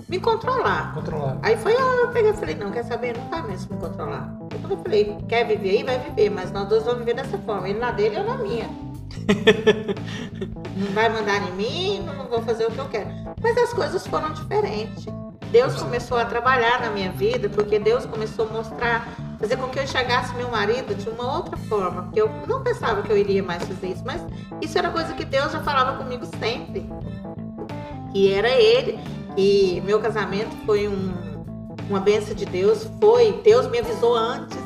[0.09, 0.93] me controlar.
[0.93, 1.37] controlar.
[1.43, 3.15] Aí foi eu peguei e falei, não, quer saber?
[3.15, 4.33] Não vai mesmo me controlar.
[4.69, 7.69] Eu falei, quer viver aí, vai viver, mas nós dois vamos viver dessa forma.
[7.69, 8.65] Ele na dele, eu na minha.
[10.75, 13.09] não vai mandar em mim, não vou fazer o que eu quero.
[13.41, 15.05] Mas as coisas foram diferentes.
[15.51, 19.07] Deus começou a trabalhar na minha vida, porque Deus começou a mostrar,
[19.39, 22.03] fazer com que eu enxergasse meu marido de uma outra forma.
[22.03, 24.23] Porque eu não pensava que eu iria mais fazer isso, mas
[24.61, 26.89] isso era coisa que Deus já falava comigo sempre.
[28.11, 28.99] Que era ele.
[29.37, 31.11] E meu casamento foi um,
[31.89, 32.87] uma benção de Deus.
[32.99, 34.57] Foi, Deus me avisou antes,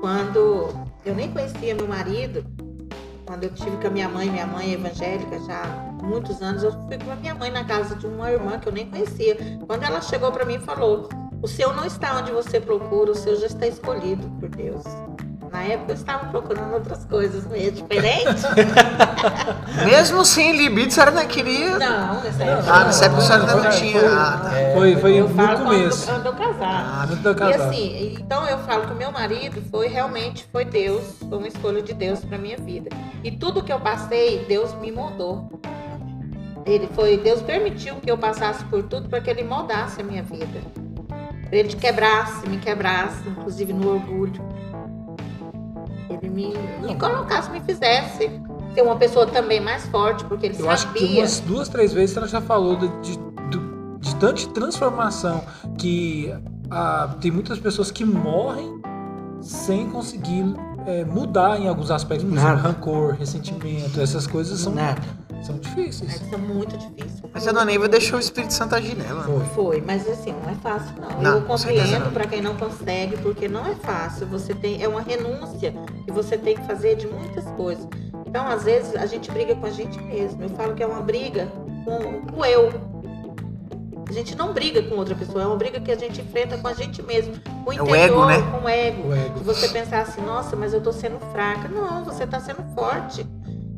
[0.00, 0.68] quando
[1.04, 2.44] eu nem conhecia meu marido.
[3.26, 6.64] Quando eu tive com a minha mãe, minha mãe é evangélica já há muitos anos,
[6.64, 9.36] eu fui com a minha mãe na casa de uma irmã que eu nem conhecia.
[9.66, 11.08] Quando ela chegou para mim e falou:
[11.40, 14.82] O seu não está onde você procura, o seu já está escolhido por Deus.
[15.52, 18.44] Na época eu estava procurando outras coisas meio diferentes.
[19.84, 21.78] Mesmo sem libido, a senhora não queria.
[21.78, 22.72] não, nessa época.
[22.72, 24.00] Ah, nessa época a senhora Não, não foi- tinha.
[24.00, 24.50] Ah, tá.
[24.74, 26.06] Foi, foi eu no falo começo.
[26.06, 26.62] quando andou casado.
[26.62, 27.68] Ah, eu E casar.
[27.68, 31.82] assim, então eu falo que o meu marido foi realmente foi Deus, foi uma escolha
[31.82, 32.88] de Deus para minha vida.
[33.24, 35.50] E tudo que eu passei, Deus me moldou.
[36.64, 40.22] Ele foi, Deus permitiu que eu passasse por tudo para que ele moldasse a minha
[40.22, 40.60] vida.
[41.48, 44.40] Para ele quebrasse, me quebrasse, inclusive no orgulho.
[46.10, 48.30] Ele me, me colocasse, me fizesse
[48.74, 51.20] ser uma pessoa também mais forte, porque ele Eu acho que sabia.
[51.20, 53.18] umas duas, três vezes ela já falou de, de,
[54.00, 55.42] de tanta transformação
[55.78, 56.32] que
[56.70, 58.80] ah, tem muitas pessoas que morrem
[59.40, 60.44] sem conseguir
[60.86, 65.02] é, mudar em alguns aspectos, por exemplo, rancor, ressentimento, essas coisas são, Nada.
[65.44, 66.20] São difíceis.
[66.32, 67.30] É muito difícil.
[67.32, 69.22] Mas a Dona Eva deixou o Espírito Santo agir nela.
[69.22, 69.44] Foi.
[69.46, 71.22] Foi, mas assim, não é fácil não.
[71.22, 74.26] Não, eu com compreendo para quem não consegue, porque não é fácil.
[74.28, 75.74] Você tem é uma renúncia
[76.04, 77.86] que você tem que fazer de muitas coisas.
[78.26, 80.42] Então, às vezes a gente briga com a gente mesmo.
[80.42, 81.46] Eu falo que é uma briga
[81.84, 82.90] com o eu.
[84.08, 86.66] A gente não briga com outra pessoa, é uma briga que a gente enfrenta com
[86.66, 87.34] a gente mesmo,
[87.64, 88.50] com o É o interior, ego, né?
[88.50, 89.08] com o ego.
[89.08, 89.40] O ego.
[89.44, 91.68] Você pensar assim, nossa, mas eu tô sendo fraca.
[91.68, 93.24] Não, você tá sendo forte.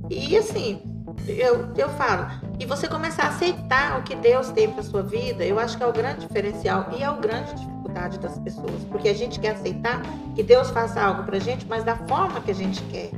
[0.08, 0.82] E assim,
[1.26, 2.26] eu, eu falo,
[2.58, 5.82] e você começar a aceitar o que Deus tem para sua vida, eu acho que
[5.82, 9.50] é o grande diferencial e é o grande dificuldade das pessoas, porque a gente quer
[9.50, 10.02] aceitar
[10.34, 13.10] que Deus faça algo pra gente, mas da forma que a gente quer.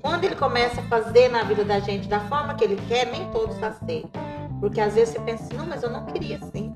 [0.00, 3.30] Quando ele começa a fazer na vida da gente da forma que ele quer, nem
[3.30, 4.22] todos aceitam.
[4.60, 6.74] Porque às vezes você pensa assim, não, mas eu não queria assim.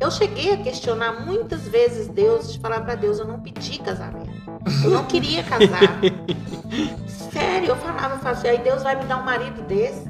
[0.00, 4.23] Eu cheguei a questionar muitas vezes Deus, de falar para Deus, eu não pedi casamento.
[4.82, 6.00] Eu não queria casar.
[7.32, 10.04] Sério, eu falava, eu falava assim, aí Deus vai me dar um marido desse.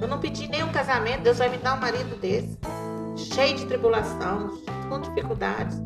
[0.00, 2.58] Eu não pedi nenhum casamento, Deus vai me dar um marido desse.
[3.16, 5.80] Cheio de tribulação, com dificuldades.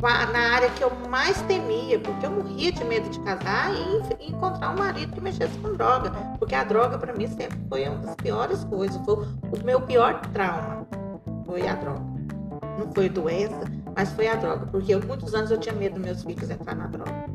[0.00, 4.70] na área que eu mais temia, porque eu morria de medo de casar e encontrar
[4.70, 6.10] um marido que mexesse com droga.
[6.38, 9.00] Porque a droga, para mim, sempre foi uma das piores coisas.
[9.04, 10.86] Foi o meu pior trauma.
[11.44, 12.04] Foi a droga.
[12.78, 13.64] Não foi doença,
[13.96, 14.66] mas foi a droga.
[14.66, 17.26] Porque eu, muitos anos eu tinha medo dos meus filhos entrar na droga.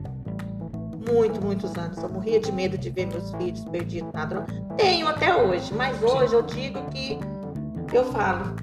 [1.11, 1.97] Muito, muitos anos.
[1.97, 4.45] Eu morria de medo de ver meus filhos perdidos na droga.
[4.77, 7.19] Tenho até hoje, mas hoje eu digo que
[7.91, 8.55] eu falo,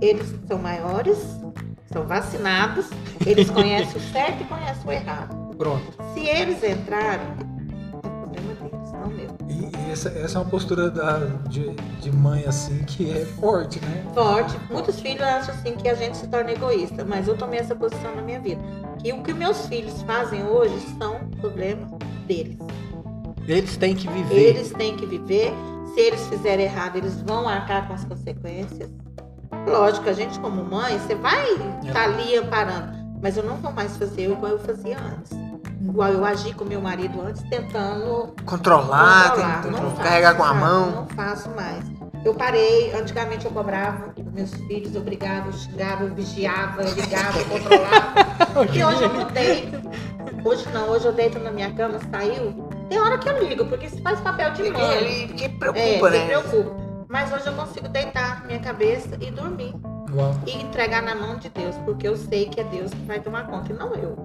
[0.00, 1.18] eles são maiores,
[1.90, 2.90] são vacinados,
[3.24, 5.56] eles conhecem o certo e conhecem o errado.
[5.56, 5.96] Pronto.
[6.12, 7.26] Se eles entrarem,
[9.96, 11.18] essa, essa é uma postura da,
[11.48, 11.70] de,
[12.00, 14.04] de mãe assim que é forte, né?
[14.12, 14.54] Forte.
[14.70, 18.14] Muitos filhos acham assim que a gente se torna egoísta, mas eu tomei essa posição
[18.14, 18.60] na minha vida.
[18.98, 21.88] Que o que meus filhos fazem hoje são problemas
[22.26, 22.58] deles.
[23.48, 24.56] Eles têm que viver.
[24.56, 25.52] Eles têm que viver.
[25.94, 28.90] Se eles fizerem errado, eles vão arcar com as consequências.
[29.66, 31.46] Lógico, a gente como mãe, você vai
[31.82, 32.94] estar ali amparando.
[33.22, 35.32] Mas eu não vou mais fazer igual eu fazia antes.
[35.80, 39.62] Igual eu agi com meu marido antes, tentando Controlar, controlar.
[39.62, 40.90] faço, carregar com a mão.
[40.90, 41.84] Não faço mais.
[42.24, 47.38] Eu parei, antigamente eu cobrava meus filhos, eu brigava, eu xingava, eu vigiava, eu ligava,
[47.38, 48.36] eu controlava.
[48.74, 49.68] E hoje eu mudei.
[50.44, 52.52] Hoje não, hoje eu deito na minha cama, saiu.
[52.88, 54.92] Tem hora que eu ligo, porque isso faz papel de mãe.
[54.96, 56.26] ele- porque É, preocupa, se né?
[56.26, 56.76] preocupa.
[57.08, 59.74] Mas hoje eu consigo deitar minha cabeça e dormir.
[60.08, 60.34] Igual.
[60.46, 63.46] E entregar na mão de Deus, porque eu sei que é Deus que vai tomar
[63.46, 64.24] conta, e não eu.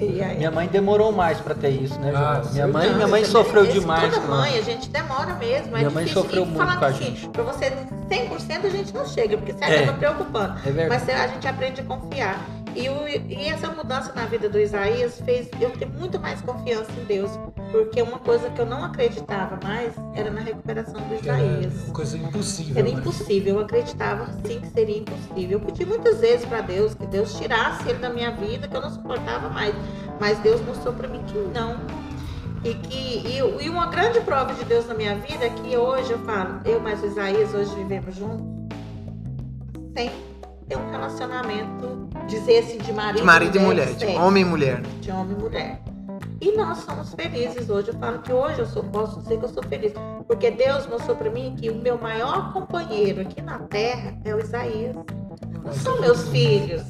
[0.00, 2.52] Aí, Minha mãe demorou mais pra ter isso, né, Ah, João?
[2.54, 4.14] Minha mãe, Não, minha mãe esse- sofreu esse- demais.
[4.14, 5.72] Toda mãe, a gente demora mesmo.
[5.72, 6.22] Minha é mãe difícil.
[6.22, 7.28] sofreu E muito com a assim, gente.
[7.28, 7.72] Pra você
[8.08, 9.82] 100% a gente não chega, porque você É.
[9.84, 10.54] acaba preocupando.
[10.66, 11.04] É verdade.
[11.06, 12.40] Mas a gente aprende a confiar.
[12.74, 16.90] E, o- e essa mudança na vida do Isaías fez eu ter muito mais confiança
[17.00, 17.30] em Deus.
[17.70, 21.72] Porque uma coisa que eu não acreditava mais era na recuperação do Que era Isaías.
[21.84, 22.74] uma coisa impossível.
[22.78, 22.94] Era né?
[23.00, 25.58] impossível, eu acreditava sim que seria impossível.
[25.58, 28.80] Eu pedi muitas vezes para Deus que Deus tirasse ele da minha vida, que eu
[28.80, 29.74] não suportava mais.
[30.20, 31.76] Mas Deus mostrou para mim que não.
[32.64, 36.12] E que e, e uma grande prova de Deus na minha vida é que hoje
[36.12, 38.46] eu falo, eu mais o Isaías hoje vivemos juntos,
[39.96, 40.10] sem
[40.68, 44.80] ter um relacionamento, dizer assim, de marido, De marido e mulher, de homem e mulher.
[45.00, 45.82] de homem e mulher.
[46.40, 47.88] E nós somos felizes hoje.
[47.88, 49.92] Eu falo que hoje eu sou, posso dizer que eu sou feliz.
[50.26, 54.40] Porque Deus mostrou para mim que o meu maior companheiro aqui na terra é o
[54.40, 54.96] Isaías.
[55.64, 56.82] Não são meus filhos.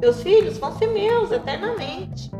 [0.00, 2.30] Meus filhos vão ser meus eternamente.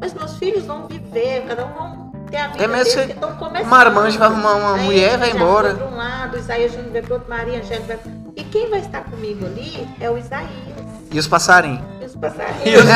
[0.00, 2.01] Mas meus filhos vão viver, cada um
[2.32, 3.66] ter a vida É mesmo deles estão começando.
[3.66, 5.74] Uma armante vai arrumar uma Aí mulher e vai embora.
[5.74, 8.80] Para um lado, Isaías Júnior vai para outro, Maria Angélica vai pra- E quem vai
[8.80, 10.50] estar comigo ali é o Isaías.
[11.10, 11.82] E os passarinhos?
[12.00, 12.84] E os passarinhos.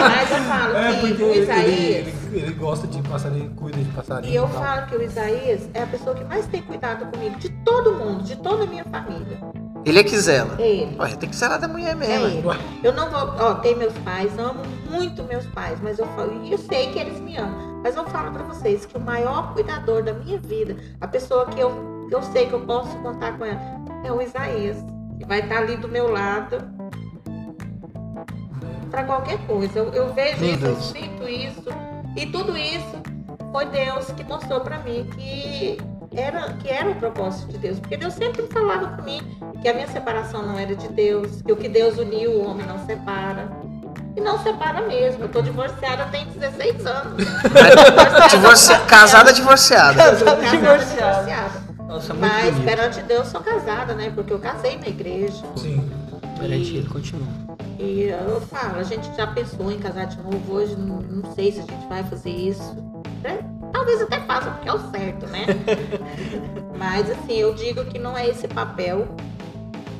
[0.00, 1.68] Mas eu falo É, que o ele, Isaías.
[1.68, 4.32] ele, ele gosta de passarinho, cuida de passarinho.
[4.32, 4.62] E eu tal.
[4.62, 8.22] falo que o Isaías é a pessoa que mais tem cuidado comigo, de todo mundo,
[8.24, 9.38] de toda a minha família.
[9.84, 10.56] Ele é que zela.
[10.58, 10.96] É ele.
[10.98, 12.26] Olha, tem que zelar da mulher É mesmo.
[12.52, 12.60] ele.
[12.82, 13.34] Eu não vou.
[13.38, 14.60] Ó, tem meus pais, amo
[14.90, 17.80] muito meus pais, mas eu falo, e eu sei que eles me amam.
[17.82, 21.60] Mas eu falo pra vocês que o maior cuidador da minha vida, a pessoa que
[21.60, 23.60] eu, eu sei que eu posso contar com ela,
[24.04, 24.76] é o Isaías.
[25.18, 26.58] Que vai estar ali do meu lado
[28.90, 29.78] pra qualquer coisa.
[29.78, 31.68] Eu, eu vejo isso, eu sinto isso.
[32.16, 33.02] E tudo isso
[33.52, 35.78] foi Deus que mostrou pra mim que
[36.12, 37.78] era, que era o propósito de Deus.
[37.78, 39.20] Porque Deus sempre falava pra mim
[39.62, 42.66] que a minha separação não era de Deus, que o que Deus uniu, o homem
[42.66, 43.59] não separa.
[44.16, 45.24] E não separa mesmo.
[45.24, 47.24] Eu tô divorciada tem 16 anos.
[48.30, 48.78] Divorcia...
[48.80, 49.94] Casada divorciada.
[49.94, 51.22] Casada divorciada.
[51.22, 51.60] divorciada.
[51.86, 52.64] Nossa, muito Mas bonito.
[52.64, 54.10] perante Deus sou casada, né?
[54.14, 55.42] Porque eu casei na igreja.
[55.56, 55.90] Sim.
[56.38, 57.26] Perante ele, continua.
[57.78, 61.50] E eu falo, a gente já pensou em casar de novo hoje, não, não sei
[61.52, 62.74] se a gente vai fazer isso.
[63.22, 63.38] né?
[63.72, 65.46] Talvez até faça, porque é o certo, né?
[66.76, 69.08] Mas assim, eu digo que não é esse papel.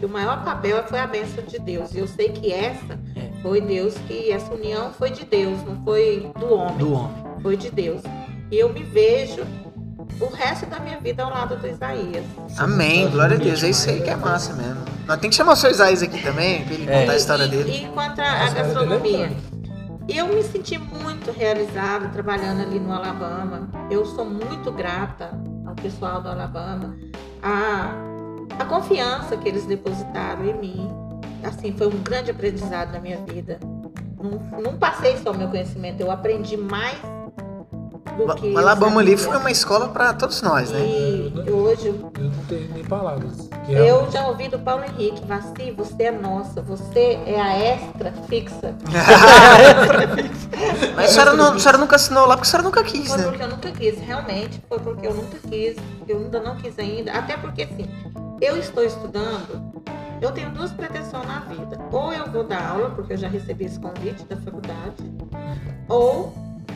[0.03, 1.93] O maior papel foi a bênção de Deus.
[1.95, 3.30] E eu sei que essa É.
[3.43, 7.17] foi Deus, que essa união foi de Deus, não foi do homem, Do homem.
[7.43, 8.03] foi de Deus.
[8.51, 9.43] E eu me vejo
[10.21, 12.25] o resto da minha vida ao lado do Isaías.
[12.59, 13.63] Amém, glória a Deus.
[13.63, 14.83] É isso aí que é massa mesmo.
[15.07, 17.01] Nós temos que chamar o seu Isaías aqui também, pra ele É.
[17.01, 17.85] contar a história e, dele.
[17.85, 19.33] E quanto à é gastronomia.
[20.09, 23.69] eu me senti muito realizada trabalhando ali no Alabama.
[23.91, 25.31] Eu sou muito grata
[25.67, 26.97] ao pessoal do Alabama.
[27.43, 27.93] A,
[28.59, 30.91] a confiança que eles depositaram em mim.
[31.45, 33.59] Assim, foi um grande aprendizado na minha vida.
[34.23, 36.99] Não, não passei só o meu conhecimento, eu aprendi mais
[38.17, 38.47] do que.
[38.49, 40.81] O eu Alabama ali foi uma escola pra todos nós, né?
[40.81, 43.49] E hoje Eu não tenho nem palavras.
[43.65, 47.59] Que é eu já ouvi do Paulo Henrique, Vassi, você é nossa, você é a
[47.59, 48.75] extra fixa.
[50.97, 53.17] Mas a senhora, não, a senhora nunca assinou lá porque a senhora nunca quis, Foi
[53.19, 53.25] né?
[53.25, 55.77] porque eu nunca quis, realmente, foi porque eu nunca quis,
[56.09, 57.89] eu ainda não quis ainda, até porque assim,
[58.41, 59.73] eu estou estudando
[60.21, 61.79] eu tenho duas pretensões na vida.
[61.93, 64.95] Ou eu vou dar aula, porque eu já recebi esse convite da faculdade,
[65.89, 66.33] ou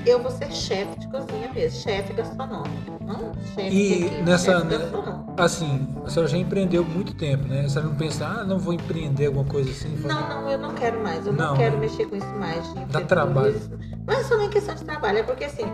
[0.07, 3.05] eu vou ser chefe de cozinha mesmo, chefe gastronômico.
[3.05, 3.77] Não chefe de
[4.19, 5.25] E nessa- chefe gastronômico.
[5.37, 7.63] Assim, a senhora já empreendeu muito tempo, né?
[7.65, 9.97] A senhora não pensa, ah, não vou empreender alguma coisa assim?
[10.05, 11.27] Não, não, eu não quero mais.
[11.27, 11.81] Eu não, Não, quero né?
[11.83, 12.63] mexer com isso mais.
[12.91, 13.61] Dá trabalho.
[14.07, 15.65] Não é só nem questão de trabalho, é porque assim,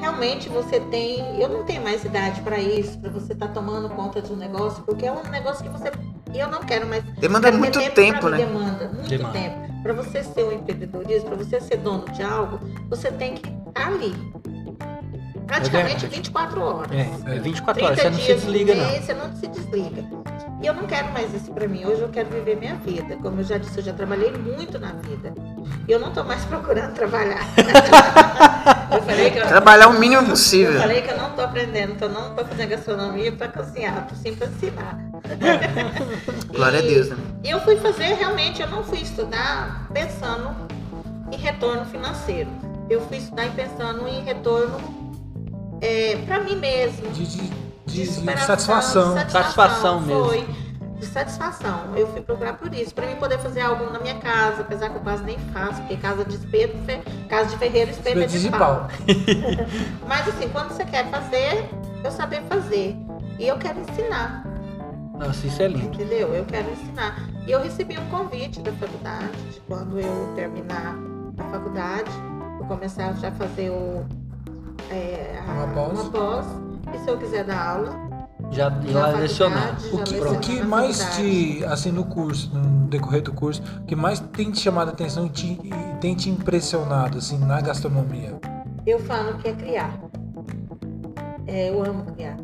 [0.00, 1.40] realmente você tem.
[1.40, 4.82] Eu não tenho mais idade para isso, para você estar tomando conta de um negócio,
[4.84, 5.90] porque é um negócio que você.
[6.34, 7.04] E eu não quero mais.
[7.04, 8.38] Demanda Quero muito tempo, né?
[8.38, 9.38] Demanda, muito Demanda.
[9.38, 9.82] tempo.
[9.84, 12.58] Para você ser um empreendedorismo, para você ser dono de algo,
[12.90, 14.12] você tem que estar ali.
[15.46, 16.16] Praticamente verdade.
[16.16, 16.90] 24 horas.
[16.90, 18.90] É, é 24 horas, 30 você não se desliga, não.
[18.90, 20.04] mês, Você não se desliga.
[20.64, 21.84] E eu não quero mais isso pra mim.
[21.84, 23.18] Hoje eu quero viver minha vida.
[23.20, 25.34] Como eu já disse, eu já trabalhei muito na vida.
[25.86, 27.46] E eu não tô mais procurando trabalhar.
[28.90, 30.80] eu falei que eu, Trabalhar o mínimo eu possível.
[30.80, 34.34] falei que eu não tô aprendendo, tô não pra fazer gastronomia pra cozinhar, tô sim
[34.34, 34.98] pra ensinar.
[36.48, 37.16] Glória a Deus, né?
[37.44, 40.48] E eu fui fazer realmente, eu não fui estudar pensando
[41.30, 42.48] em retorno financeiro.
[42.88, 44.78] Eu fui estudar pensando em retorno
[45.82, 47.10] é, para mim mesmo.
[47.10, 47.63] De, de,
[47.94, 49.14] de- superação, satisfação.
[49.24, 50.24] de Satisfação mesmo.
[50.26, 50.64] Foi.
[50.98, 51.80] De satisfação.
[51.96, 52.94] Eu fui procurar por isso.
[52.94, 55.96] Pra mim poder fazer algo na minha casa, apesar que eu quase nem faço, porque
[55.96, 58.88] casa de espeto, fe- casa de ferreiro, espeto é Espeto de de pau.
[60.08, 61.68] Mas assim, quando você quer fazer,
[62.02, 62.96] eu saber fazer.
[63.38, 64.44] E eu quero ensinar,
[65.18, 65.86] Nossa, isso é lindo.
[65.86, 66.32] entendeu?
[66.34, 67.16] Eu quero ensinar.
[67.46, 70.96] E eu recebi um convite da faculdade, de quando eu terminar
[71.38, 72.10] a faculdade,
[72.60, 74.04] eu começar já a fazer o.
[74.90, 76.00] é, a- Uma pós.
[76.00, 76.46] uma pós.
[76.94, 79.76] E se eu quiser dar aula, Já faculdade, lecionar.
[79.80, 83.84] já O que, o que mais te, assim, no curso, no decorrer do curso, o
[83.84, 85.70] que mais tem te chamado a atenção e, te- e
[86.00, 88.38] tem te impressionado, assim, na gastronomia?
[88.86, 89.98] Eu falo que é criar.
[91.46, 92.36] É, eu amo criar.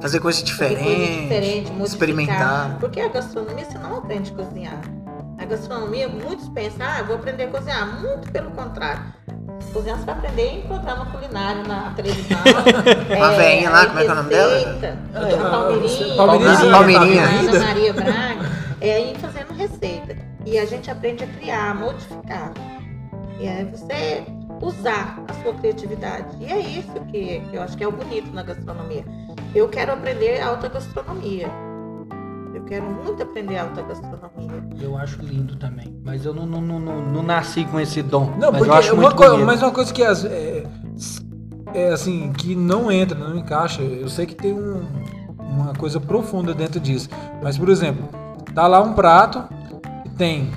[0.00, 2.78] Fazer coisa Fazer coisa diferente, experimentar.
[2.78, 4.80] Porque a gastronomia você não aprende a cozinhar.
[5.38, 8.00] A gastronomia, muitos pensam, ah, eu vou aprender a cozinhar.
[8.00, 9.02] Muito pelo contrário.
[9.72, 12.38] Cozinhar você vai aprender em programa culinário na televisão.
[13.16, 14.54] Uma veinha lá, como é que é o nome dela?
[14.56, 16.16] receita, É, a Palmeirinha.
[16.16, 17.26] Palmeirinha, Palmeirinha.
[17.26, 17.50] ainda?
[17.56, 18.50] Ana Maria Braga.
[18.80, 20.16] É ir fazendo receita.
[20.44, 22.52] E a gente aprende a criar, a modificar.
[23.38, 24.24] E é você
[24.60, 26.26] usar a sua criatividade.
[26.40, 29.04] E é isso que, que eu acho que é o bonito na gastronomia.
[29.54, 31.48] Eu quero aprender alta gastronomia.
[32.70, 34.70] Quero muito aprender alta gastronomia.
[34.80, 35.92] Eu acho lindo também.
[36.04, 38.32] Mas eu não, não, não, não, não nasci com esse dom.
[38.38, 39.46] Não, mas eu acho uma muito coisa, bonito.
[39.48, 40.62] mas uma coisa que as- é,
[41.74, 44.84] é, assim, que não entra, não encaixa, eu sei que tem um-
[45.36, 47.08] uma coisa profunda dentro disso.
[47.42, 48.08] Mas, por exemplo,
[48.54, 49.42] tá lá um prato
[50.04, 50.52] que tem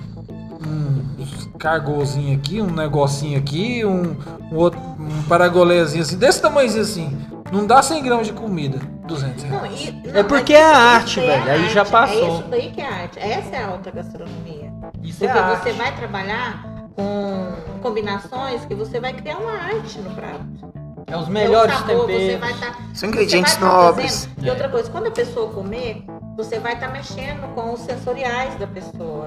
[0.63, 4.15] um cargozinho aqui, um negocinho aqui, um,
[4.51, 7.17] um outro um paragolézinho assim, desse tamanhozinho assim.
[7.53, 9.61] Não dá 100 gramas de comida, 200 reais.
[9.61, 11.91] Não, e- É não, porque mas é isso- arte, isso é velho, aí já arte,
[11.91, 12.17] passou.
[12.25, 13.19] É isso daí que é arte.
[13.19, 14.73] Essa é a alta gastronomia.
[15.03, 15.63] Isso é Porque arte.
[15.63, 16.63] você vai trabalhar
[16.95, 20.73] com combinações que você vai criar uma arte no prato.
[21.05, 22.39] É os É melhores sabor, Você temperos.
[22.39, 24.25] vai estar São ingredientes você vai tá nobres.
[24.25, 26.03] fazendo- E outra coisa, quando a pessoa comer,
[26.35, 29.25] você vai estar mexendo com os sensoriais da pessoa.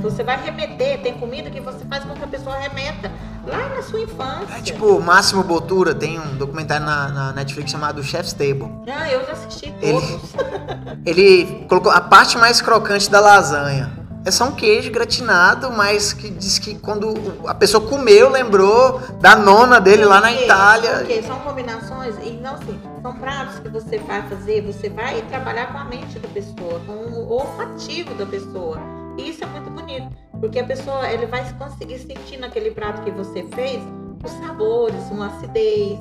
[0.00, 3.10] Você vai remeter, tem comida que você faz com que a pessoa remeta
[3.46, 4.54] lá na sua infância.
[4.56, 8.70] É tipo, o Máximo Botura tem um documentário na, na Netflix chamado Chef's Table.
[8.88, 10.20] Ah, eu já assisti Ele- todos.
[11.04, 14.00] Ele colocou a parte mais crocante da lasanha.
[14.22, 17.14] É só um queijo gratinado, mas que diz que quando
[17.46, 20.30] a pessoa comeu, lembrou da nona dele lá na?
[20.30, 20.98] Itália.
[20.98, 25.72] Porque são combinações e não assim, são pratos que você vai fazer, você vai trabalhar
[25.72, 28.78] com a mente da pessoa, com o olfativo da pessoa.
[29.18, 33.44] Isso é muito bonito, porque a pessoa ele vai conseguir sentir naquele prato que você
[33.54, 33.82] fez
[34.24, 35.98] os sabores, uma acidez,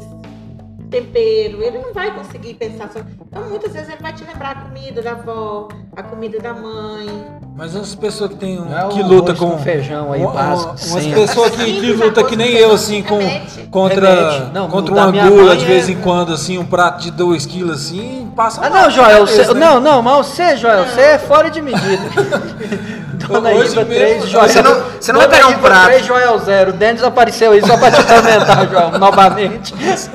[0.89, 1.61] tempero.
[1.61, 2.99] Ele não vai conseguir pensar só.
[3.27, 7.07] Então muitas vezes ele vai te lembrar a comida da avó, a comida da mãe.
[7.55, 10.31] Mas as pessoas que tem um, é o que luta com, com feijão aí, uma-
[10.31, 13.67] básico, umas pessoas que, que luta que nem eu assim com remete.
[13.69, 14.53] contra Remete.
[14.53, 17.81] Não, contra uma gula de vez é- em quando assim um prato de 2 quilos
[17.81, 19.59] assim passa Ah, mal não, Joel, você, cabeça, né?
[19.59, 21.99] não, não, mas você, Joel, você é fora de medida.
[23.27, 24.47] Dona Hoje Iva 3, Joel.
[24.49, 25.85] Você não- você não vai pegar um Iva prato.
[25.85, 26.69] 3, Joel 0.
[26.71, 29.73] O Denis apareceu aí só pra te atormentar, Joel, novamente.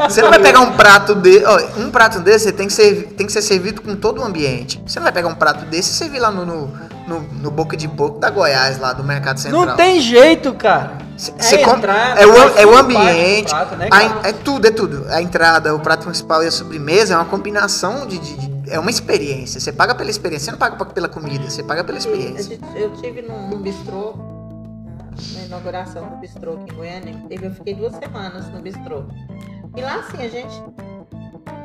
[0.09, 3.27] Você não vai pegar um prato de, ó, um prato desse tem que ser tem
[3.27, 4.83] que ser servido com todo o ambiente.
[4.87, 6.73] Você não vai pegar um prato desse e servir lá no, no,
[7.07, 9.67] no- no boca de porco da Goiás lá do Mercado Central.
[9.67, 10.93] Não tem jeito, cara.
[11.17, 15.07] Você É entrada, é o, é o ambiente, prato, né, a é tudo, é tudo.
[15.11, 18.91] A entrada, o prato principal e a sobremesa é uma combinação de- de- é uma
[18.91, 19.61] experiência.
[19.61, 22.59] Você paga pela experiência, você não paga pela comida, você paga pela experiência.
[22.75, 24.15] Eu tive num, num bistrô,
[25.35, 29.05] na inauguração do bistrô aqui em Goiânia, teve, eu fiquei duas semanas no bistrô.
[29.77, 30.61] E lá assim, a gente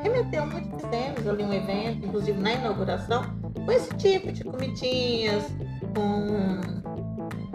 [0.03, 3.23] remeteu muito, fizemos ali um evento, inclusive na inauguração,
[3.65, 5.43] com esse tipo de comidinhas,
[5.95, 6.61] com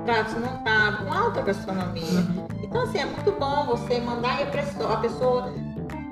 [0.04, 2.26] pratos montados, com alta gastronomia.
[2.60, 5.54] Então, assim, é muito bom você mandar e a pessoa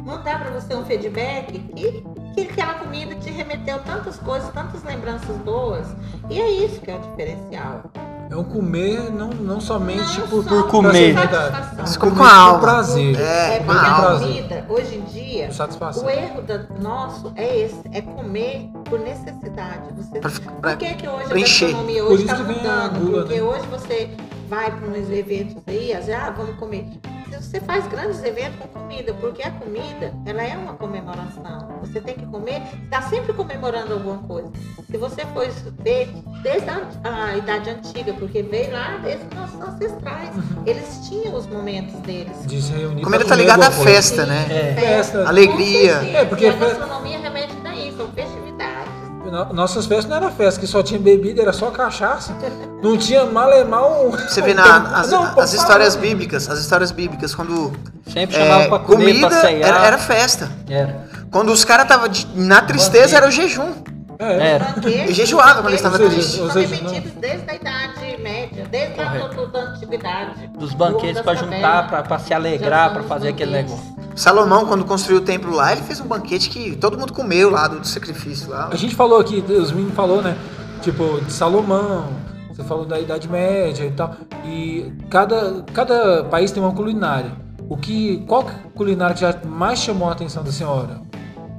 [0.04, 5.36] mandar para você um feedback e que aquela comida te remeteu tantas coisas, tantas lembranças
[5.38, 5.86] boas.
[6.30, 7.82] E é isso que é o diferencial.
[8.30, 11.14] É um comer não, não somente Não por, só por por comer.
[11.14, 11.74] satisfação.
[11.78, 12.54] Mas Com comer a alma.
[12.54, 13.20] por prazer.
[13.20, 16.04] É, É com porque a comida, hoje em dia, Por satisfação.
[16.06, 19.82] o erro da, nosso é esse, é comer por necessidade.
[19.96, 23.00] Você, Pra- por pra- que, que hoje a gastronomia Por hoje está mudando?
[23.00, 23.42] gula, porque né?
[23.42, 24.10] hoje você
[24.52, 26.84] vai para uns eventos aí, às vezes, ah, vamos comer.
[27.30, 31.80] Você faz grandes eventos com comida, porque a comida, ela é uma comemoração.
[31.80, 34.52] Você tem que comer, está sempre comemorando alguma coisa.
[34.90, 35.48] Se você for
[35.82, 36.10] ver
[36.42, 36.82] desde a,
[37.30, 40.62] a idade antiga, porque veio lá desde os nossos ancestrais, Uhum.
[40.66, 42.36] eles tinham os momentos deles.
[42.46, 44.46] De se reunir Comida tá comer ligada à festa, né?
[44.50, 44.74] É.
[44.74, 45.26] Festa.
[45.26, 45.92] Alegria.
[46.14, 48.81] É, porque E a gastronomia remete daí, são festividades.
[49.24, 52.34] No- Nossas festas não era festa, que só tinha bebida, era só cachaça.
[52.82, 54.10] Não tinha malemar um.
[54.10, 56.06] Você vê na, as, Não, as histórias falar.
[56.06, 57.72] bíblicas, as histórias bíblicas, quando
[58.12, 59.68] Sempre chamava é, pra comer, comida pra ceiar.
[59.68, 60.50] era, era festa.
[60.68, 61.06] Era.
[61.30, 63.72] Quando os caras estavam na tristeza, era o jejum.
[64.18, 64.48] É.
[64.54, 64.74] Era.
[65.08, 66.36] E jejuava quando eles estavam banquetes tristes.
[66.36, 69.46] São remetidos desde a idade média, desde a Correto.
[69.46, 70.46] da, da antiguidade.
[70.58, 71.56] Dos banquetes cavernas.
[71.56, 73.91] juntar, pra, pra se alegrar, são fazer aquele negócio.
[74.14, 77.66] Salomão, quando construiu o templo lá, ele fez um banquete que todo mundo comeu lá
[77.68, 78.68] do, do sacrifício lá.
[78.70, 80.36] A gente falou aqui, os meninos falou, né?
[80.82, 82.08] Tipo, de Salomão,
[82.48, 84.14] você falou da Idade Média e tal.
[84.44, 87.32] E cada, cada país tem uma culinária.
[87.68, 91.00] O que, qual que é culinária que já mais chamou a atenção da senhora?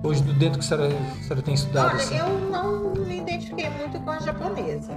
[0.03, 2.17] Hoje, do dentro que a senhora, a senhora tem estudado Olha, assim?
[2.17, 4.91] eu não me identifiquei muito com a japonesa.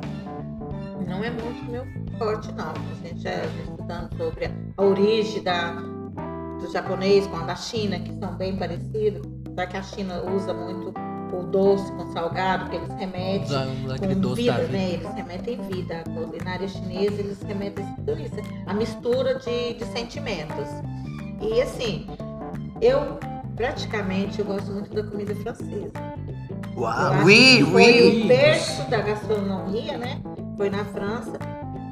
[1.07, 1.87] Não é muito meu
[2.19, 2.71] forte, não.
[2.71, 3.31] A gente já
[3.65, 5.77] estudando sobre a origem da,
[6.67, 9.23] do japonês com a da China, que são bem parecidos.
[9.55, 10.93] Só que a China usa muito
[11.33, 14.73] o doce com salgado, porque eles remetem Da- com doce vida, da vida.
[14.73, 14.91] né?
[14.93, 16.03] Eles remetem vida.
[16.05, 18.35] A culinária chinesa, eles remetem tudo isso.
[18.67, 20.67] A mistura de, de sentimentos.
[21.41, 22.07] E assim,
[22.81, 23.19] eu
[23.57, 25.93] praticamente eu gosto muito da comida francesa.
[26.77, 28.25] Uau, oui, que foi oui.
[28.25, 30.21] o berço da gastronomia, né?
[30.57, 31.33] Foi na França.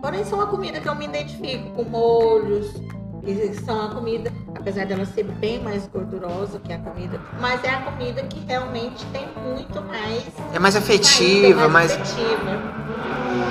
[0.03, 2.71] Porém, são uma comida que eu me identifico com molhos.
[3.27, 7.71] E são uma comida, apesar dela ser bem mais gordurosa que a comida, mas é
[7.71, 10.23] a comida que realmente tem muito mais.
[10.53, 11.93] É mais afetiva, mais.
[11.93, 12.75] afetiva.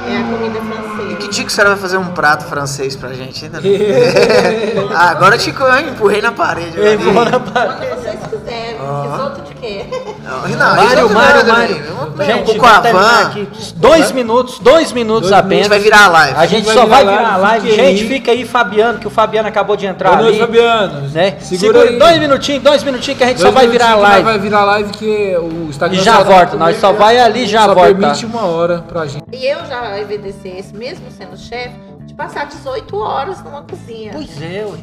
[0.07, 1.11] É a comida francesa.
[1.13, 3.59] E que dia que a senhora vai fazer um prato francês pra gente ainda?
[4.93, 6.77] ah, agora eu te eu empurrei na parede.
[6.79, 7.11] Ei, ali.
[7.11, 9.01] bora pra- Quando vocês quiserem, Ó.
[9.03, 9.85] risoto de quê?
[10.23, 11.75] Não, não, Mário, risoto Mário, Mário.
[12.17, 12.25] né?
[12.25, 13.31] Gente, pouco a van.
[13.75, 15.57] Dois minutos, dois minutos Dois A apenas.
[15.63, 16.37] gente vai virar a live.
[16.37, 17.71] A gente vai só virar vai live, virar a live.
[17.71, 18.07] Gente, aí.
[18.07, 20.45] fica aí, Fabiano, que o Fabiano acabou de entrar Boa noite, ali.
[20.45, 21.01] Fabiano.
[21.09, 21.31] Né?
[21.39, 21.99] Segura, Segura aí.
[21.99, 24.23] dois minutinhos, dois minutinhos que a gente Dois só vai virar a live.
[24.23, 27.65] Vai virar live que o Instagram E já volta, nós só vai ali e já
[27.65, 27.95] só volta.
[27.95, 29.23] permite uma hora pra gente.
[29.31, 34.11] E eu já evidenciei esse, mesmo sendo chefe, de passar 18 horas numa cozinha.
[34.13, 34.77] Pois é, ué.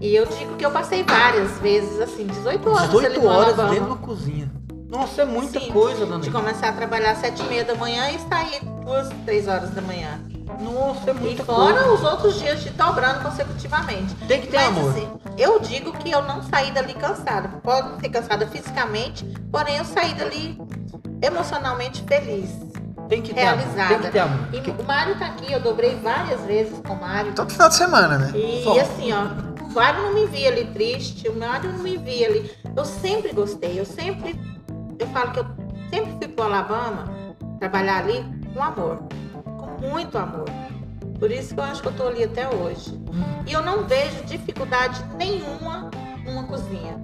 [0.00, 2.90] E eu digo que eu passei várias vezes, assim, 18 horas.
[2.90, 4.50] 18 ali no horas dentro da cozinha.
[4.88, 7.74] Nossa, é muita Sim, coisa, dona De começar a trabalhar às 7 e meia da
[7.74, 10.20] manhã e sair duas, três horas da manhã.
[10.60, 11.92] Nossa, é E muita fora coisa.
[11.92, 14.14] os outros dias de dobrando consecutivamente.
[14.28, 14.90] Tem que ter Mas amor.
[14.90, 15.08] assim,
[15.38, 17.48] eu digo que eu não saí dali cansada.
[17.62, 20.58] Pode ser cansada fisicamente, porém eu saí dali
[21.22, 22.50] emocionalmente feliz,
[23.08, 23.56] Tem que ter amor.
[23.64, 23.88] realizada.
[23.94, 24.48] Tem que ter amor.
[24.52, 27.32] E o Mário tá aqui, eu dobrei várias vezes com o Mário.
[27.34, 28.32] Todo final de semana, né?
[28.38, 28.78] E Só.
[28.80, 32.50] assim, ó, o Mário não me via ali triste, o Mário não me via ali.
[32.76, 34.38] Eu sempre gostei, eu sempre.
[34.98, 35.46] Eu falo que eu
[35.90, 37.06] sempre fui pro Alabama
[37.58, 38.24] trabalhar ali
[38.54, 39.02] com amor.
[39.58, 40.46] Com muito amor.
[41.18, 42.98] Por isso que eu acho que eu tô ali até hoje.
[43.46, 45.90] E eu não vejo dificuldade nenhuma
[46.24, 46.98] numa cozinha.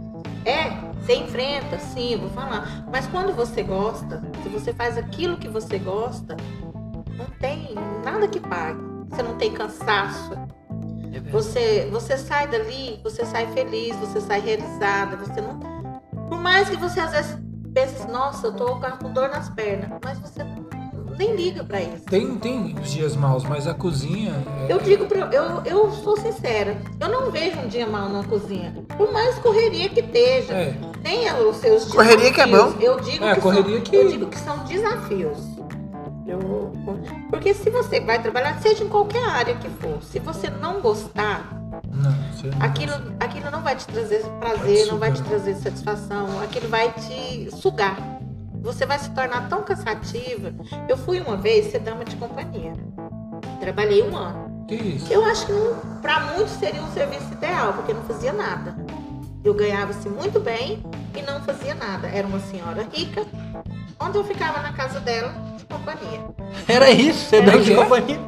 [0.45, 2.87] É, você enfrenta, sim, vou falar.
[2.91, 6.37] Mas quando você gosta, se você faz aquilo que você gosta,
[7.17, 7.75] não tem
[8.05, 8.81] nada que pague.
[9.11, 10.33] Você não tem cansaço,
[11.13, 15.59] É você, você sai dali, você sai feliz, você sai realizada, você não.
[16.29, 17.39] Por mais que você às vezes
[17.75, 20.45] pense, assim, nossa, eu tô com dor nas pernas, mas você
[21.21, 22.05] nem liga pra isso.
[22.09, 24.33] Tem, tem os dias maus, mas a cozinha.
[24.69, 25.29] é- Eu digo pra.
[25.33, 28.73] Eu, eu sou sincera, eu não vejo um dia mal na cozinha.
[28.97, 30.55] Por mais correria que esteja.
[30.55, 32.75] É, Tenha os seus Correria que é desafios.
[32.75, 32.81] bom.
[32.81, 35.39] Eu digo, É, que, correria são, que- eu digo que são desafios.
[36.27, 36.73] Eu-
[37.31, 41.51] porque se você vai trabalhar, seja em qualquer área que for, se você não gostar,
[41.93, 42.15] não,
[42.61, 47.51] aquilo, aquilo não vai te trazer prazer, não vai te trazer satisfação, aquilo vai te
[47.57, 48.20] sugar.
[48.63, 50.53] Você vai se tornar tão cansativa.
[50.89, 52.73] Eu fui uma vez ser dama de companhia.
[53.61, 54.65] Trabalhei um ano.
[54.69, 55.13] Que isso?
[55.13, 55.53] Eu acho que
[56.03, 58.77] para muitos seria um serviço ideal, porque não fazia nada.
[59.43, 60.83] Eu ganhava-se muito bem
[61.17, 62.07] e não fazia nada.
[62.09, 63.25] Era uma senhora rica,
[63.99, 66.21] onde eu ficava na casa dela, de companhia.
[66.69, 68.19] Era isso, você Era deu de companhia.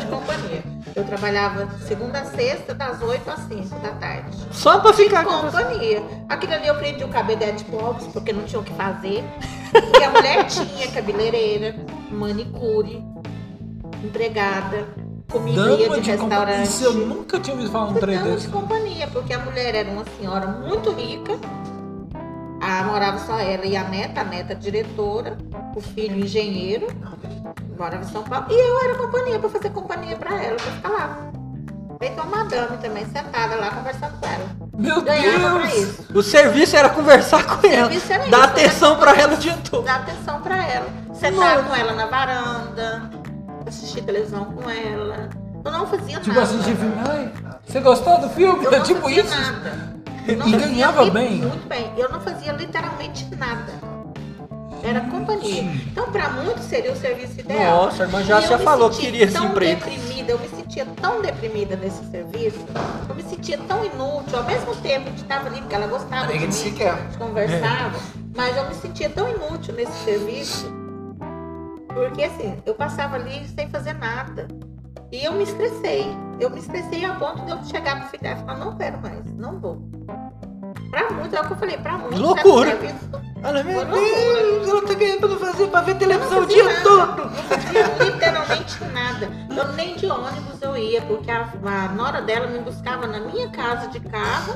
[0.00, 0.62] De companhia.
[0.96, 4.36] Eu trabalhava segunda a sexta, das 8 às 5 da tarde.
[4.50, 5.62] Só pra De ficar com você.
[5.62, 6.02] companhia.
[6.28, 9.22] Aquilo ali eu prendi o cabelo de pobres, porque não tinha o que fazer.
[9.70, 11.74] Porque a mulher tinha cabeleireira,
[12.10, 13.04] manicure,
[14.04, 14.86] empregada,
[15.30, 16.64] comida Dama de de restaurante.
[16.64, 18.48] Isso eu nunca tinha ouvido falar um trem Dama de desse.
[18.48, 21.32] companhia, porque a mulher era uma senhora muito rica.
[22.60, 25.38] Ah, morava só ela e a neta, a neta diretora,
[25.76, 26.88] o filho engenheiro,
[27.78, 28.46] morava em São Paulo.
[28.50, 31.32] E eu era companhia para fazer companhia para ela, para ficar lá.
[31.98, 34.46] Feito uma madame também, sentada lá conversando com ela.
[34.76, 35.74] Meu Ganhava pra Deus!
[35.82, 36.04] isso.
[36.14, 37.90] O serviço era conversar com ela.
[37.90, 39.84] serviço era Dar isso, atenção pra ela o dia todo.
[39.84, 40.86] Dar atenção para ela.
[41.12, 43.10] Sentar com ela na varanda,
[43.66, 45.28] assistir televisão com ela.
[45.64, 46.42] Eu não fazia Tipo nada.
[46.42, 46.94] assistir filme.
[47.10, 47.32] Ai,
[47.66, 48.64] você gostou do filme?
[48.64, 49.40] Eu É não tipo fazia isso.
[49.40, 49.98] nada.
[50.26, 51.30] E Eu não fazia ganhava bem.
[51.38, 51.92] Muito bem.
[51.96, 53.72] Eu não fazia literalmente nada.
[54.82, 55.62] Era companhia.
[55.62, 57.84] Então, para muitos seria o serviço ideal.
[57.84, 59.84] Nossa, a irmã já já falou que queria esse tão emprego.
[59.84, 62.58] deprimida, eu me sentia tão deprimida nesse serviço,
[63.08, 66.38] eu me sentia tão inútil, ao mesmo tempo que estava ali, porque ela gostava de
[66.38, 67.98] mim, a gente conversava,
[68.34, 70.72] mas eu me sentia tão inútil nesse serviço,
[71.88, 74.46] porque assim, eu passava ali sem fazer nada.
[75.10, 76.06] E eu me estressei.
[76.38, 79.24] Eu me estressei a ponto de eu chegar pro filho e falar, não quero mais,
[79.36, 79.80] não vou.
[80.90, 82.18] Pra muitos, é o que eu falei, pra muitos.
[82.18, 82.68] Loucura.
[82.68, 83.10] um serviço
[83.48, 86.82] Olha, meu Deus, ela tá ganhando pra não fazer pra ver televisão o dia fazia
[86.82, 86.98] todo.
[87.06, 89.28] nada, Não fazia literalmente nada.
[89.56, 93.48] Eu nem de ônibus eu ia, porque a, a nora dela me buscava na minha
[93.48, 94.54] casa de carro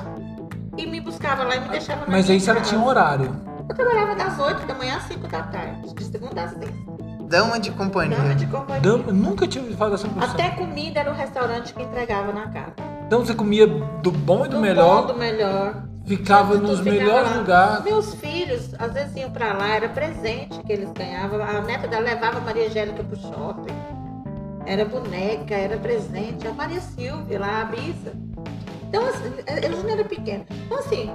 [0.76, 2.86] e me buscava lá e me deixava na Mas minha aí se ela tinha um
[2.86, 3.34] horário.
[3.68, 6.92] Eu trabalhava das 8 da manhã às 5 da tarde, de segunda a sexta.
[7.22, 8.16] Dama de companhia.
[8.18, 8.80] Dama de companhia.
[8.82, 10.34] Dama- nunca tinha ouvido falar dessa profissão.
[10.34, 12.74] Até comida era o restaurante que entregava na casa.
[13.06, 15.84] Então você comia do bom e do, Do melhor, bom, do melhor.
[16.06, 17.36] Ficava nos ficava melhores lá.
[17.38, 17.84] lugares.
[17.84, 21.42] Meus filhos, às vezes iam pra lá, era presente que eles ganhavam.
[21.42, 23.74] A neta dela levava a Maria Angélica pro shopping.
[24.66, 26.46] Era boneca, era presente.
[26.46, 28.12] A Maria Silvia lá, a Bisa.
[28.88, 30.46] Então, assim, eles não eram pequenos.
[30.50, 31.10] Então, assim,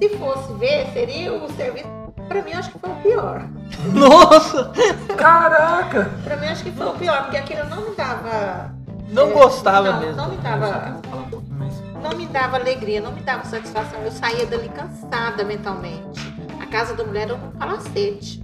[0.00, 1.88] se fosse ver, seria o serviço.
[2.28, 3.48] Pra mim, eu acho que foi o pior.
[3.92, 4.70] Nossa,
[5.16, 6.10] Caraca!
[6.24, 8.72] Pra mim, eu acho que foi o pior, porque aquilo não me dava.
[9.08, 10.16] não é, gostava não, mesmo.
[10.16, 10.66] Não me dava.
[11.10, 11.74] Falar um pouquinho mais.
[12.02, 14.00] Não me dava alegria, não me dava satisfação.
[14.02, 16.20] Eu saía dali cansada mentalmente.
[16.60, 18.42] A casa da mulher era um palacete.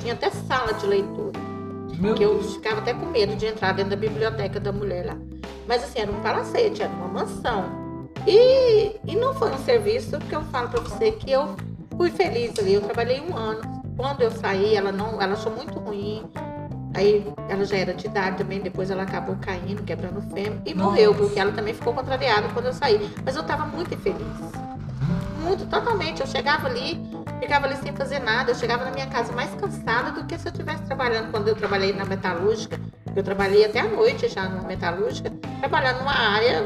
[0.00, 1.38] Tinha até sala de leitura.
[1.98, 5.16] Meu Que eu ficava até com medo de entrar dentro da biblioteca da mulher lá.
[5.66, 7.84] Mas assim, era um palacete, era uma mansão.
[8.26, 11.56] E, e não foi um serviço que eu falo pra você que eu
[11.96, 12.74] fui feliz ali.
[12.74, 13.82] Eu trabalhei um ano.
[13.96, 16.24] Quando eu saí, ela não, ela achou muito ruim.
[16.94, 20.72] Aí ela já era de idade também, depois ela acabou caindo, quebrando o fêmur e
[20.72, 20.90] Nossa.
[20.90, 23.10] morreu, porque ela também ficou contrariada quando eu saí.
[23.24, 24.22] Mas eu tava muito infeliz.
[25.42, 26.20] Muito, totalmente.
[26.20, 27.04] Eu chegava ali,
[27.40, 28.52] ficava ali sem fazer nada.
[28.52, 31.56] Eu chegava na minha casa mais cansada do que se eu estivesse trabalhando quando eu
[31.56, 32.80] trabalhei na metalúrgica.
[33.14, 35.30] Eu trabalhei até a noite já na metalúrgica,
[35.60, 36.64] trabalhando numa área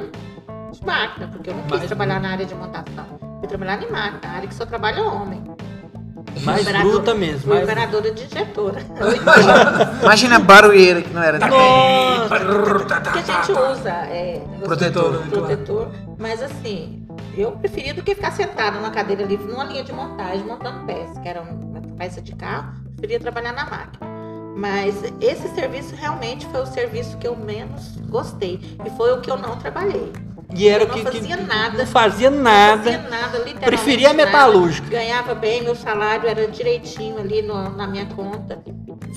[0.70, 3.06] de máquina, porque eu não quis Mais trabalhar na área de montação.
[3.40, 5.42] Fui trabalhar em máquina, na área que só trabalha homem.
[6.44, 7.48] Mais Operador- bruta mesmo.
[7.52, 7.64] Mais...
[7.64, 8.80] operadora de injetora.
[10.02, 11.58] Imagina a barulheira que não era também.
[11.58, 12.38] Nossa,
[13.12, 15.22] que a gente usa é, Protetor.
[15.30, 17.06] protetor, mas assim,
[17.36, 21.20] eu preferia do que ficar sentada na cadeira livre numa linha de montagem, montando peça,
[21.20, 24.06] que era uma peça de carro, preferia trabalhar na máquina.
[24.56, 29.30] Mas esse serviço realmente foi o serviço que eu menos gostei e foi o que
[29.30, 30.12] eu não trabalhei.
[30.54, 31.78] E era Eu não que, que- fazia que nada.
[31.78, 32.82] não fazia Não nada.
[32.82, 34.26] fazia nada, literalmente Preferia a nada.
[34.26, 34.88] metalúrgica.
[34.88, 38.58] Ganhava bem, meu salário era direitinho ali no- na minha conta.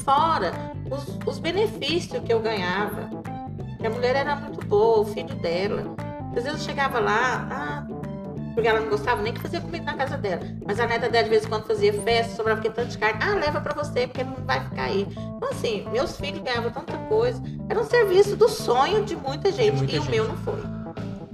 [0.03, 0.51] Fora
[0.89, 3.09] os, os benefícios que eu ganhava.
[3.83, 5.95] A mulher era muito boa, o filho dela.
[6.35, 7.83] Às vezes eu chegava lá, ah,
[8.53, 10.41] porque ela não gostava nem que fazia comida na casa dela.
[10.65, 13.19] Mas a neta dela de vez em quando fazia festa, sobrava aquele tanto de carne.
[13.23, 15.07] Ah, leva pra você, porque não vai ficar aí.
[15.37, 17.41] Então, assim, meus filhos ganhavam tanta coisa.
[17.69, 19.77] Era um serviço do sonho de muita gente.
[19.77, 20.11] muita e o gente.
[20.11, 20.61] meu não foi.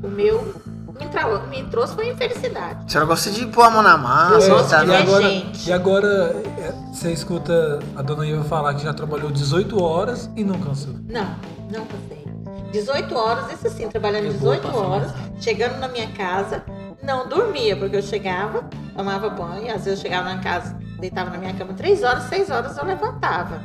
[0.04, 0.54] O meu
[1.00, 2.80] me, tra- me trouxe foi infelicidade.
[2.86, 4.84] A senhora gosta de pôr a mão na massa, tá?
[4.84, 5.70] de e ver agora, gente.
[5.70, 10.44] e agora é, você escuta a dona Iva falar que já trabalhou 18 horas e
[10.44, 10.94] não cansou.
[11.08, 11.28] Não,
[11.72, 12.26] não passei.
[12.72, 16.64] 18 horas, isso sim, trabalhando É boa 18 passar horas, chegando na minha casa,
[17.02, 18.64] não dormia, porque eu chegava,
[18.96, 22.50] tomava banho, às vezes eu chegava na casa, deitava na minha cama 3 horas, 6
[22.50, 23.62] horas eu levantava.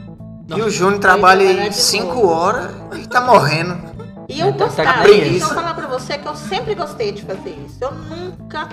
[0.55, 2.29] E o Júnior trabalha trabalhar aí de 5 novo.
[2.29, 3.92] horas e tá morrendo.
[4.29, 4.91] E eu Tá- tá gostava.
[4.91, 5.45] Então, preguiça.
[5.45, 7.79] eu falar pra você que eu sempre gostei de fazer isso.
[7.81, 8.69] Eu nunca,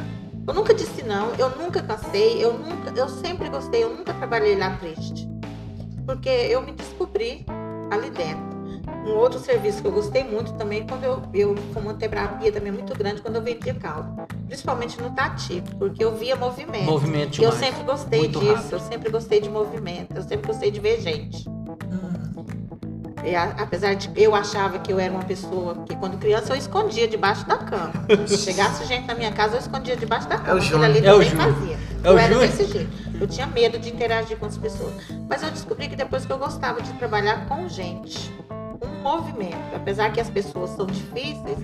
[0.47, 4.56] eu nunca disse não, eu nunca cansei, eu nunca, eu sempre gostei, eu nunca trabalhei
[4.58, 5.28] lá triste.
[6.06, 7.45] Porque eu me descobri
[7.91, 8.50] ali dentro.
[9.06, 12.72] Um outro serviço que eu gostei muito também, quando eu, eu com uma terapia também
[12.72, 14.24] muito grande, quando eu vendia caldo.
[14.47, 16.86] Principalmente no Tati, porque eu via movimento.
[16.86, 18.74] Movimento E eu sempre gostei Muito disso, rápido.
[18.74, 21.45] eu sempre gostei de movimento, eu sempre gostei de ver gente.
[23.24, 26.57] E a- apesar de eu achava que eu era uma pessoa que quando criança eu
[26.57, 27.91] escondia debaixo da cama.
[28.28, 30.59] Se chegasse gente na minha casa, eu escondia debaixo da cama.
[30.59, 31.53] Aquilo ali É o também Júnior.
[31.53, 31.78] fazia.
[32.03, 32.49] É o eu era Júnior.
[32.51, 32.89] desse jeito.
[33.20, 34.93] Eu tinha medo de interagir com as pessoas.
[35.30, 38.34] Mas eu descobri que depois que eu gostava de trabalhar com gente,
[38.82, 41.57] um movimento, apesar que as pessoas são difíceis,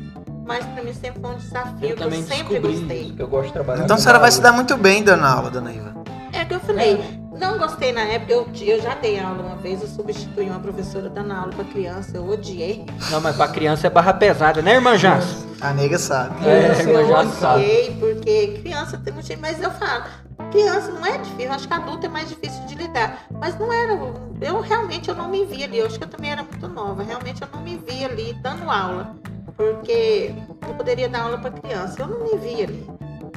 [0.45, 3.15] mas para mim sempre foi um desafio Eu que também eu sempre descobri gostei.
[3.17, 5.71] eu gosto de trabalhar Então a senhora vai se dar muito bem dando aula, dona
[5.71, 5.95] Iva.
[6.33, 7.01] É que eu falei,
[7.39, 11.09] não gostei na época, eu, eu já dei aula uma vez, eu substituí uma professora
[11.09, 12.85] dando aula para criança, eu odiei.
[13.11, 15.45] Não, mas pra criança é barra pesada, né, irmã Jans?
[15.61, 16.47] A nega sabe.
[16.47, 17.63] É, eu eu já sabe.
[17.63, 20.05] odiei, porque criança tem muito jeito, mas eu falo,
[20.51, 23.25] criança não é difícil, eu acho que adulto é mais difícil de lidar.
[23.31, 23.93] Mas não era,
[24.41, 27.03] eu realmente eu não me via ali, eu acho que eu também era muito nova,
[27.03, 29.15] realmente eu não me via ali dando aula.
[29.55, 30.33] Porque
[30.67, 32.87] eu poderia dar aula para criança, eu não me via ali.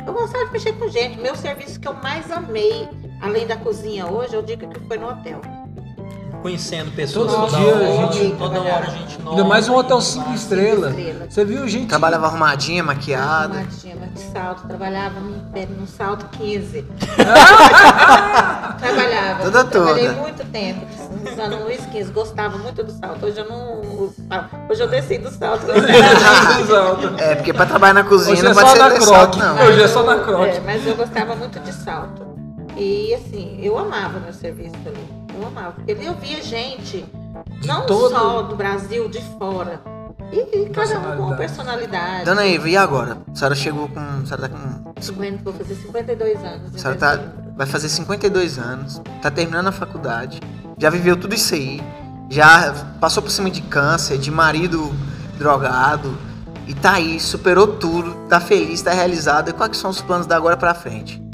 [0.08, 1.18] Eu gostava de mexer com gente.
[1.20, 2.88] Meu serviço que eu mais amei,
[3.20, 5.40] além da cozinha hoje, eu digo que foi no hotel.
[6.40, 9.36] Conhecendo pessoas Todo toda dia hora, a gente- toda hora a gente nova.
[9.36, 10.96] Ainda mais um hotel 5 estrelas.
[10.96, 11.34] estrelas.
[11.34, 11.88] Você viu gente.
[11.88, 13.58] Trabalhava arrumadinha, maquiada.
[13.58, 16.86] Arrumadinha, mas de salto, trabalhava no, salto 15.
[18.78, 19.42] trabalhava.
[19.44, 20.20] Toda Trabalhei toda.
[20.20, 20.86] muito tempo
[21.24, 23.26] usando Luiz 15, gostava muito do salto.
[23.26, 24.56] Hoje eu não uso salto.
[24.70, 25.66] Hoje eu desci do salto.
[27.18, 29.04] É, porque pra trabalhar na cozinha Hoje não é pode só ser croque.
[29.06, 29.66] salto, não.
[29.66, 30.56] Hoje é só na crote.
[30.56, 32.26] É, mas eu gostava muito de salto.
[32.76, 35.08] E assim, eu amava meu serviço ali.
[35.40, 35.72] Eu amava.
[35.72, 37.04] Porque ali eu via gente,
[37.60, 39.80] De não todo- só do Brasil, de fora.
[40.30, 41.36] E, e cada um com Personalidade.
[41.38, 42.24] personalidade.
[42.26, 43.18] Dona Iva, e agora?
[43.32, 43.98] A senhora chegou com.
[43.98, 44.92] A senhora tá com.
[45.00, 46.74] 50, vou fazer 52 anos.
[46.74, 47.18] A senhora tá,
[47.56, 50.40] vai fazer 52 anos, tá terminando a faculdade,
[50.78, 51.82] já viveu tudo isso aí,
[52.30, 54.94] já passou por cima de câncer, de marido
[55.36, 56.16] drogado,
[56.66, 59.48] e tá aí, superou tudo, tá feliz, tá realizado.
[59.48, 61.27] E quais são os planos da agora pra frente?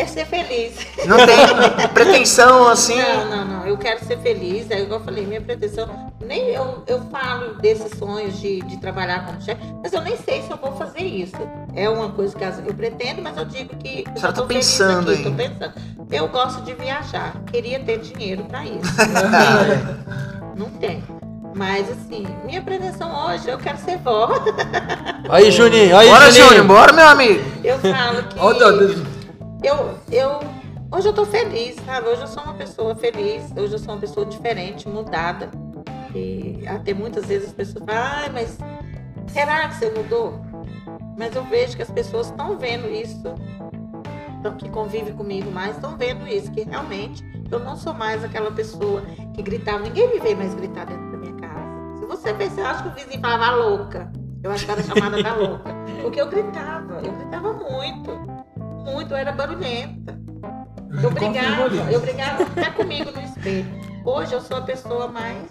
[0.00, 0.74] É ser feliz.
[1.06, 2.96] Não tem pretensão assim?
[2.96, 3.66] Não, não, não.
[3.66, 4.70] Eu quero ser feliz.
[4.70, 6.10] É igual eu falei, minha pretensão.
[6.24, 10.42] Nem eu, eu falo desses sonhos de, de trabalhar como chefe, mas eu nem sei
[10.42, 11.36] se eu vou fazer isso.
[11.74, 14.04] É uma coisa que eu pretendo, mas eu digo que.
[14.08, 15.34] A senhora eu tá pensando aqui, tô aí.
[15.34, 15.74] pensando.
[16.10, 17.34] Eu gosto de viajar.
[17.52, 18.80] Queria ter dinheiro pra isso.
[20.56, 21.02] Não tenho.
[21.54, 24.30] Mas assim, minha pretensão hoje, eu quero ser vó.
[25.28, 26.48] Aí, Juninho, aí, Bora, Juninho.
[26.48, 27.44] Júnior, bora, meu amigo!
[27.62, 28.38] Eu falo que.
[29.62, 30.38] Eu, eu
[30.90, 32.08] hoje eu tô feliz, sabe?
[32.08, 35.50] Hoje eu sou uma pessoa feliz, hoje eu sou uma pessoa diferente, mudada.
[36.14, 38.58] E até muitas vezes as pessoas falam, ai, mas
[39.28, 40.40] será que você mudou?
[41.16, 43.34] Mas eu vejo que as pessoas estão vendo isso,
[44.38, 48.50] então, que convive comigo mais, estão vendo isso, que realmente eu não sou mais aquela
[48.50, 49.02] pessoa
[49.34, 51.98] que gritava, ninguém me vê mais gritar dentro da minha casa.
[51.98, 54.10] Se você você acha que o vizinho falava "Ah, louca.
[54.42, 55.70] Eu acho que era chamada da louca.
[56.00, 58.10] Porque eu gritava, eu gritava muito
[58.80, 60.18] muito, eu era barulhenta.
[61.02, 63.66] Eu brigava, eu brigava até comigo no espelho.
[64.04, 65.50] Hoje eu sou a pessoa mais,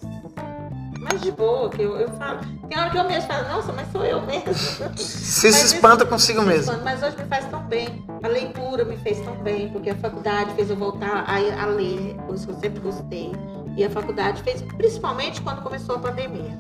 [1.00, 2.40] mais de boa, que eu, eu falo.
[2.68, 4.54] Tem hora que eu mesmo falo, nossa, mas sou eu mesmo.
[4.96, 6.78] Você se isso- espanta consigo mesmo.
[6.84, 8.06] Mas hoje me faz tão bem.
[8.22, 12.16] A leitura me fez tão bem, porque a faculdade fez eu voltar a, a ler,
[12.28, 13.32] coisa que eu sempre gostei.
[13.78, 16.58] E a faculdade fez, principalmente quando começou a pandemia.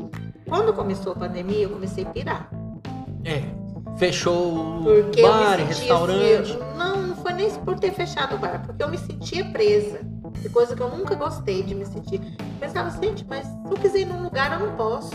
[0.48, 2.50] Quando começou a pandemia, eu comecei a pirar.
[3.26, 3.44] É,
[4.00, 6.52] fechou o Porque bar, sentia restaurante.
[6.52, 10.00] assim, não, não foi nem por ter fechado o bar, porque eu me sentia presa.
[10.42, 12.22] De coisa que eu nunca gostei de me sentir.
[12.60, 15.12] Pensava, gente, mas se eu quiser ir num lugar, eu não posso.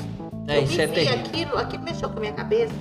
[0.47, 2.75] É, eu isso me é vi aquilo, aquilo mexeu com a minha cabeça.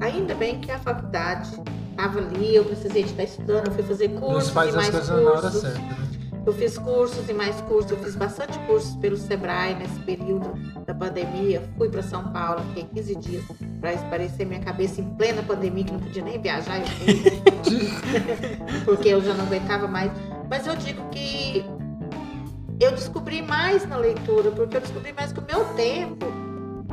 [0.00, 1.48] Ainda bem que a faculdade
[1.90, 4.90] estava ali, eu precisei de estar estudando, eu fui fazer cursos faz e as mais
[4.90, 5.60] coisas na hora cursos.
[5.62, 6.07] certa.
[6.48, 10.54] Eu fiz cursos e mais cursos, eu fiz bastante cursos pelo Sebrae nesse período
[10.86, 11.62] da pandemia.
[11.76, 13.44] Fui para São Paulo, fiquei 15 dias
[13.78, 17.90] para esparecer minha cabeça em plena pandemia, que não podia nem viajar, eu fui,
[18.86, 20.10] porque eu já não aguentava mais.
[20.48, 21.66] Mas eu digo que
[22.80, 26.24] eu descobri mais na leitura, porque eu descobri mais que o meu tempo,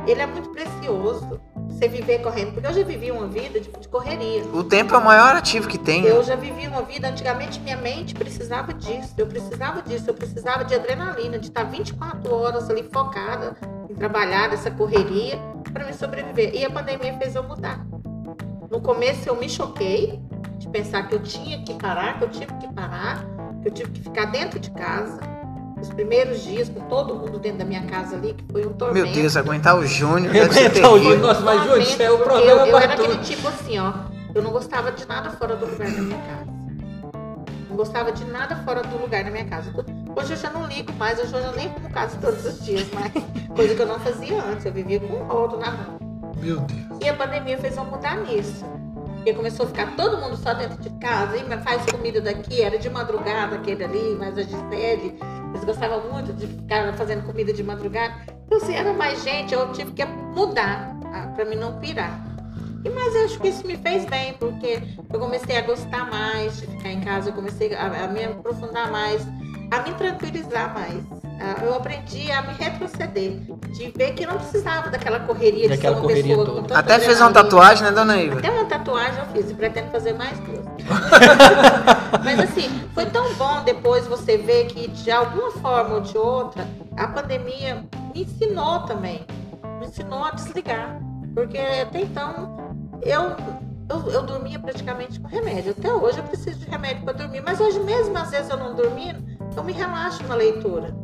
[0.06, 1.40] ele é muito precioso.
[1.76, 4.42] Você viver correndo, porque eu já vivi uma vida de, de correria.
[4.46, 6.04] O tempo é o maior ativo que tem.
[6.04, 10.64] Eu já vivi uma vida, antigamente minha mente precisava disso, eu precisava disso, eu precisava
[10.64, 13.54] de adrenalina, de estar 24 horas ali focada
[13.90, 15.38] em trabalhar nessa correria
[15.70, 16.54] para me sobreviver.
[16.54, 17.86] E a pandemia fez eu mudar.
[18.70, 20.18] No começo eu me choquei
[20.56, 23.22] de pensar que eu tinha que parar, que eu tive que parar,
[23.60, 25.35] que eu tive que ficar dentro de casa.
[25.80, 29.06] Os primeiros dias com todo mundo dentro da minha casa ali, que foi um tormento.
[29.06, 30.98] Meu Deus, aguentar o Júnior Aguentar o.
[30.98, 31.18] Júnior.
[31.18, 33.12] Nossa, mas, Júnior, isso é o problema eu, eu era tudo.
[33.12, 33.92] aquele tipo assim, ó.
[34.34, 36.46] Eu não gostava de nada fora do lugar da minha casa.
[37.68, 39.72] Não gostava de nada fora do lugar da minha casa.
[40.16, 42.86] Hoje eu já não ligo mais, hoje eu já nem como casa todos os dias,
[42.92, 43.12] mas
[43.54, 44.64] coisa que eu não fazia antes.
[44.64, 45.98] Eu vivia com um rodo na mão.
[46.40, 47.00] Meu Deus.
[47.02, 48.64] E a pandemia fez eu mudar nisso.
[49.16, 52.78] Porque começou a ficar todo mundo só dentro de casa, e faz comida daqui, era
[52.78, 55.18] de madrugada aquele ali, mas a Gisele,
[55.56, 58.14] eles gostavam muito de ficar fazendo comida de madrugada.
[58.46, 62.24] Então, se era mais gente, eu tive que mudar ah, para mim não pirar.
[62.84, 66.60] E, mas eu acho que isso me fez bem, porque eu comecei a gostar mais
[66.60, 69.26] de ficar em casa, eu comecei a, a me aprofundar mais,
[69.70, 71.02] a me tranquilizar mais.
[71.40, 73.32] Ah, Eu aprendi a me retroceder,
[73.76, 76.68] de ver que não precisava daquela correria de ser uma correria pessoa toda.
[76.68, 78.38] com Até fez uma tatuagem, né, dona Iva?
[78.38, 80.64] Até uma tatuagem eu fiz e pretendo fazer mais duas.
[82.24, 86.66] Mas assim, foi tão bom depois você ver que de alguma forma ou de outra,
[86.96, 87.84] a pandemia
[88.14, 89.26] me ensinou também.
[89.80, 90.98] Me ensinou a desligar.
[91.34, 92.72] Porque até então
[93.02, 93.36] eu,
[93.90, 95.74] eu, eu dormia praticamente com remédio.
[95.78, 97.42] Até hoje eu preciso de remédio para dormir.
[97.44, 99.22] Mas hoje mesmo, às vezes eu não dormindo,
[99.56, 100.94] eu me relaxo na leitura.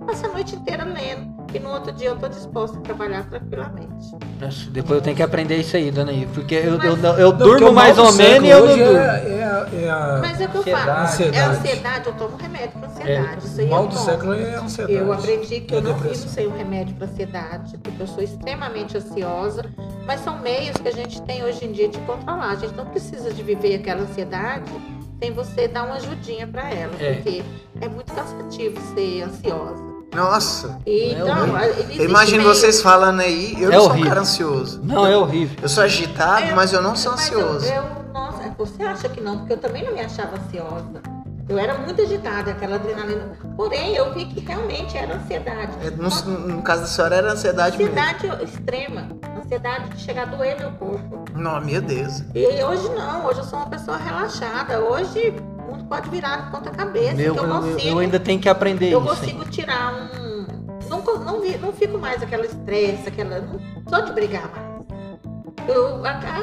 [0.00, 1.32] Eu passo a noite inteira lendo.
[1.54, 4.10] E no outro dia eu estou disposta a trabalhar tranquilamente.
[4.40, 6.32] Nossa, Depois eu tenho que aprender isso aí, dona Iva.
[6.32, 8.72] Porque eu, eu, Mas- eu Não, porque durmo o mais ou menos e eu não
[8.72, 8.98] hoje durmo.
[8.98, 10.86] É, é, é a- Mas é o que eu Ansiedade.
[10.86, 10.98] falo.
[10.98, 11.56] É Ansiedade.
[11.58, 13.46] ansiedade, eu tomo remédio para ansiedade.
[13.46, 14.98] Isso aí o mal eu do século é a ansiedade.
[14.98, 16.22] Eu aprendi que É eu não depressão.
[16.22, 19.64] vivo sem um remédio para ansiedade, porque eu sou extremamente ansiosa,
[20.06, 22.48] mas são meios que a gente tem hoje em dia de controlar.
[22.48, 24.72] A gente não precisa de viver aquela ansiedade
[25.22, 27.14] sem você dar uma ajudinha para ela, É.
[27.14, 27.44] porque
[27.80, 29.92] é muito cansativo ser ansiosa.
[30.12, 30.78] Nossa.
[30.84, 32.04] É então, horrível.
[32.08, 34.08] imagino meio- vocês falando aí, eu É não sou um horrível.
[34.08, 34.80] cara ansioso.
[34.82, 35.56] Não, é horrível.
[35.62, 37.66] Eu sou agitado, É, mas eu não sou mas ansioso.
[37.66, 39.38] Eu, eu- nossa, você acha que não?
[39.38, 41.00] Porque eu também não me achava ansiosa.
[41.48, 43.32] Eu era muito agitada, aquela adrenalina.
[43.56, 45.72] Porém, eu vi que realmente era ansiedade.
[45.84, 46.08] É, No,
[46.48, 47.92] no caso da senhora era ansiedade mesmo.
[47.98, 49.08] Ansiedade extrema.
[49.42, 51.21] Ansiedade de chegar a doer meu corpo.
[51.42, 52.22] Não, meu Deus.
[52.34, 54.78] E hoje não, hoje eu sou uma pessoa relaxada.
[54.78, 57.14] Hoje o mundo pode virar de ponta cabeça.
[57.16, 59.08] Meu, que eu eu, eu- consigo, eu ainda tenho que aprender eu isso.
[59.24, 59.34] hein?
[59.34, 60.46] consigo tirar um.
[60.88, 63.40] Não, não, não fico mais aquela estresse, aquela.
[63.40, 63.58] Não
[63.88, 64.72] sou de brigar mais.
[65.68, 66.00] Eu,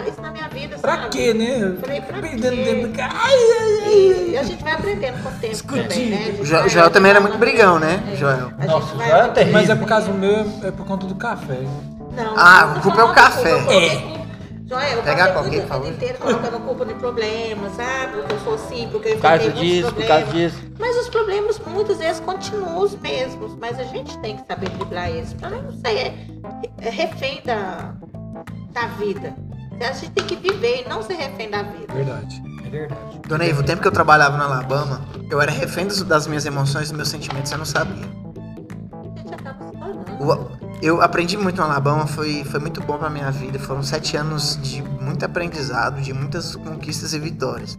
[0.07, 1.09] isso na minha vida, Pra sabe?
[1.09, 1.75] quê, né?
[1.81, 2.63] Falei, pra Perdendo quê?
[2.63, 3.01] tempo.
[3.01, 4.29] Ai, ai, ai.
[4.31, 5.87] E a gente vai aprendendo com o tempo Escudinho.
[5.89, 6.37] também, né?
[6.39, 8.15] O Jo- Joel também era muito brigão, né, É.
[8.15, 8.51] Joel?
[8.59, 9.59] A Nossa, gente o vai Joel é terrível.
[9.59, 11.59] Mas é por causa do meu, é por conta do café.
[12.15, 13.55] Não, Ah, tô culpa é o café.
[13.55, 14.18] culpa,
[14.75, 15.83] eu Pegar passei qualquer favor.
[15.85, 19.43] vida inteira colocando culpa de problemas, ah, porque eu sou assim, porque eu Por causa
[19.45, 20.51] enfrentei muitos disso, por causa problemas.
[20.53, 20.71] disso.
[20.79, 25.09] Mas os problemas muitas vezes continuam os mesmos, mas a gente tem que saber driblar
[25.09, 27.93] eles, pra não ser é, refém da,
[28.71, 29.33] da vida.
[29.81, 31.93] A gente tem que viver e não ser refém da vida.
[31.93, 32.43] Verdade.
[32.65, 33.19] É verdade.
[33.27, 35.01] Dona Iva, o tempo que eu trabalhava na Alabama,
[35.31, 38.05] eu era refém das minhas emoções e dos meus sentimentos, eu não sabia.
[38.05, 40.23] A gente acaba se tornando.
[40.23, 43.59] O- Eu aprendi muito no Alabama, foi, foi muito bom pra minha vida.
[43.59, 47.77] Foram sete anos de muito aprendizado, de muitas conquistas e vitórias.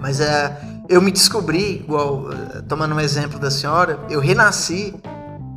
[0.00, 0.56] Mas é,
[0.88, 4.94] eu me descobri, igual, eh, tomando um exemplo da senhora, eu renasci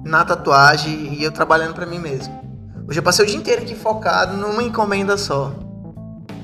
[0.04, 2.34] na tatuagem e eu trabalhando pra mim mesmo.
[2.90, 5.52] Hoje eu passei o dia inteiro aqui focado numa encomenda só.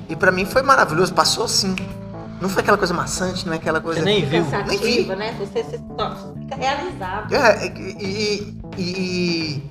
[0.08, 1.74] E pra mim foi maravilhoso, passou assim.
[2.40, 4.00] Não foi aquela coisa maçante, não é aquela coisa.
[4.00, 4.44] Você nem viu.
[4.44, 5.06] Nem vi.
[5.06, 5.34] Cansativa, né?
[5.40, 7.34] Você se torna- fica realizado.
[7.34, 9.70] É, e, e, e,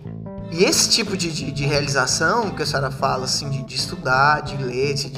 [0.53, 4.41] e esse tipo de, de, de realização que a senhora fala, assim, de, de estudar,
[4.41, 5.11] de ler, de,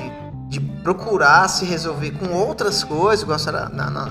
[0.47, 4.09] de procurar se resolver com outras coisas, igual a senhora, na, na,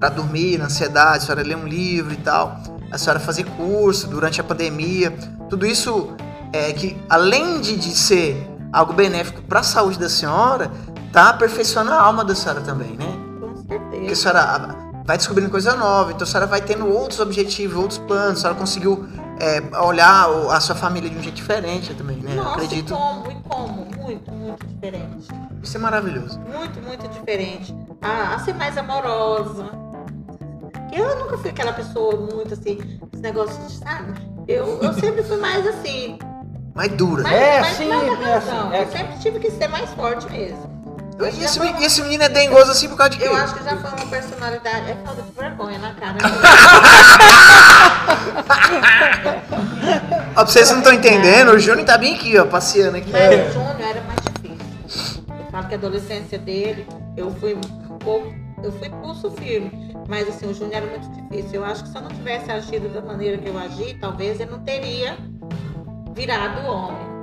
[0.00, 2.60] pra dormir, na ansiedade, a senhora ler um livro e tal,
[2.90, 5.12] a senhora fazer curso durante a pandemia,
[5.48, 6.16] tudo isso
[6.52, 8.36] é que, além de, de ser
[8.72, 10.72] algo benéfico para a saúde da senhora,
[11.12, 13.06] tá aperfeiçoando a alma da senhora também, né?
[13.40, 14.14] Com Porque a certeza.
[14.16, 18.42] senhora vai descobrindo coisa nova, então a senhora vai tendo outros objetivos, outros planos, a
[18.42, 19.06] senhora conseguiu
[19.40, 22.32] é, olhar a sua família de um jeito diferente também, né?
[22.32, 22.92] Eu Nossa, acredito.
[22.92, 23.86] e como, e como?
[24.02, 25.28] Muito, muito diferente.
[25.62, 26.38] Isso é maravilhoso.
[26.40, 27.74] Muito, muito diferente.
[28.00, 29.66] A, a ser mais amorosa.
[30.92, 32.78] Eu nunca fui aquela pessoa muito assim,
[33.12, 34.14] esse negócio de, sabe?
[34.48, 36.18] Eu, eu sempre fui mais assim.
[36.74, 37.22] Mais dura.
[37.22, 38.96] Mais, É, mais sim, não, é assim, é Eu assim.
[38.96, 40.75] sempre tive que ser mais forte mesmo.
[41.18, 43.26] E esse, foi esse menino é dengoso assim por causa de quê?
[43.26, 44.90] Eu acho que já foi uma personalidade.
[44.90, 46.18] É falta de vergonha na cara.
[50.32, 53.10] Ó, pra vocês não estão entendendo, o Júnior tá bem aqui, ó, passeando aqui.
[53.10, 55.24] Mas o Júnior era mais difícil.
[55.28, 56.86] Eu falo que a adolescência dele,
[57.16, 58.34] eu fui um pouco.
[58.62, 59.94] Eu fui pulso firme.
[60.08, 61.60] Mas assim, o Júnior era muito difícil.
[61.60, 64.50] Eu acho que se eu não tivesse agido da maneira que eu agi, talvez ele
[64.50, 65.16] não teria
[66.14, 67.15] virado homem.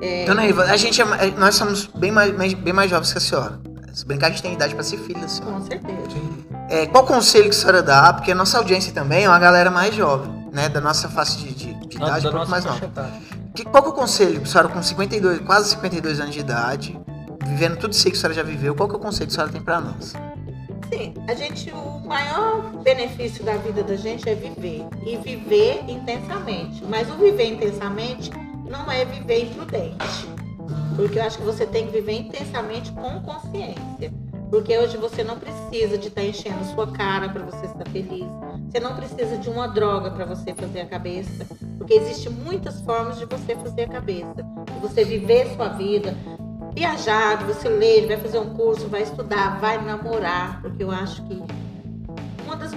[0.00, 3.18] É, Dona Iva, a gente é, é- nós somos bem mais, bem mais jovens que
[3.18, 3.60] a senhora.
[3.92, 5.56] Se brincar, a gente tem idade pra ser filho da senhora.
[5.56, 6.10] com certeza.
[6.10, 6.44] Sim.
[6.70, 8.12] É, qual conselho que a senhora dá?
[8.12, 10.68] Porque a nossa audiência também é uma galera mais jovem, né?
[10.68, 12.92] Da nossa face de, de, de idade, Da um pouco mais faixa nova.
[12.92, 13.20] etária.
[13.54, 17.00] Que, qual que é o conselho, pra senhora, com 52, quase 52 anos de idade,
[17.44, 19.34] vivendo tudo isso que a senhora já viveu, qual que é o conselho que a
[19.34, 20.12] senhora tem pra nós?
[20.84, 24.86] Assim, a gente, o maior benefício da vida da gente é viver.
[25.04, 26.84] E viver intensamente.
[26.88, 28.30] Mas o viver intensamente
[28.68, 30.28] não é viver imprudente.
[30.96, 34.12] Porque eu acho que você tem que viver intensamente com consciência.
[34.50, 38.26] Porque hoje você não precisa de estar enchendo sua cara para você estar feliz.
[38.68, 41.46] Você não precisa de uma droga para você fazer a cabeça.
[41.76, 44.34] Porque existem muitas formas de você fazer a cabeça.
[44.34, 46.14] De você viver sua vida,
[46.74, 50.60] viajar, você ler, vai fazer um curso, vai estudar, vai namorar.
[50.62, 51.42] Porque eu acho que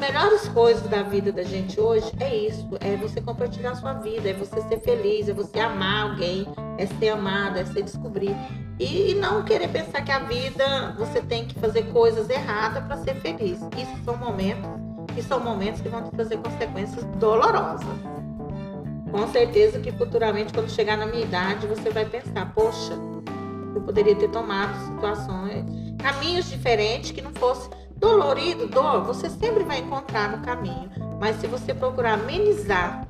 [0.02, 4.34] melhores coisas da vida da gente hoje é isso, é você compartilhar sua vida, é
[4.34, 6.48] você ser feliz, é você amar alguém,
[6.80, 8.36] é ser amado, é se descobrir.
[8.80, 12.98] E, e não querer pensar que a vida você tem que fazer coisas erradas para
[12.98, 13.60] ser feliz.
[13.78, 14.68] Isso são momentos,
[15.16, 17.86] e são momentos que vão te trazer consequências dolorosas.
[19.12, 22.94] Com certeza que futuramente, quando chegar na minha idade, você vai pensar, poxa,
[23.76, 25.64] eu poderia ter tomado situações,
[26.00, 27.70] caminhos diferentes que não fosse
[28.02, 30.90] Dolorido, dor, você sempre vai encontrar no caminho.
[31.20, 33.08] Mas se você procurar amenizar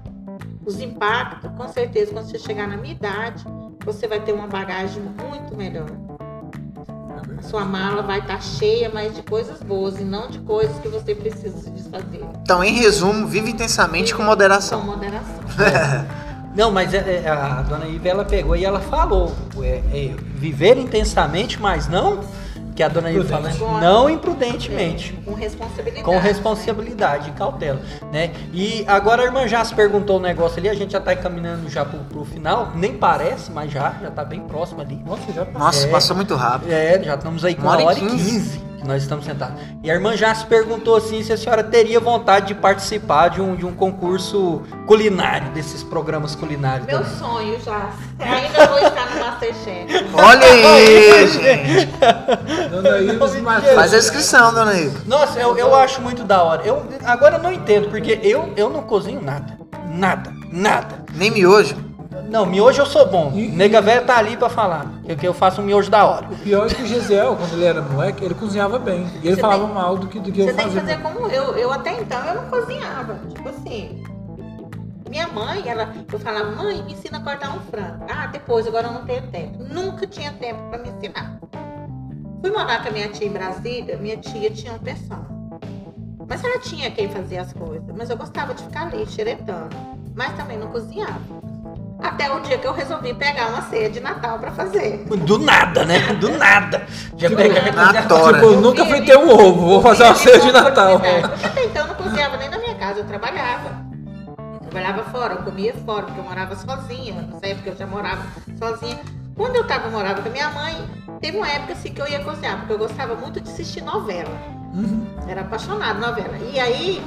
[0.65, 3.45] os impactos, com certeza, quando você chegar na minha idade,
[3.85, 5.87] você vai ter uma bagagem muito melhor.
[7.41, 11.15] Sua mala vai estar cheia, mas de coisas boas e não de coisas que você
[11.15, 12.25] precisa se desfazer.
[12.41, 14.81] Então, em resumo, vive intensamente com moderação.
[14.81, 15.39] Com moderação.
[16.53, 20.77] Não, mas é, é, a dona Iva, ela pegou e ela falou, é, é, viver
[20.77, 22.19] intensamente, mas não
[22.81, 25.15] que a dona Iva fala, não imprudentemente.
[25.21, 26.03] É, com responsabilidade.
[26.03, 27.79] Com responsabilidade e cautela,
[28.11, 28.31] né?
[28.51, 31.13] E agora a irmã já se perguntou o um negócio ali, a gente já tá
[31.13, 34.99] encaminhando já pro, pro final, nem parece, mas já, já tá bem próximo ali.
[35.05, 36.71] Nossa, já Nossa, é, passou muito rápido.
[36.71, 39.61] É, já estamos aí com uma, hora e quinze que nós estamos sentados.
[39.83, 43.39] E a irmã já se perguntou assim se a senhora teria vontade de participar de
[43.39, 46.87] um, de um concurso culinário, desses programas culinários.
[46.87, 47.17] Meu também.
[47.17, 47.91] sonho já.
[48.19, 50.05] Ainda vou estar no Masterchef.
[50.13, 51.89] Olha aí, gente.
[52.69, 54.99] dona Iva, Faz a inscrição, dona Iva.
[55.05, 56.63] Nossa, eu, eu acho muito da hora.
[56.63, 59.59] Eu, agora eu não entendo, porque eu, eu não cozinho nada.
[59.87, 61.03] Nada, nada.
[61.13, 61.90] Nem miojo.
[62.31, 63.33] Não, miojo eu sou bom.
[63.35, 64.89] E, Nega velha tá ali pra falar.
[65.03, 66.27] Que, que eu faço um miojo da hora.
[66.31, 69.05] O pior é que o Gesiel, quando ele era moleque, ele cozinhava bem.
[69.21, 70.63] E ele você falava tem, mal do que, do que eu fazia.
[70.63, 71.57] Você tem que fazer como eu.
[71.57, 73.19] Eu até então eu não cozinhava.
[73.35, 74.01] Tipo assim.
[75.09, 78.05] Minha mãe, ela, eu falava, mãe, me ensina a cortar um frango.
[78.09, 79.61] Ah, depois, agora eu não tenho tempo.
[79.65, 81.37] Nunca tinha tempo para me ensinar.
[82.39, 85.19] Fui morar com a minha tia em Brasília, minha tia tinha uma pensão.
[86.29, 87.93] Mas ela tinha quem fazia as coisas.
[87.93, 89.75] Mas eu gostava de ficar ali, xeretando.
[90.15, 91.19] Mas também não cozinhava.
[92.01, 95.05] Até o dia que eu resolvi pegar uma ceia de Natal pra fazer.
[95.05, 95.99] Do nada, né?
[96.13, 96.85] Do nada.
[97.15, 98.39] Já tipo, pegar na tora.
[98.39, 100.99] Tipo, eu nunca fui ter um ovo, vou fazer uma ceia de Natal.
[100.99, 103.85] Porque até então eu não cozinhava nem na minha casa, eu trabalhava.
[104.53, 107.13] Eu trabalhava fora, eu comia fora, porque eu morava sozinha.
[107.21, 108.23] Nessa época eu já morava
[108.57, 108.99] sozinha.
[109.35, 110.75] Quando eu tava morava com a minha mãe,
[111.19, 114.35] teve uma época assim que eu ia cozinhar, porque eu gostava muito de assistir novela.
[114.73, 115.05] Uhum.
[115.27, 116.37] Era apaixonada novela.
[116.51, 117.03] E aí,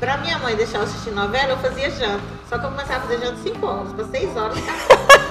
[0.00, 2.22] Pra minha mãe deixar eu assistir novela, eu fazia janta.
[2.48, 4.58] Só que eu começava a fazer janta 5 horas, pra 6 horas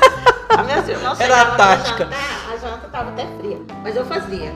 [0.49, 2.03] a minha irmã Era a tática.
[2.05, 3.57] Janta, é, a janta tava até fria.
[3.83, 4.51] Mas eu fazia.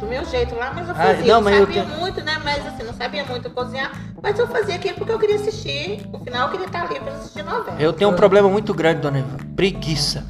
[0.00, 1.36] Do meu jeito lá, mas eu ah, fazia.
[1.36, 2.00] Ah, não, não sabia tenho...
[2.00, 2.40] muito, né?
[2.44, 3.92] Mas assim, não sabia muito cozinhar.
[4.22, 6.06] Mas eu fazia aquilo porque eu queria assistir.
[6.12, 7.76] No final eu queria estar ali pra assistir novela.
[7.80, 9.38] Eu tenho um problema muito grande, dona Eva.
[9.54, 10.24] Preguiça.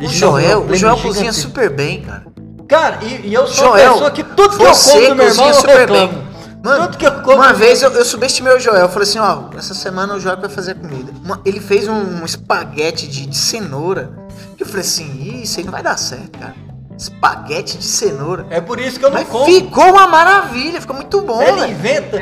[0.00, 2.26] O Joel, o Joel cozinha super bem, cara.
[2.68, 5.26] Cara, e, e eu sou Joel, uma pessoa que tudo que eu como do meu
[5.26, 6.12] irmão eu reclamo.
[6.12, 6.27] Bem.
[6.62, 8.82] Mano, que eu como uma vez eu, eu subestimei o Joel.
[8.82, 11.12] Eu falei assim, ó, essa semana o Joel vai fazer comida.
[11.24, 14.10] Uma, ele fez um, um espaguete de, de cenoura.
[14.56, 16.67] Que eu falei assim, isso aí não vai dar certo, cara.
[16.98, 18.44] Espaguete de cenoura.
[18.50, 19.44] É por isso que eu não Mas como.
[19.44, 21.70] Ficou uma maravilha, ficou muito bom, Ele véio.
[21.70, 22.16] inventa.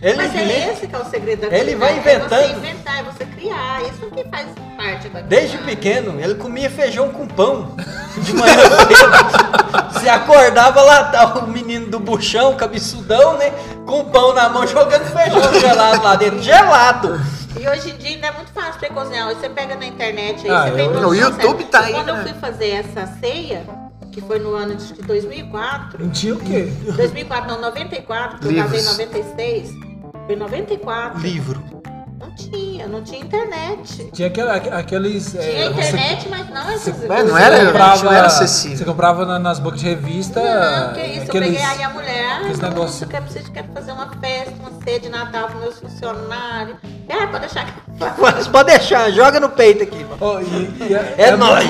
[0.00, 0.52] Ele Mas inventa.
[0.52, 2.32] é esse que é o segredo da Ele vai inventando.
[2.34, 3.82] É você inventar, é você criar.
[3.82, 4.46] Isso que faz
[4.76, 7.74] parte da Desde pequeno, ele comia feijão com pão.
[8.18, 9.98] De manhã cedo.
[10.00, 13.52] Se acordava lá, tá o menino do buchão, cabeçudão, né?
[13.84, 16.40] Com pão na mão, jogando feijão gelado lá dentro.
[16.40, 17.20] Gelado.
[17.58, 19.28] E hoje em dia ainda é muito fácil pra cozinhar.
[19.34, 21.92] Você pega na internet aí, ah, você eu, No YouTube tá aí.
[21.94, 22.20] Quando né?
[22.20, 23.64] eu fui fazer essa ceia,
[24.10, 26.04] que foi no ano de 2004.
[26.04, 26.72] Não tinha o quê?
[26.96, 29.70] 2004, não, 94, porque eu casei em 96.
[30.26, 31.20] Foi 94.
[31.20, 31.80] Livro.
[32.18, 34.10] Não tinha, não tinha internet.
[34.12, 35.30] Tinha aquela, aqueles.
[35.32, 38.76] Tinha é, internet, você, mas não essas você, não era, comprava, não era acessível.
[38.76, 40.40] Você comprava na, nas bancas de revista.
[40.40, 42.42] Não, que isso, aqueles, eu peguei aí a mulher.
[42.42, 42.58] Eu
[43.08, 46.76] quero, preciso, quero fazer uma festa, uma ceia de Natal com meus funcionários.
[47.08, 47.84] É, pode deixar.
[48.50, 50.06] Pode deixar, joga no peito aqui.
[50.18, 51.66] Oh, e, e é, é, é nóis.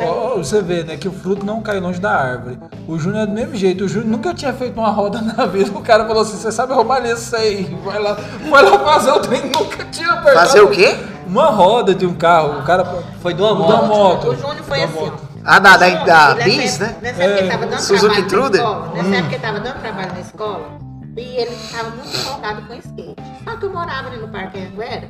[0.00, 2.58] Oh, você vê, né, que o fruto não cai longe da árvore.
[2.88, 3.84] O Júnior é do mesmo jeito.
[3.84, 5.70] O Júnior nunca tinha feito uma roda na vida.
[5.70, 7.76] O cara falou assim: você sabe roubar isso aí.
[7.84, 8.16] Vai lá,
[8.48, 9.42] vai lá fazer o trem.
[9.42, 10.46] Nunca tinha apertado.
[10.46, 10.96] Fazer o quê?
[11.26, 12.60] Uma roda de um carro.
[12.60, 12.84] O cara
[13.22, 13.68] foi de uma moto.
[13.68, 14.28] Da moto.
[14.30, 15.00] O Júnior foi assim.
[15.00, 15.30] Moto.
[15.44, 16.96] Ah, da, da, da Bis, né?
[17.00, 18.62] Nessa época ele tava dando Suzuki trabalho Truder?
[18.62, 18.92] na escola.
[18.94, 19.14] Nessa hum.
[19.14, 20.90] época ele tava dando trabalho na escola.
[21.16, 23.22] E ele estava muito empolgado com skate.
[23.44, 25.08] Só que eu morava ali no Parque Anguera.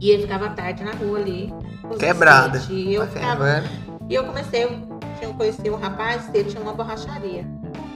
[0.00, 1.52] E ele ficava tarde na rua ali.
[1.98, 2.62] Quebrada.
[2.70, 3.64] E eu, Bacana, ficava,
[4.08, 4.70] e eu comecei, eu
[5.18, 7.46] tinha conhecido um rapaz, ele tinha uma borracharia.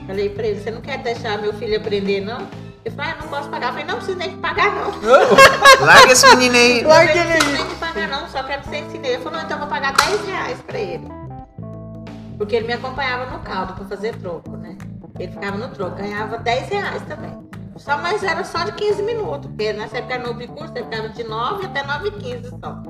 [0.07, 2.47] Falei pra ele, você não quer deixar meu filho aprender, não?
[2.83, 3.67] Ele falou, ah, eu não posso pagar.
[3.67, 4.91] Eu falei, não precisa nem de pagar, não.
[5.85, 6.83] Larga esse menino aí.
[6.83, 7.39] Larga ele falei, não aí.
[7.39, 9.07] precisa nem de pagar, não, só quero que você ensine.
[9.07, 11.07] Ele falou, então eu vou pagar 10 reais pra ele.
[12.37, 14.75] Porque ele me acompanhava no caldo pra fazer troco, né?
[15.19, 17.50] Ele ficava no troco, ganhava 10 reais também.
[17.81, 21.09] Só, mas era só de 15 minutos, porque nessa época era no curso, ele ficava
[21.09, 22.83] de 9 até 9 e 15 só.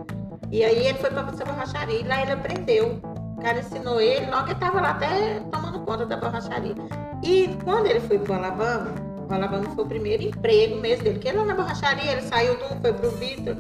[0.52, 3.00] E aí ele foi pra essa borracharia e lá ele aprendeu.
[3.38, 6.76] O cara ensinou ele, logo ele tava lá até tomando conta da borracharia.
[7.24, 8.94] E quando ele foi pro Alabama,
[9.30, 11.20] o Alabama foi o primeiro emprego mesmo dele.
[11.20, 13.56] Porque lá na borracharia, ele saiu um, foi pro Vitor.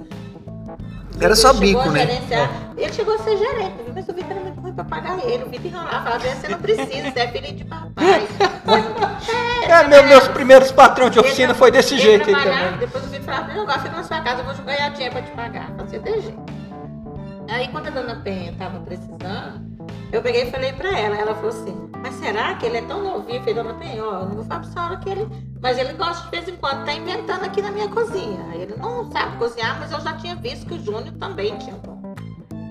[1.21, 1.99] Era só Ele bico, né?
[2.07, 2.49] gerenciar.
[2.77, 5.43] Ele chegou a ser gerente, mas o Vitor era muito ruim pra pagar ele.
[5.43, 8.27] O Vitor enrolava, falava, você não precisa, você é filho de papai.
[9.63, 12.63] É, Cara, meu- meus primeiros patrões de ele oficina tra- foi desse ele jeito trabalhava,
[12.65, 12.79] também.
[12.79, 15.21] Depois o Vitor falava, não, agora fica na sua casa, eu vou ganhar dinheiro pra
[15.21, 15.71] te pagar.
[15.77, 16.43] Fazia desse jeito.
[17.49, 19.61] Aí quando a dona Penha tava precisando,
[20.11, 23.01] eu peguei e falei pra ela, ela falou assim, mas será que ele é tão
[23.03, 23.37] novinho?
[23.37, 25.27] Eu falei, dona Penha, ó, eu não vou falar pra senhora que ele.
[25.61, 28.43] Mas ele gosta de vez em quando, tá inventando aqui na minha cozinha.
[28.53, 32.01] Ele não sabe cozinhar, mas eu já tinha visto que o Júnior também tinha bom.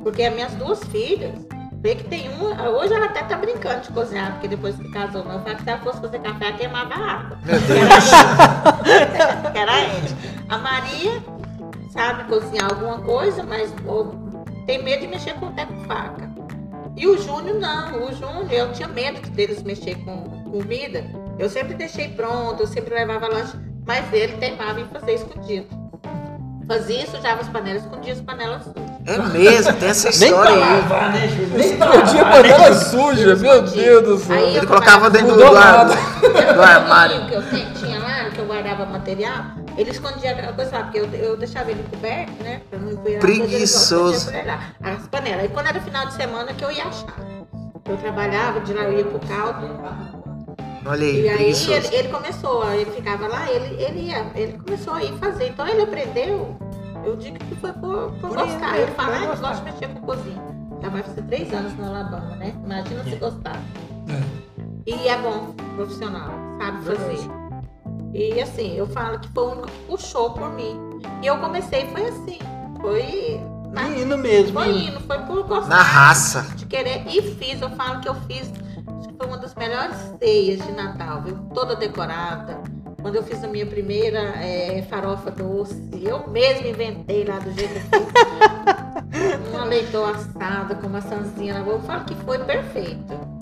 [0.03, 1.47] Porque as minhas duas filhas,
[1.81, 2.69] vê que tem uma.
[2.71, 5.63] Hoje ela até tá brincando de cozinhar, porque depois que casou, não, eu falei que
[5.63, 7.39] se ela fosse fazer café, ela queimava a água.
[7.45, 7.61] Meu
[9.53, 10.01] Que era, era
[10.49, 11.23] a Maria
[11.91, 13.75] sabe cozinhar alguma coisa, mas
[14.67, 16.30] tem medo de mexer com até com faca.
[16.97, 21.05] E o Júnior não, o Júnior, eu tinha medo deles mexer com comida.
[21.39, 23.57] Eu sempre deixei pronto, eu sempre levava lanche,
[23.87, 25.67] mas ele teimava em fazer escondido.
[26.67, 28.91] Fazia, sujava as panelas, escondia as panelas sujas.
[29.07, 30.81] É mesmo, tem essa Nem história pra aí.
[30.83, 31.49] lavar, né, Júlio?
[31.59, 34.37] Nem Perdi a né, panela suja, meu Deus do céu.
[34.37, 37.27] Aí eu Ele colocava dentro do, do, ar- do armário.
[37.27, 37.43] que eu
[37.75, 39.47] tinha lá, que eu guardava material,
[39.81, 42.61] ele escondia aquela coisa lá, porque eu, eu deixava ele coberto, né?
[42.69, 44.31] Pra não empoeirar as coisas, ele Preguiçoso.
[44.83, 45.41] As panelas.
[45.41, 47.17] Aí quando era final de semana que eu ia achar.
[47.89, 49.67] Eu trabalhava, de lá eu ia pro caldo.
[50.87, 54.95] Olha aí, E aí ele, ele começou, ele ficava lá, ele, ele ia, ele começou
[54.95, 55.49] a ir fazer.
[55.49, 56.57] Então ele aprendeu,
[57.05, 58.75] eu digo que foi por, por, Por gostar.
[58.75, 60.43] ele, Ele fala, por ah, eu gostar." gosto de mexer com cozinha.
[60.83, 62.55] Já vai fazer três anos no Alabama, né?
[62.65, 63.61] Imagina se gostar.
[64.09, 64.51] É.
[64.87, 67.40] E é bom, profissional, sabe fazer.
[68.13, 71.01] E assim, eu falo que foi o único que puxou por mim.
[71.23, 72.39] E eu comecei, foi assim.
[72.81, 73.41] Foi.
[73.73, 74.53] na- Menino mesmo.
[74.59, 75.69] Foi indo, foi por gostar.
[75.69, 76.43] Na raça.
[76.57, 77.05] De querer.
[77.07, 78.51] E fiz, eu falo que eu fiz.
[78.99, 81.37] Acho que foi uma das melhores ceias de Natal, viu?
[81.55, 82.59] Toda decorada.
[83.01, 87.73] Quando eu fiz a minha primeira é, farofa doce, eu mesma inventei lá do jeito
[87.89, 89.49] que eu fiz.
[89.55, 91.77] Uma leitoa assada com maçãzinha na boca.
[91.77, 93.40] Eu falo que foi perfeito.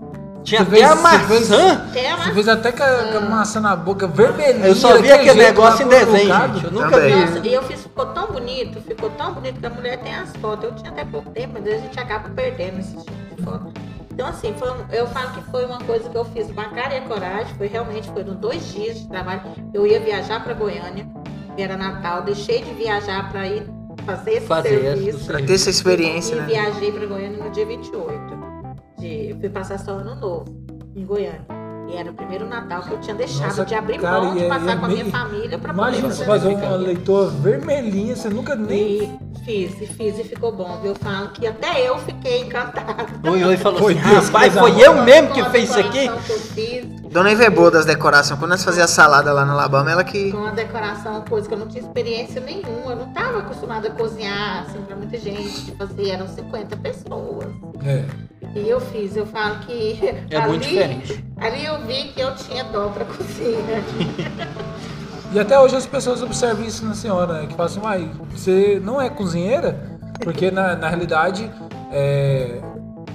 [0.48, 1.82] Tinha Você até a fez- você fez- maçã.
[1.82, 4.66] A Você fez até com a, com a maçã na boca vermelhinha.
[4.66, 6.64] Eu só vi aquele jeito negócio em desenho, gente.
[6.64, 7.14] Eu nunca Também.
[7.14, 7.20] vi.
[7.34, 10.34] Nossa, e eu fiz, ficou tão bonito, ficou tão bonito que a mulher tem as
[10.36, 10.64] fotos.
[10.64, 13.72] Eu tinha até pouco tempo, mas a gente acaba perdendo esse tipo de foto.
[14.10, 16.94] Então, assim, foi eu falo que foi uma coisa que eu fiz com a cara
[16.94, 17.54] e a coragem.
[17.56, 19.42] Foi realmente, foram dois dias de trabalho.
[19.74, 21.06] Eu ia viajar para Goiânia,
[21.54, 23.68] que era Natal, deixei de viajar para ir
[24.06, 25.26] fazer esse Fazer serviço.
[25.26, 26.46] Pra ter essa experiência, e né?
[26.46, 28.37] viajei para Goiânia no dia 28.
[28.98, 30.44] De, fui passar só ano novo
[30.94, 31.57] em Goiânia.
[31.88, 34.44] E era o primeiro Natal que eu tinha deixado Nossa, de abrir cara, mão de
[34.44, 37.30] é- passar é com a minha família para poder Imagina você fazer fazer uma leitora
[37.30, 39.04] vermelhinha, você nunca nem.
[39.04, 40.80] e fiz, e fiz, e ficou bom.
[40.84, 43.06] Eu falo que até eu fiquei encantada.
[43.30, 46.00] Oi, oi, falou Foi assim, Deus, rapaz, foi eu mesmo que fez isso aqui?
[46.00, 48.38] decoração que eu fiz, Dona Iva é boa das decorações.
[48.38, 50.30] Quando nós fazíamos salada lá no Alabama, ela que.
[50.30, 52.90] com a decoração, coisa que eu não tinha experiência nenhuma.
[52.92, 55.72] Eu não estava acostumada a cozinhar, assim, pra muita gente.
[55.78, 57.46] fazer, eram 50 pessoas.
[57.82, 58.04] É.
[58.54, 59.98] E eu fiz, eu falo que.
[60.30, 61.24] É muito diferente.
[61.40, 63.82] Ali eu vi que eu tinha dó pra cozinha.
[65.32, 67.46] E até hoje as pessoas observam isso na senhora, né?
[67.46, 69.98] Que falam assim, uai, você não é cozinheira?
[70.20, 71.50] Porque na, na realidade,
[71.92, 72.60] é,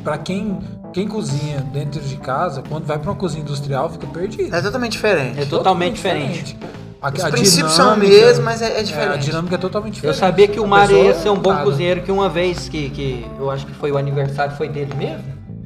[0.04, 0.60] para quem,
[0.94, 4.56] quem cozinha dentro de casa, quando vai para uma cozinha industrial, fica perdido.
[4.56, 5.40] É totalmente diferente.
[5.41, 6.58] É totalmente diferente.
[7.02, 9.26] A, Os a princípios são mesmos, mas é, é é, a diferente.
[9.26, 10.20] dinâmica é totalmente Eu diferente.
[10.20, 11.66] sabia que o Mário ia ser um bom nada.
[11.66, 15.24] cozinheiro, que uma vez que, que eu acho que foi o aniversário, foi dele mesmo?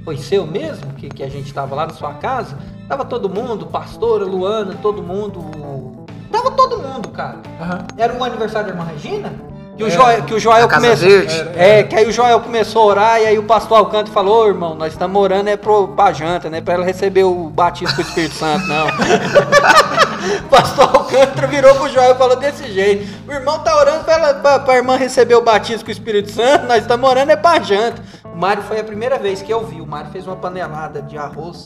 [0.07, 0.93] Foi seu mesmo?
[0.93, 2.57] Que, que a gente tava lá na sua casa?
[2.87, 6.05] Tava todo mundo, pastora, Luana, todo mundo.
[6.31, 7.39] Tava todo mundo, cara.
[7.59, 7.85] Aham.
[7.97, 9.33] Era o aniversário da irmã Regina?
[9.75, 9.95] Que o Era.
[9.95, 11.09] Joel, que o Joel começou.
[11.57, 14.47] É, que aí o Joel começou a orar e aí o pastor Alcântara falou, ô
[14.47, 16.61] irmão, nós estamos orando é pro, pra janta, né?
[16.61, 18.87] Pra ela receber o batismo com o Espírito Santo, não.
[20.39, 23.13] o pastor Alcântara virou pro Joel e falou desse jeito.
[23.27, 26.31] O irmão tá orando pra, ela, pra, pra irmã receber o batismo com o Espírito
[26.31, 28.01] Santo, nós estamos orando é pra janta.
[28.37, 29.81] O Mário foi a primeira vez que eu vi.
[29.81, 31.65] O Mário fez uma panelada de arroz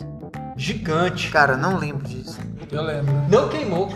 [0.56, 1.30] Gigante.
[1.30, 2.40] Cara, não lembro disso.
[2.72, 3.14] Eu lembro.
[3.28, 3.90] Não queimou.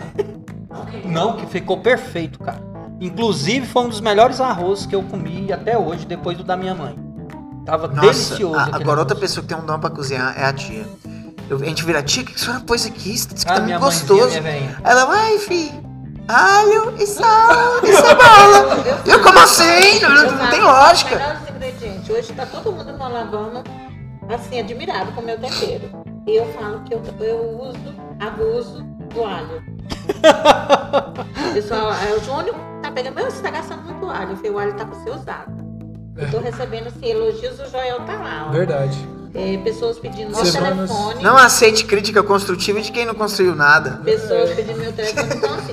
[1.06, 2.60] Não, que ficou perfeito, cara.
[3.00, 6.74] Inclusive foi um dos melhores arroz que eu comi até hoje, depois do da minha
[6.74, 6.94] mãe.
[7.64, 8.56] Tava Nossa, delicioso.
[8.58, 9.20] a- agora outra arroz.
[9.20, 10.84] pessoa que tem um dom pra cozinhar é a tia.
[11.48, 13.14] Eu- a gente vira, tia, o que a senhora pôs aqui?
[13.14, 14.36] Isso que Ah, tá muito gostoso.
[14.84, 15.72] Ela, vai, fi,
[16.28, 19.00] alho e sal e cebola.
[19.06, 19.98] Eu como assim?
[20.02, 21.45] Não, não tem lógica.
[22.06, 22.10] Ingredientes.
[22.10, 23.62] Hoje tá todo mundo no Alabama,
[24.28, 25.90] assim, admirado com o meu tempero.
[26.26, 28.82] E eu falo que eu, eu uso, abuso
[29.14, 29.62] do alho.
[31.54, 34.30] Pessoal, é, o Júnior tá pegando, meu, você tá gastando muito alho.
[34.32, 35.66] Eu falei, o alho tá pra ser usado.
[36.16, 38.46] Eu tô recebendo, assim, elogios, o Joel tá lá.
[38.48, 38.52] ó.
[38.52, 38.96] Verdade.
[39.34, 41.22] É, pessoas pedindo meu telefone.
[41.22, 44.00] Não aceite crítica construtiva de quem não construiu nada.
[44.02, 45.28] Pessoas pedindo meu telefone.
[45.36, 45.72] Então, assim,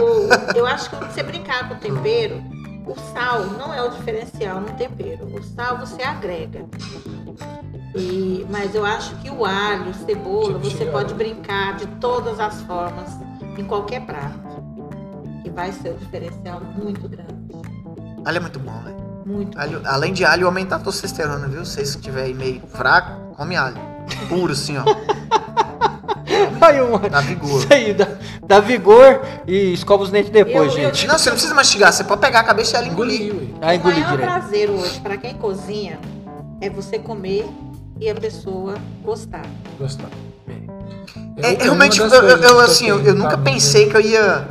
[0.00, 2.40] o- eu acho que você brincar com o tempero,
[2.90, 5.26] o sal não é o diferencial no tempero.
[5.34, 6.64] O sal você agrega.
[7.94, 13.10] E, mas eu acho que o alho, cebola, você pode brincar de todas as formas,
[13.58, 14.38] em qualquer prato.
[15.42, 17.30] Que vai ser um diferencial muito grande.
[18.24, 19.00] Alho é muito bom, velho.
[19.26, 19.58] Muito.
[19.58, 21.64] Alho- Além de alho, aumenta a testosterona, viu?
[21.64, 23.76] Se você estiver aí meio fraco, come alho.
[24.28, 24.84] Puro, assim, ó.
[26.60, 26.98] Aí, uma...
[26.98, 27.58] Dá vigor.
[27.60, 28.08] Isso aí, dá,
[28.46, 31.06] dá vigor e escova os dentes depois, Eu- eu- gente.
[31.06, 31.92] Não, você não precisa mastigar.
[31.92, 33.22] Você pode pegar a cabeça e ela engolir.
[33.22, 33.68] Engoliu, ué.
[33.68, 34.20] Aí o maior direto.
[34.20, 35.98] prazer hoje para quem cozinha
[36.60, 37.46] é você comer
[38.00, 38.74] e a pessoa
[39.04, 39.42] gostar.
[39.78, 40.08] Gostar.
[41.42, 44.46] É, Eu- realmente, eu, eu- assim, eu, eu nunca pensei que eu ia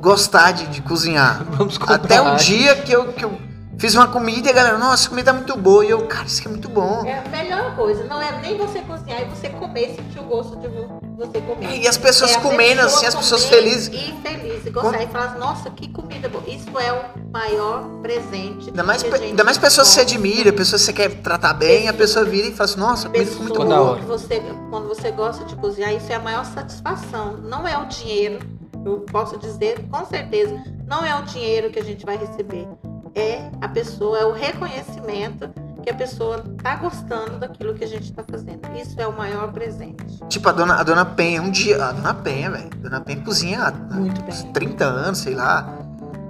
[0.00, 1.44] gostar de, de cozinhar.
[1.52, 1.94] Vamos comprar.
[1.96, 3.32] Até o dia que eu, que eu
[3.78, 5.84] fiz uma comida e a galera, nossa, essa comida é muito boa.
[5.84, 7.04] E eu, cara, isso aqui é muito bom.
[7.04, 10.24] É a melhor coisa, não é nem você cozinhar e você comer e sentir o
[10.24, 11.78] gosto de vo- você comer.
[11.80, 13.88] E as pessoas É a comendo, pessoa assim, as pessoas felizes.
[13.88, 16.42] E felizes, e gostar e falar, nossa, que comida boa.
[16.46, 18.68] Isso é o maior presente.
[18.68, 21.88] Ainda mais, a ainda mais pessoas que você admira, pessoas que você quer tratar bem,
[21.88, 23.96] a pessoa vira e fala assim, nossa, a comida ficou muito boa.
[23.98, 27.36] que você, quando você gosta de cozinhar, isso é a maior satisfação.
[27.38, 28.38] Não é o dinheiro,
[28.84, 32.66] eu posso dizer com certeza, não é o dinheiro que a gente vai receber.
[33.16, 35.48] É a pessoa, é o reconhecimento
[35.82, 38.60] que a pessoa tá gostando daquilo que a gente tá fazendo.
[38.76, 40.04] Isso é o maior presente.
[40.28, 41.82] Tipo, a dona, a dona Penha, um dia.
[41.82, 42.68] A dona Penha, velho.
[42.74, 44.52] A dona Penha cozinha há Muito uns bem.
[44.52, 45.66] 30 anos, sei lá.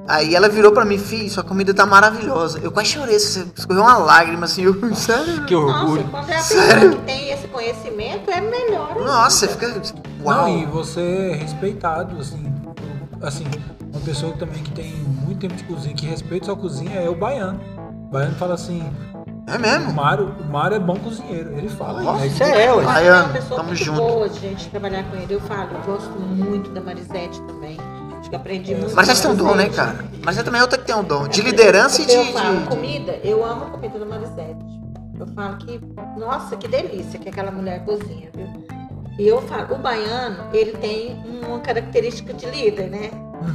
[0.07, 2.61] Aí ela virou pra mim, filho, sua comida tá maravilhosa.
[2.61, 5.45] Eu quase chorei, você escorreu uma lágrima assim, eu, sério?
[5.45, 6.09] Que Nossa, orgulho.
[6.09, 8.95] quando é a pessoa que tem esse conhecimento, é melhor.
[8.95, 9.83] Nossa, você fica.
[10.23, 10.43] Uau!
[10.49, 11.01] Não, e você
[11.33, 12.55] é respeitado, assim.
[13.23, 13.45] Assim,
[13.93, 17.15] uma pessoa também que tem muito tempo de cozinha, que respeita sua cozinha, é o
[17.15, 17.59] baiano.
[18.09, 18.83] O baiano fala assim,
[19.49, 19.93] É o mesmo?
[19.95, 21.53] Mário, o Mário é bom cozinheiro.
[21.57, 22.43] Ele fala Nossa, isso.
[22.43, 22.85] É, ué.
[22.85, 24.01] Mas Baiano, é uma pessoa tamo muito junto.
[24.01, 25.35] boa de gente trabalhar com ele.
[25.35, 27.77] Eu falo, eu gosto muito da Marisete também.
[28.19, 28.95] Acho que aprendi muito.
[28.95, 29.77] Mas com já a tem um dom, né, Marisete.
[29.77, 30.05] cara?
[30.25, 31.29] Mas já também é outra que tem um dom.
[31.29, 32.13] De liderança e de.
[32.13, 34.77] Eu falo, de- comida, eu amo a comida da Marisete.
[35.19, 35.81] Eu falo que,
[36.19, 38.67] nossa, que delícia que aquela mulher cozinha, viu?
[39.19, 41.17] E eu falo, o baiano, ele tem
[41.47, 43.11] uma característica de líder, né?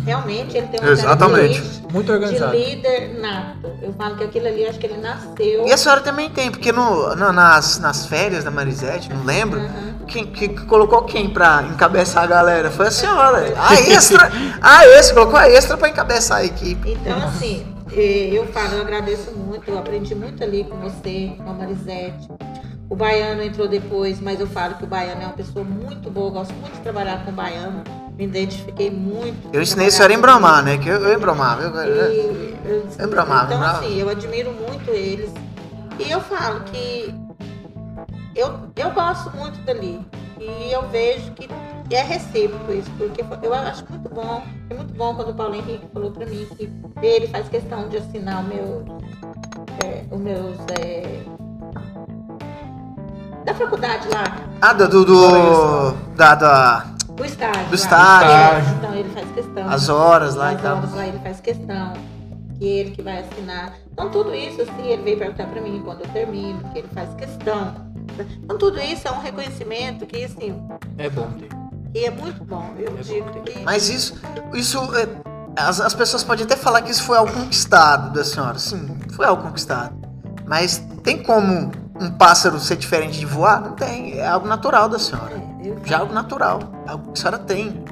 [0.06, 1.60] Realmente ele tem uma Exatamente.
[1.60, 2.56] característica Muito de organizado.
[2.58, 3.72] líder nato.
[3.82, 5.68] Eu falo que aquilo ali, acho que ele nasceu.
[5.68, 9.96] E a senhora também tem, porque no, nas, nas férias da Marisete, não lembro, Aham.
[10.08, 12.72] quem, que que colocou quem pra encabeçar a galera?
[12.72, 13.54] Foi a senhora.
[13.58, 14.32] A extra.
[14.62, 16.92] A extra, colocou a extra pra encabeçar a equipe.
[16.92, 21.50] Então, assim, eh, eu falo, eu agradeço muito, eu aprendi muito ali com você, com
[21.50, 22.28] a Marisete.
[22.92, 26.28] O Baiano entrou depois, mas eu falo que o Baiano é uma pessoa muito boa,
[26.28, 27.86] eu gosto muito de trabalhar com o Baiano,
[28.18, 29.48] me identifiquei muito.
[29.54, 30.78] Eu ensinei a senhora a embromar, né?
[30.78, 31.62] Que eu, eu embromava.
[31.62, 33.80] Eu, eu- E eu, Eu embromava, então, embromava.
[33.86, 35.32] assim, eu admiro muito eles.
[35.98, 37.16] E eu falo que
[38.36, 40.06] eu, eu gosto muito dali.
[40.38, 41.48] E eu vejo que
[41.96, 44.44] é recíproco isso, porque eu acho muito bom.
[44.70, 46.70] É muito bom quando o Paulo Henrique falou pra mim que
[47.02, 48.84] ele faz questão de assinar o meu,
[49.86, 50.58] é, os meus.
[50.82, 51.22] é,
[53.46, 54.24] da faculdade lá,
[54.62, 54.88] Ah, do.
[54.88, 56.86] do, do- da, da-
[57.16, 57.66] do estágio.
[57.70, 58.74] Do estágio.
[58.78, 59.70] Então ele faz questão.
[59.70, 60.78] as horas lá e As tal.
[60.78, 61.94] horas lá ele faz questão,
[62.58, 63.74] que ele que vai assinar.
[63.92, 67.14] Então tudo isso, assim, ele veio perguntar pra mim quando eu termino, que ele faz
[67.16, 67.74] questão.
[68.44, 70.56] Então tudo isso é um reconhecimento que, assim,
[70.98, 71.50] É bom ter.
[71.94, 72.74] que é muito bom.
[72.78, 74.20] Eu digo que Mas isso.
[74.54, 74.80] Isso.
[74.96, 75.08] é,
[75.62, 78.58] as, as pessoas podem até falar que isso foi algo conquistado da senhora.
[78.58, 79.94] Sim, foi algo conquistado.
[80.48, 81.72] Mas tem como
[82.02, 83.62] um pássaro ser diferente de voar?
[83.62, 84.18] Não tem.
[84.20, 85.36] É algo natural da senhora.
[85.64, 86.60] é, Já é algo natural.
[86.88, 87.84] É algo que a senhora tem.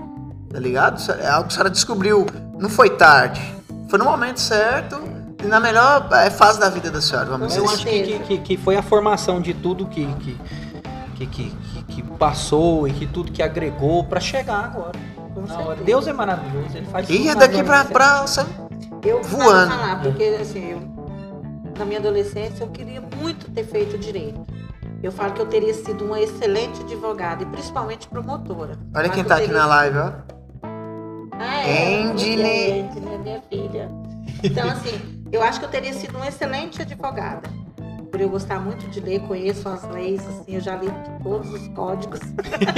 [0.51, 0.99] Tá ligado?
[1.21, 2.25] É algo que a senhora descobriu.
[2.57, 3.39] Não foi tarde.
[3.87, 4.99] Foi no momento certo
[5.43, 7.73] e na melhor é, fase da vida da senhora, vamos dizer Eu assim.
[7.75, 10.37] acho que, que, que- que foi a formação de tudo que, que,
[11.15, 14.91] que, que, que- passou e que tudo que agregou pra chegar agora.
[15.85, 17.93] Deus é maravilhoso, ele faz E tudo é daqui pra, certa.
[17.93, 18.49] pra sabe?
[19.05, 19.45] Eu voando.
[19.45, 19.71] voando.
[19.71, 20.81] falar, porque assim, eu,
[21.79, 24.45] na minha adolescência eu queria muito ter feito direito.
[25.01, 28.77] Eu falo que eu teria sido uma excelente advogada e principalmente promotora.
[28.93, 30.11] Olha quem que tá eu aqui teria na live, ó.
[31.31, 32.03] Ah, é.
[32.03, 32.81] Angeli.
[32.81, 33.89] Angeli, minha filha.
[34.43, 37.49] Então, assim, eu acho que eu teria sido uma excelente advogada.
[38.11, 40.87] Por eu gostar muito de ler, conheço as leis, assim, eu já li
[41.23, 42.19] todos os códigos.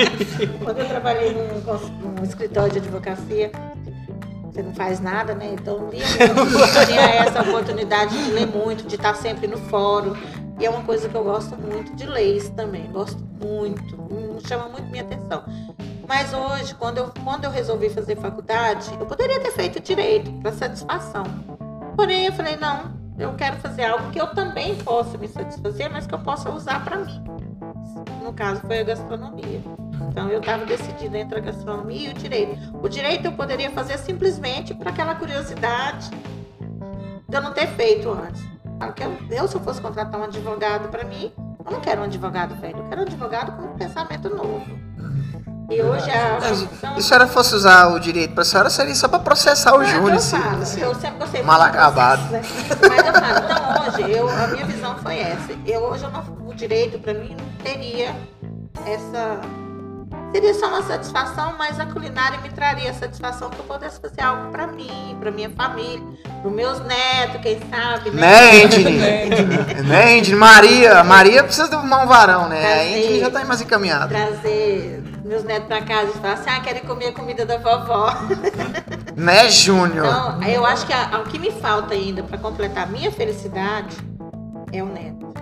[0.63, 3.51] Quando eu trabalhei num, num escritório de advocacia,
[4.51, 5.51] você não faz nada, né?
[5.53, 5.97] Então, muito,
[6.85, 10.13] tinha essa oportunidade de ler muito, de estar sempre no fórum.
[10.59, 14.69] E é uma coisa que eu gosto muito de leis também, gosto muito, hum, chama
[14.69, 15.43] muito minha atenção.
[16.07, 20.51] Mas hoje, quando eu, quando eu resolvi fazer faculdade, eu poderia ter feito direito para
[20.51, 21.23] satisfação.
[21.95, 26.05] Porém, eu falei, não, eu quero fazer algo que eu também possa me satisfazer, mas
[26.05, 27.23] que eu possa usar para mim.
[28.21, 29.61] No caso, foi a gastronomia.
[30.09, 32.57] Então, eu estava decidida entre a gastronomia e o direito.
[32.81, 36.09] O direito eu poderia fazer simplesmente para aquela curiosidade
[37.29, 38.41] de eu não ter feito antes.
[39.29, 41.31] Eu, se eu fosse contratar um advogado para mim,
[41.65, 44.65] eu não quero um advogado velho, eu quero um advogado com um pensamento novo.
[45.69, 49.07] E hoje a profissão- se a senhora fosse usar o direito pra senhora, seria só
[49.07, 50.15] pra processar o Júnior.
[50.15, 50.81] eu falo, assim.
[50.81, 52.27] eu sempre gostei mal acabado.
[52.27, 52.75] processo, né?
[52.89, 55.53] Mas eu falo, então hoje, eu, a minha visão foi essa.
[55.65, 58.13] Eu, hoje eu não, o direito para mim não teria
[58.85, 59.39] essa.
[60.33, 64.21] Seria só uma satisfação, mas a culinária me traria a satisfação que eu pudesse fazer
[64.21, 66.01] algo para mim, para minha família,
[66.41, 68.21] para meus netos, quem sabe, né?
[68.21, 68.91] Né, Endine?
[69.83, 70.35] né, Endine?
[70.37, 71.03] Maria.
[71.03, 72.59] Maria precisa de arrumar um varão, né?
[72.59, 72.97] A Prazer.
[72.97, 74.07] Endine já tá mais encaminhada.
[74.07, 78.13] Trazer meus netos para casa e falar assim, ah, querem comer a comida da vovó.
[79.13, 80.05] Né, Júnior?
[80.07, 83.95] Então, eu acho que a- o que me falta ainda para completar a minha felicidade
[84.71, 85.33] é o neto.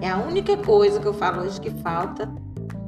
[0.00, 2.28] É a única coisa que eu falo hoje que falta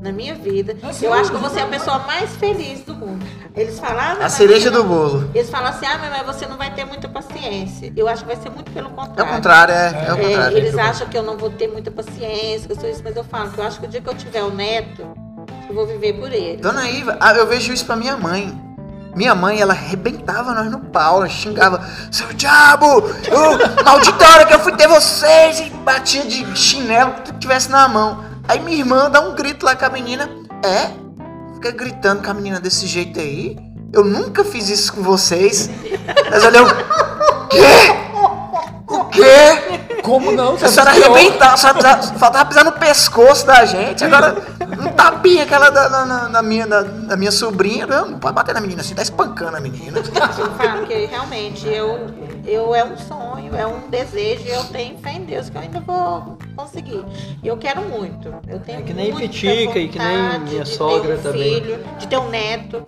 [0.00, 0.76] na minha vida.
[0.82, 3.24] Nossa, eu eu- acho que eu vou ser a pessoa mais feliz do mundo.
[3.54, 5.30] Eles falam, ah, a cereja você do bolo.
[5.34, 7.92] Eles falam assim, ah, mas você não vai ter muita paciência.
[7.96, 9.32] Eu acho que vai ser muito pelo É o contrário.
[9.34, 9.86] contrário, é.
[10.08, 10.56] É o É, contrário.
[10.58, 13.24] eles acham que eu não vou ter muita paciência, que eu sou isso, mas eu
[13.24, 15.06] falo que eu acho que o dia que eu tiver o neto,
[15.68, 16.58] eu vou viver por ele.
[16.58, 18.54] Dona Iva, ah, eu vejo isso pra minha mãe.
[19.14, 21.82] Minha mãe, ela arrebentava nós no pau, ela xingava,
[22.12, 27.32] seu diabo, ô, maldita hora que eu fui ter vocês, e batia de chinelo que
[27.32, 28.22] tu tivesse na mão.
[28.48, 30.28] Aí minha irmã dá um grito lá com a menina,
[30.64, 30.90] é?
[31.54, 33.56] Fica gritando com a menina desse jeito aí?
[33.92, 35.70] Eu nunca fiz isso com vocês.
[36.30, 36.66] Mas olha, eu,
[37.48, 37.96] quê?
[38.88, 40.00] O quê?
[40.02, 40.54] Como não?
[40.54, 44.04] A senhora arrebentar, a senhora precisava- faltava pisar no pescoço da gente.
[44.04, 44.36] Agora,
[44.96, 47.86] tapinha aquela da, da- da- da minha, da, da minha sobrinha.
[47.86, 49.98] Não, não pode bater na menina assim, tá espancando a menina.
[50.38, 52.06] Eu falo que realmente eu,
[52.44, 55.60] eu é um sonho, é um desejo, e eu tenho fé em Deus que eu
[55.60, 57.04] ainda vou conseguir.
[57.42, 58.32] E eu quero muito.
[58.48, 61.54] Eu tenho É que nem Pitica e que nem minha de sogra ter um também.
[61.54, 62.82] filho, de ter um neto.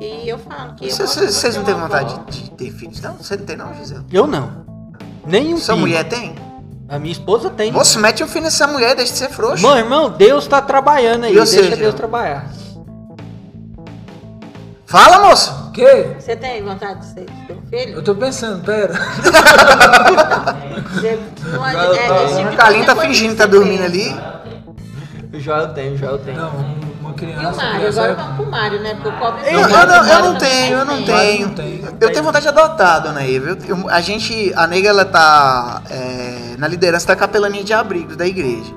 [0.00, 3.00] E eu falo que Vocês de não têm vontade de, de ter filhos?
[3.02, 4.04] Não, você não tem não, Gisele.
[4.10, 4.64] Eu não.
[5.26, 5.86] Nem um Sua filho.
[5.86, 6.34] mulher tem?
[6.90, 7.70] A minha esposa tem.
[7.70, 9.62] Moço, mete um filho nessa mulher, deixa de ser frouxo.
[9.62, 11.32] Mano, irmão, Deus tá trabalhando aí.
[11.36, 11.76] E você, Deixa?
[11.76, 12.50] Deus trabalhar.
[14.86, 15.68] Fala, moço!
[15.68, 16.16] O quê?
[16.18, 17.94] Você tem vontade de ser- um filho?
[17.94, 18.92] Eu tô pensando, pera.
[20.92, 21.20] Você-
[21.52, 24.12] não é- Eu é tipo O tá que fingindo que tá dormindo ali.
[25.34, 26.38] Já eu tenho, já eu tenho.
[26.38, 26.50] Não,
[27.10, 27.56] uma E o criança.
[27.56, 27.78] Mário?
[27.80, 28.94] criança Agora é- vamos pro Mário, né?
[28.94, 31.46] Porque o pobre Eu, eu não, eu não tenho, eu não tenho.
[31.48, 31.84] Não tem.
[32.00, 33.50] Eu tenho vontade de adotar, dona Eva.
[33.50, 38.16] Eu- eu- a gente, a nega, ela tá é, na liderança da capelania de abrigos
[38.16, 38.72] da igreja.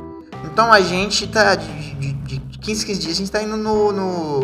[0.45, 3.91] Então a gente tá, de, de, de 15, 15 dias, a gente tá indo no,
[3.91, 4.39] no,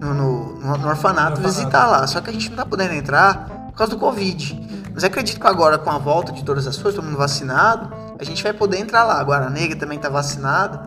[0.00, 2.06] no, no- no- no orfanato visitar lá.
[2.06, 4.68] Só que a gente não tá podendo entrar por causa do Covid.
[4.94, 8.24] Mas acredito que agora, com a volta de todas as coisas, todo mundo vacinado, a
[8.24, 9.18] gente vai poder entrar lá.
[9.20, 10.82] Agora a nega também tá vacinada.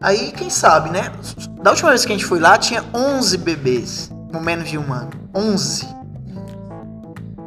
[0.00, 1.10] Aí, quem sabe, né?
[1.60, 4.92] Da última vez que a gente foi lá, tinha 11 bebês, com menos de um
[4.92, 5.10] ano.
[5.34, 5.86] 11.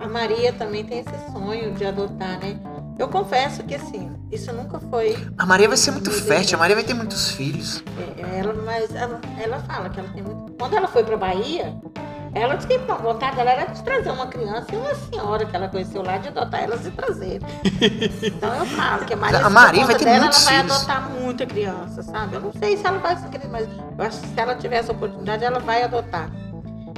[0.02, 2.60] A Maria também tem esse sonho de adotar, né?
[3.00, 5.16] Eu confesso que assim, isso nunca foi.
[5.38, 7.82] A Maria vai ser muito fértil, a Maria vai ter muitos filhos.
[8.18, 10.52] é, Ela, mas ela, ela fala que ela tem muito.
[10.54, 11.74] Quando ela foi pra Bahia,
[12.34, 15.56] ela disse que a vontade dela era de trazer uma criança e uma senhora que
[15.56, 17.42] ela conheceu lá de adotar elas e trazer.
[18.24, 20.78] Então eu falo que a Maria, A Maria vai ter dela, ela vai filhos.
[20.78, 22.36] adotar muita criança, sabe?
[22.36, 23.68] Eu não sei se ela vai querer, mas
[23.98, 26.30] eu acho que se ela tiver essa oportunidade, ela vai adotar.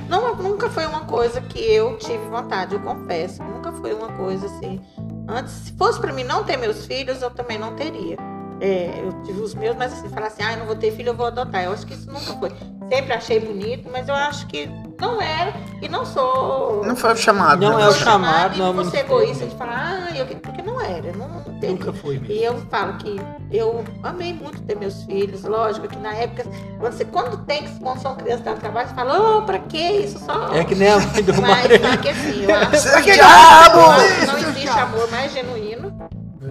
[0.07, 3.41] Não, nunca foi uma coisa que eu tive vontade, eu confesso.
[3.41, 4.81] Nunca foi uma coisa assim.
[5.27, 8.17] Antes, se fosse pra mim não ter meus filhos, eu também não teria.
[8.59, 11.09] É, eu tive os meus, mas assim, falar assim, ah, eu não vou ter filho,
[11.09, 11.63] eu vou adotar.
[11.63, 12.51] Eu acho que isso nunca foi.
[12.89, 14.69] Sempre achei bonito, mas eu acho que
[15.03, 16.85] não era e não sou.
[16.85, 17.59] Não foi o chamado.
[17.59, 17.83] Não né?
[17.83, 18.99] é o chamado, e não, não foi.
[19.01, 21.71] egoísta de falar, ah, eu, porque não era, não, não teria.
[21.71, 22.33] Nunca foi mesmo.
[22.33, 23.19] E eu falo que
[23.51, 26.45] eu amei muito ter meus filhos, lógico que na época,
[26.79, 29.77] quando, você, quando tem que quando são crianças dando trabalho, você fala, oh, pra que
[29.77, 30.19] isso?
[30.19, 30.53] Só.
[30.53, 33.79] É que nem a mãe do Mas só que assim, eu acho que diabo!
[34.27, 35.93] não existe amor mais genuíno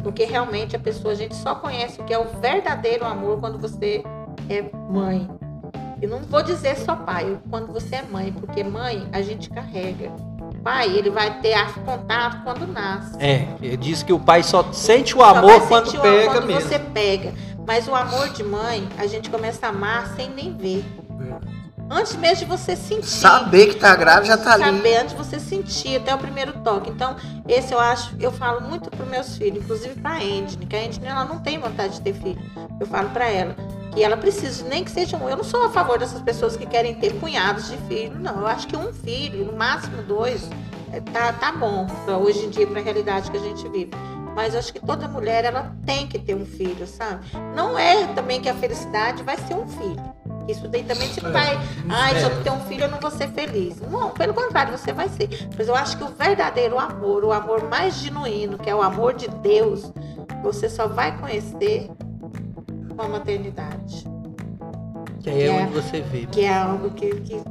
[0.02, 3.58] Porque realmente a pessoa, a gente só conhece o que é o verdadeiro amor quando
[3.58, 4.02] você
[4.50, 5.28] é mãe.
[6.02, 10.10] E não vou dizer só pai, quando você é mãe, porque mãe a gente carrega.
[10.64, 13.16] Pai, ele vai ter contato quando nasce.
[13.20, 16.02] É, ele diz que o pai só sente o Só amor vai quando o amor
[16.02, 16.68] pega quando mesmo.
[16.68, 17.32] você pega.
[17.64, 20.84] Mas o amor de mãe, a gente começa a amar sem nem ver.
[21.88, 23.06] Antes mesmo de você sentir.
[23.06, 24.64] Saber que tá grávida já tá ali.
[24.64, 26.90] saber antes de você sentir até o primeiro toque.
[26.90, 27.14] Então,
[27.46, 30.84] esse eu acho, eu falo muito para meus filhos, inclusive para a Endine, que a
[30.84, 32.40] Endine ela não tem vontade de ter filho.
[32.80, 33.54] Eu falo para ela
[33.93, 35.28] que ela precisa, nem que seja um.
[35.28, 38.40] Eu não sou a favor dessas pessoas que querem ter punhados de filho, não.
[38.40, 40.48] Eu acho que um filho, no máximo dois,
[40.93, 41.86] é, tá, tá bom
[42.23, 43.90] hoje em dia, para a realidade que a gente vive.
[44.35, 47.20] Mas eu acho que toda mulher ela tem que ter um filho, sabe?
[47.55, 50.02] Não é também que a felicidade vai ser um filho.
[50.48, 51.60] Isso daí também você não É, vai.
[51.90, 52.24] Ai, se é.
[52.24, 53.78] eu ter um filho, eu não vou ser feliz.
[53.81, 55.28] Não, pelo contrário, você vai ser.
[55.56, 59.12] Mas eu acho que o verdadeiro amor, o amor mais genuíno, que é o amor
[59.12, 59.93] de Deus,
[60.43, 61.90] você só vai conhecer
[62.94, 64.05] com a maternidade.
[65.23, 65.62] Que aí é, É.
[65.62, 66.27] onde você vê.
[66.27, 67.43] Que é algo que, que,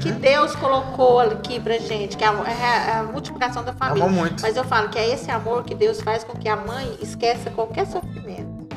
[0.00, 4.04] que Deus colocou aqui pra gente, que é a, é a multiplicação da família.
[4.04, 4.42] Amou muito.
[4.42, 7.50] Mas eu falo que é esse amor que Deus faz com que a mãe esqueça
[7.50, 8.68] qualquer sofrimento.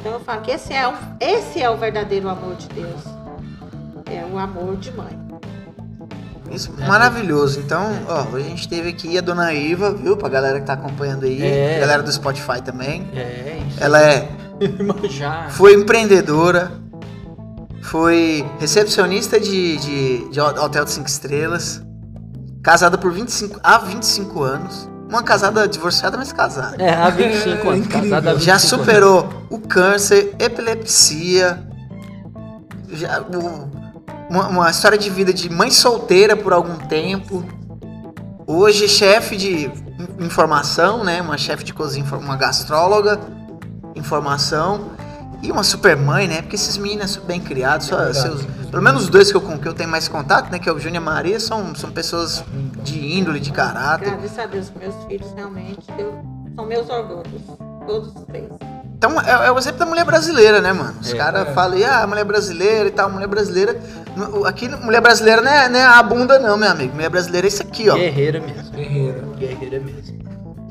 [0.00, 3.02] Então eu falo que esse é, o, esse é o verdadeiro amor de Deus.
[4.06, 5.18] É o amor de mãe.
[6.50, 7.60] Isso, maravilhoso.
[7.60, 10.16] Então, ó, hoje a gente teve aqui a dona Iva, viu?
[10.16, 11.42] Pra galera que tá acompanhando aí.
[11.42, 11.78] É.
[11.80, 13.06] Galera do Spotify também.
[13.14, 13.84] É isso.
[13.84, 14.28] Ela é,
[15.50, 16.72] Foi empreendedora,
[17.82, 21.82] foi recepcionista de, de, de hotel de 5 estrelas,
[22.62, 24.88] casada por 25, há 25 anos.
[25.08, 26.76] Uma casada divorciada, mas casada.
[26.82, 27.86] É, há 25 anos.
[27.86, 28.10] Incrível.
[28.10, 28.62] casada há 25 Já anos.
[28.64, 31.66] superou o câncer, epilepsia,
[32.90, 33.70] já, o-
[34.28, 37.42] uma, uma história de vida de mãe solteira por algum tempo.
[38.46, 41.22] Hoje chefe de in- informação, né?
[41.22, 43.18] Uma chefe de cozinha, uma gastróloga,
[43.98, 44.90] informação.
[45.40, 46.42] E uma super mãe, né?
[46.42, 47.86] Porque esses meninos são bem criados.
[47.86, 48.20] Só, verdade.
[48.20, 50.58] seus- pelo menos os dois que eu, com que eu tenho mais contato, né?
[50.58, 52.42] Que é o Júnior e a Maria, são, são pessoas
[52.82, 54.08] de índole, de caráter.
[54.08, 56.20] Agradeço a Deus que meus filhos realmente eu-
[56.56, 57.42] são meus orgulhos.
[57.86, 58.44] Todos os três.
[58.96, 60.96] Então é, é o exemplo da mulher brasileira, né, mano?
[61.00, 61.16] Os É.
[61.16, 61.52] caras É.
[61.52, 63.80] falam, ah, mulher brasileira e tal, mulher brasileira.
[64.44, 66.94] Aqui, mulher brasileira não é, não é a bunda, não, meu amigo.
[66.94, 67.94] Mulher brasileira é isso aqui, ó.
[67.94, 68.72] Guerreira mesmo.
[68.72, 69.24] Guerreira.
[69.38, 70.18] Guerreira mesmo.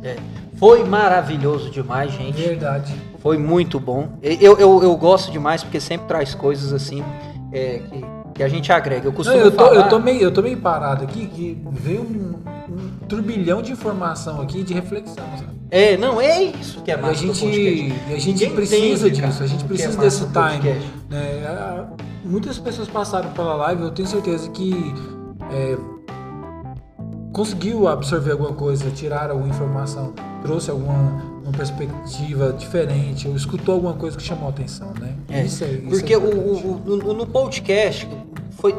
[0.03, 0.17] É.
[0.57, 2.41] Foi maravilhoso demais, gente.
[2.41, 2.93] Verdade.
[3.19, 4.17] Foi muito bom.
[4.21, 7.03] Eu, eu, eu gosto demais porque sempre traz coisas assim
[7.51, 8.05] é, que,
[8.35, 9.07] que a gente agrega.
[9.07, 9.75] Eu Não, costumo eu, tô, falar...
[9.75, 12.35] eu, tô meio, eu tô meio parado aqui, que veio um,
[12.71, 15.57] um turbilhão de informação aqui, de reflexão, sabe?
[15.69, 19.43] É, não, é isso que é E a gente, e a gente precisa entende, disso,
[19.43, 20.79] a gente é precisa massa desse time.
[21.09, 21.88] né?
[22.23, 24.93] Muitas pessoas passaram pela live, eu tenho certeza que
[25.51, 25.77] é,
[27.38, 30.11] conseguiu absorver alguma coisa, tirar alguma informação,
[30.41, 35.15] trouxe alguma uma perspectiva diferente, ou escutou alguma coisa que chamou a atenção, né?
[35.30, 38.05] É, isso é, isso Porque é o, o- o- no podcast
[38.59, 38.76] foi,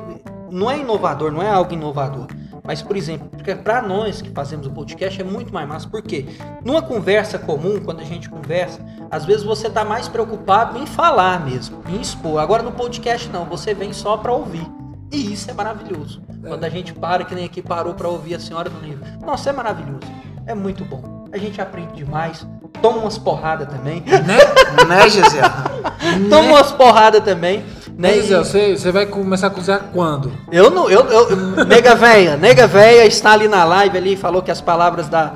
[0.51, 2.27] não é inovador, não é algo inovador.
[2.65, 3.31] Mas, por exemplo,
[3.65, 5.89] para nós que fazemos o podcast é muito mais massa.
[5.89, 6.27] Por quê?
[6.63, 8.79] Numa conversa comum, quando a gente conversa,
[9.11, 12.39] às vezes você tá mais preocupado em falar mesmo, em expor.
[12.39, 14.67] Agora no podcast não, você vem só para ouvir.
[15.11, 16.21] E isso é maravilhoso.
[16.47, 19.05] Quando a gente para, que nem aqui parou para ouvir a senhora do livro.
[19.25, 20.01] Nossa, é maravilhoso.
[20.47, 21.27] É muito bom.
[21.33, 22.47] A gente aprende demais.
[22.83, 24.03] Toma umas porradas também.
[24.03, 24.85] né?
[24.87, 26.29] Né, Gisele?
[26.29, 27.65] Toma umas porradas também.
[27.97, 28.17] Né?
[28.19, 30.33] E- Zé, você, você vai começar a cozinhar quando?
[30.53, 34.53] Eu não, eu, eu nega véia, nega véia está ali na live ali, falou que
[34.53, 35.33] as palavras da,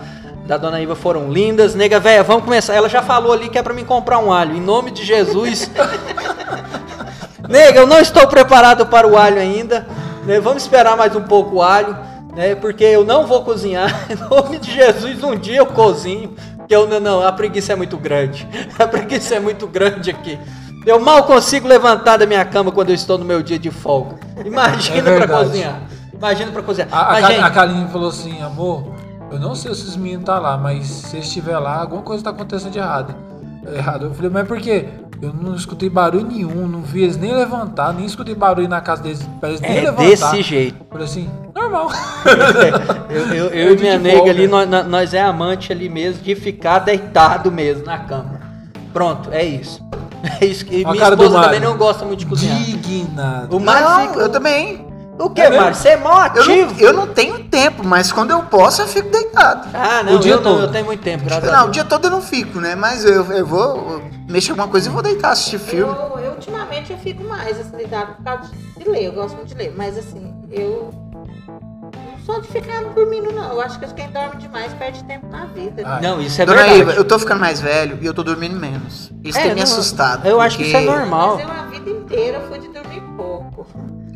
[0.46, 1.74] da dona Iva foram lindas.
[1.74, 2.74] Nega véia, vamos começar.
[2.74, 4.54] Ela já falou ali que é para mim comprar um alho.
[4.54, 5.68] Em nome de Jesus.
[7.52, 9.86] Nega, eu não estou preparado para o alho ainda.
[10.24, 10.40] né?
[10.40, 11.96] Vamos esperar mais um pouco o alho,
[12.34, 12.54] né?
[12.54, 13.88] Porque eu não vou cozinhar.
[14.10, 16.34] Em nome de Jesus, um dia eu cozinho.
[16.56, 18.48] Porque eu não, não, a preguiça é muito grande.
[18.78, 20.38] A preguiça é muito grande aqui.
[20.86, 24.16] Eu mal consigo levantar da minha cama quando eu estou no meu dia de folga.
[24.44, 25.44] Imagina É pra verdade.
[25.44, 25.80] cozinhar.
[26.14, 26.88] Imagina pra cozinhar.
[26.92, 28.94] A, a, Mas, Ka- gente, a Kaline falou assim, amor,
[29.30, 32.30] eu não sei se os meninos tá lá, mas se estiver lá, alguma coisa tá
[32.30, 33.14] acontecendo de errado.
[33.76, 34.06] Errado.
[34.06, 34.88] Eu falei, mas por quê?
[35.22, 39.04] Eu não escutei barulho nenhum, não vi eles nem levantar, nem escutei barulho na casa
[39.04, 40.02] deles pra eles nem é levantar.
[40.04, 40.84] desse jeito.
[40.90, 41.90] Falei assim, normal.
[43.08, 46.34] Eu, eu- eu Eu e minha nega ali, nós, nós- é amante ali mesmo de
[46.34, 48.40] ficar deitado mesmo na cama.
[48.92, 49.80] Pronto, é isso.
[50.40, 52.56] É isso que a minha esposa também não gosta muito de cozinhar.
[52.56, 53.56] Dignado.
[53.56, 54.20] O Mário Não, fica.
[54.20, 54.86] eu também.
[55.18, 55.50] O que, É?
[55.50, 55.74] Mário?
[55.74, 56.72] Você é mó Eu ativo.
[56.72, 59.68] não, eu não tenho tempo, mas quando eu posso, eu fico deitado.
[59.74, 60.62] Ah, não, O dia eu não, todo.
[60.62, 61.72] eu tenho muito tempo, graças a Não, o Deus.
[61.74, 62.74] dia todo eu não fico, né?
[62.74, 63.60] Mas eu, eu vou
[63.92, 65.92] eu mexer alguma coisa e vou deitar, assistir filme.
[65.94, 69.48] Eu, eu, ultimamente eu fico mais assim, deitada por causa de ler, eu gosto muito
[69.48, 70.90] de ler, mas assim, eu
[71.94, 73.52] não sou de ficar dormindo, não.
[73.52, 75.82] Eu acho que quem dorme demais perde tempo na vida.
[75.84, 76.80] Ah, Não, isso é Dona verdade.
[76.80, 79.12] Iva, eu tô ficando mais velho e eu tô dormindo menos.
[79.22, 80.26] Isso É, tem me não, assustado.
[80.26, 81.36] eu acho que isso é porque normal.
[81.36, 83.66] Mas eu a vida inteira fui de dormir pouco.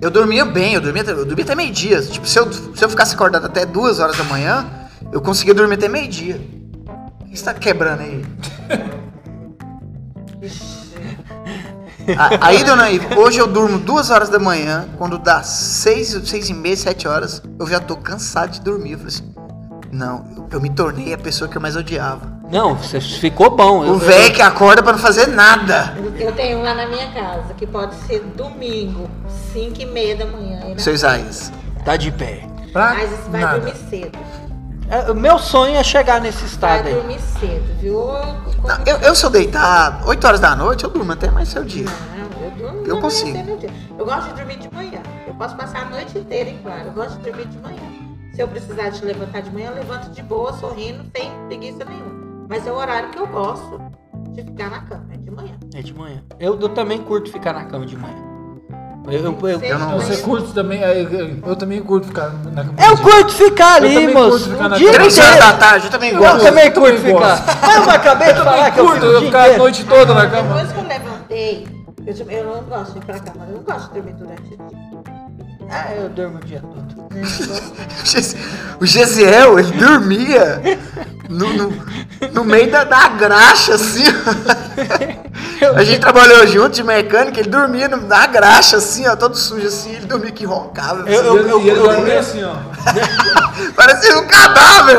[0.00, 2.02] Eu dormia bem, eu dormia, eu dormia até meio-dia.
[2.02, 4.66] Tipo, se eu, se eu ficasse acordado até duas horas da manhã,
[5.12, 6.40] eu conseguia dormir até meio-dia.
[7.20, 8.24] O que você tá quebrando aí?
[12.16, 16.48] A- Aí, dona Iva, hoje eu durmo duas horas da manhã, quando dá seis, seis
[16.48, 18.92] e meia, sete horas, eu já tô cansado de dormir.
[18.92, 19.34] Eu falei assim,
[19.92, 22.34] não, eu, me tornei a pessoa que eu mais odiava.
[22.50, 23.84] Não, você ficou bom.
[23.84, 25.94] Eu- O velho que acorda pra não fazer nada.
[26.18, 29.08] Eu tenho um lá na minha casa, que pode ser domingo,
[29.52, 30.60] 5 e meia da manhã.
[30.78, 31.52] Seu Isaías.
[31.84, 32.46] Tá de pé.
[32.72, 33.58] Pra Mas você vai nada.
[33.60, 34.18] dormir cedo.
[34.88, 36.94] É, o Meu sonho é chegar nesse Vai estado aí.
[36.94, 38.04] dormir cedo, viu?
[38.64, 41.86] Não, eu, eu sou deitado, 8 horas da noite, eu durmo até mais seu dia.
[42.16, 43.36] Não, eu durmo Eu consigo.
[43.98, 45.00] Eu gosto de dormir de manhã.
[45.26, 46.86] Eu posso passar a noite inteira em claro.
[46.86, 47.82] Eu gosto de dormir de manhã.
[48.36, 52.46] Se eu precisar de levantar de manhã, eu levanto de boa, sorrindo, sem preguiça nenhuma.
[52.50, 53.80] Mas é o horário que eu gosto
[54.32, 55.54] de ficar na cama, é de manhã.
[55.74, 56.22] É de manhã.
[56.38, 58.14] Eu, eu também curto ficar na cama de manhã.
[59.06, 60.82] Eu, eu, eu, Eu não- você curte também.
[60.82, 62.74] é, Eu, eu também curto ficar na cama.
[62.78, 64.30] eu curto ficar Eu ali, também moço.
[64.50, 64.68] curto ficar.
[64.76, 65.38] Três horas inteiro.
[65.38, 66.42] da tarde, eu também Eu gosto.
[66.42, 67.18] também Eu curto também ficar.
[67.36, 67.46] gosto.
[67.62, 70.28] Mas eu não acabei de falar que eu curto eu ficar a noite toda na
[70.28, 70.42] cama.
[70.54, 71.68] Depois que eu levantei,
[72.04, 74.56] eu, eu não gosto de ir pra cama, eu não gosto de dormir durante o
[74.56, 75.66] dia.
[75.70, 77.05] Ah, eu durmo o dia todo.
[77.16, 80.60] Eu O Gesiel, ele dormia
[81.28, 81.72] no, no,
[82.32, 84.04] no meio da, da graxa, assim.
[85.62, 85.76] ó.
[85.76, 89.66] A gente trabalhou junto de mecânica, ele dormia no- na graxa, assim, ó, todo sujo
[89.66, 91.02] assim, ele dormia que roncava.
[91.04, 91.12] assim.
[91.14, 92.54] Eu- eu- E e ele eu- dormia assim, ó.
[93.74, 94.98] Parecia um cadáver.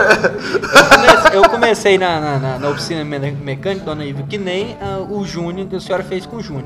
[0.89, 4.97] comecei- eu comecei na, na, na- na oficina me- mecânica, dona Iva, que nem ah,
[5.07, 6.65] o Júnior, que a senhora fez com o Júnior.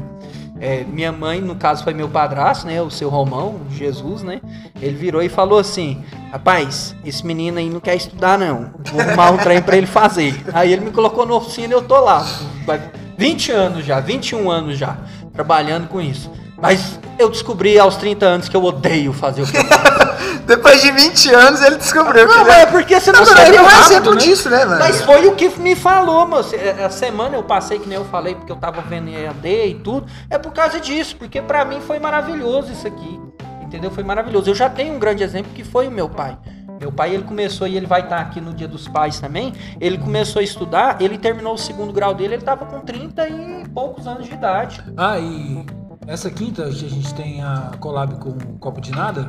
[0.62, 2.80] É, minha mãe, no caso, foi meu padrasto, né?
[2.80, 4.40] O seu Romão, Jesus, né?
[4.80, 8.70] Ele virou e falou assim: Rapaz, esse menino aí não quer estudar, não.
[8.92, 10.40] Vou arrumar um trem pra ele fazer.
[10.54, 12.24] Aí ele me colocou na oficina e eu tô lá.
[12.64, 12.80] Vai
[13.18, 14.98] 20 anos já, 21 anos já,
[15.34, 16.32] trabalhando com isso.
[16.62, 20.12] Mas eu descobri aos 30 anos que eu odeio fazer o que eu faço.
[20.46, 23.42] Depois de 20 anos, ele descobriu que Não, mas é porque você não Não, sabe
[23.50, 24.20] ele é um rápido, exemplo né?
[24.22, 24.80] disso, né, mano?
[24.80, 26.56] Mas foi o que me falou, moço.
[26.56, 29.76] É, A semana eu passei, que nem eu falei, porque eu tava vendo EAD e
[29.76, 30.08] tudo.
[30.30, 33.20] É por causa disso, porque pra mim foi maravilhoso isso aqui.
[33.62, 33.90] Entendeu?
[33.92, 34.50] Foi maravilhoso.
[34.50, 36.38] Eu já tenho um grande exemplo que foi o meu pai.
[36.80, 39.54] Meu pai, ele começou, e ele vai estar aqui no Dia dos Pais também.
[39.80, 43.64] Ele começou a estudar, ele terminou o segundo grau dele, ele tava com 30 e
[43.70, 44.84] poucos anos de idade.
[44.98, 45.64] Ah, e
[46.08, 49.28] essa quinta a gente tem a collab com o Copo de Nada.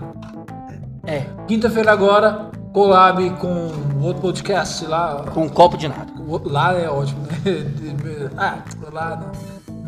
[1.04, 3.70] É, Quinta-feira agora, collab com
[4.00, 5.24] outro podcast lá.
[5.32, 6.12] com um copo de nada.
[6.26, 8.30] O- Lá é ótimo, né?
[8.38, 8.58] Ah,
[8.92, 9.32] lá não.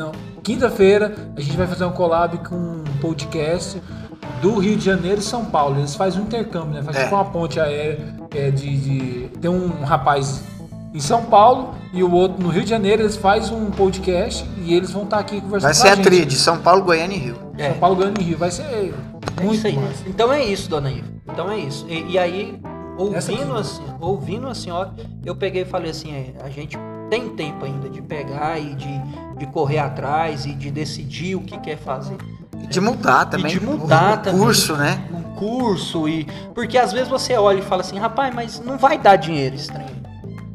[0.06, 0.12] Não.
[0.42, 3.80] Quinta-feira a gente vai fazer um collab com um podcast
[4.42, 5.78] do Rio de Janeiro e São Paulo.
[5.78, 6.82] Eles fazem um intercâmbio, né?
[6.82, 7.04] Faz É.
[7.04, 10.42] tipo uma ponte aérea é, de, de- Tem um rapaz
[10.94, 13.02] em São Paulo e o outro no Rio de Janeiro.
[13.02, 16.04] Eles fazem um podcast e eles vão estar aqui conversando Vai com ser a gente.
[16.04, 17.36] trilha de São Paulo, Goiânia e Rio.
[17.58, 17.70] É.
[17.70, 18.38] São Paulo ganhando em Rio.
[18.38, 19.76] Vai ser É muito isso aí.
[19.76, 20.04] massa.
[20.06, 21.08] Então é isso, dona Iva.
[21.30, 21.84] Então é isso.
[21.88, 22.60] E, e aí,
[22.96, 24.94] ouvindo assim, ouvindo a senhora,
[25.24, 26.78] eu peguei e falei assim, é, a gente
[27.10, 29.00] tem tempo ainda de pegar e de,
[29.38, 32.16] de correr atrás e de decidir o que quer fazer.
[32.62, 33.50] E de mudar também.
[33.52, 34.40] de mudar o, também.
[34.40, 35.02] curso, né?
[35.12, 36.24] Um curso e.
[36.54, 40.03] Porque às vezes você olha e fala assim, rapaz, mas não vai dar dinheiro trem.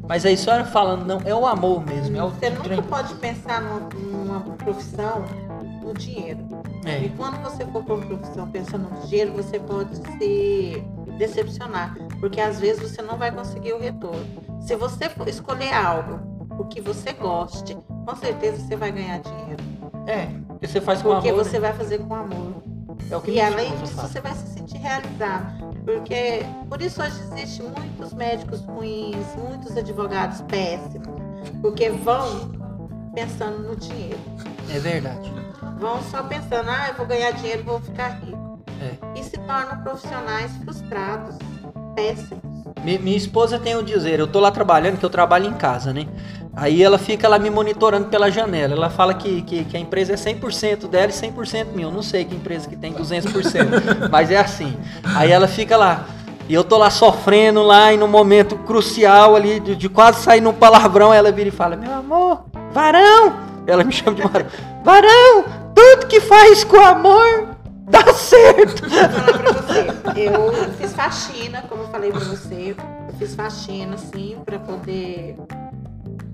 [0.09, 2.81] Mas aí a senhora falando, não, é o amor mesmo, é o Você nunca trem.
[2.81, 5.23] pode pensar numa, profissão
[5.83, 6.39] no dinheiro.
[6.83, 10.83] E É, quando você for para uma profissão pensando no dinheiro, você pode se
[11.19, 14.25] decepcionar, porque às vezes você não vai conseguir o retorno.
[14.61, 16.19] Se você for escolher algo,
[16.57, 19.63] o que você goste, com certeza você vai ganhar dinheiro,
[20.07, 21.45] é, porque você faz com porque amor.
[21.45, 22.63] você vai fazer com amor.
[23.11, 25.58] É o que E além disso, você vai se sentir realizado.
[25.89, 31.19] Porque por isso hoje existem muitos médicos ruins, muitos advogados péssimos,
[31.63, 32.51] porque vão
[33.15, 34.19] pensando no dinheiro.
[34.69, 35.33] É verdade.
[35.79, 38.59] Vão só pensando, ah, eu vou ganhar dinheiro, vou ficar rico.
[38.79, 39.19] É.
[39.19, 41.35] E se tornam profissionais frustrados,
[41.95, 42.48] péssimos.
[42.83, 45.91] Mi- Minha esposa tem o dizer, eu tô lá trabalhando, que eu trabalho em casa,
[45.93, 46.07] né?
[46.55, 48.73] Aí ela fica lá me monitorando pela janela.
[48.73, 51.87] Ela fala que, que, que a empresa é 100% dela e 100% minha.
[51.87, 54.75] Eu não sei que empresa que tem 200%, mas é assim.
[55.15, 56.05] Aí ela fica lá.
[56.49, 60.41] E eu tô lá sofrendo lá e no momento crucial ali, de, de quase sair
[60.41, 62.41] num palavrão, ela vira e fala, meu amor,
[62.71, 63.35] varão!
[63.67, 64.47] Ela me chama de varão.
[64.83, 67.49] Varão, tudo que faz com amor
[67.89, 68.87] dá certo.
[68.87, 72.75] Vou falar pra você, eu fiz faxina, como eu falei pra você,
[73.07, 75.35] eu fiz faxina, assim, pra poder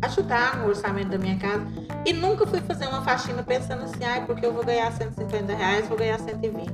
[0.02, 1.66] ajudar no orçamento da minha casa.
[2.06, 5.88] E nunca fui fazer uma faxina pensando assim, ai, porque eu vou ganhar 150 reais,
[5.88, 6.70] vou ganhar 120.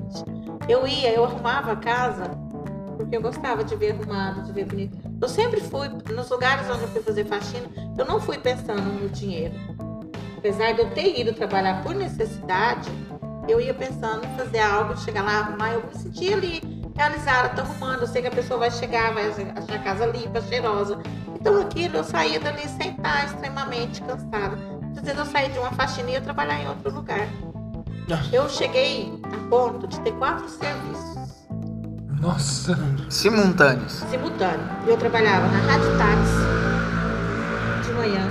[0.67, 2.29] Eu ia, eu arrumava a casa,
[2.97, 4.97] porque eu gostava de ver arrumado, de ver bonito.
[5.21, 7.67] Eu sempre fui, nos lugares onde eu fui fazer faxina,
[7.97, 9.55] eu não fui pensando no dinheiro.
[10.37, 12.89] Apesar de eu ter ido trabalhar por necessidade,
[13.51, 16.61] eu ia pensando em fazer algo, chegar lá, arrumar, eu me sentia ali
[16.95, 20.41] realizada, tô arrumando, eu sei que a pessoa vai chegar, vai achar a casa limpa,
[20.41, 20.99] cheirosa.
[21.35, 24.57] Então aquilo eu saía dali sem estar extremamente cansada.
[24.95, 27.27] Às vezes eu saí de uma faxina e ia trabalhar em outro lugar.
[28.31, 31.47] Eu cheguei a ponto de ter quatro serviços
[32.19, 32.77] Nossa.
[33.09, 34.03] Simultâneos.
[34.09, 34.87] simultâneos.
[34.87, 38.27] Eu trabalhava na Rádio Táxi de manhã.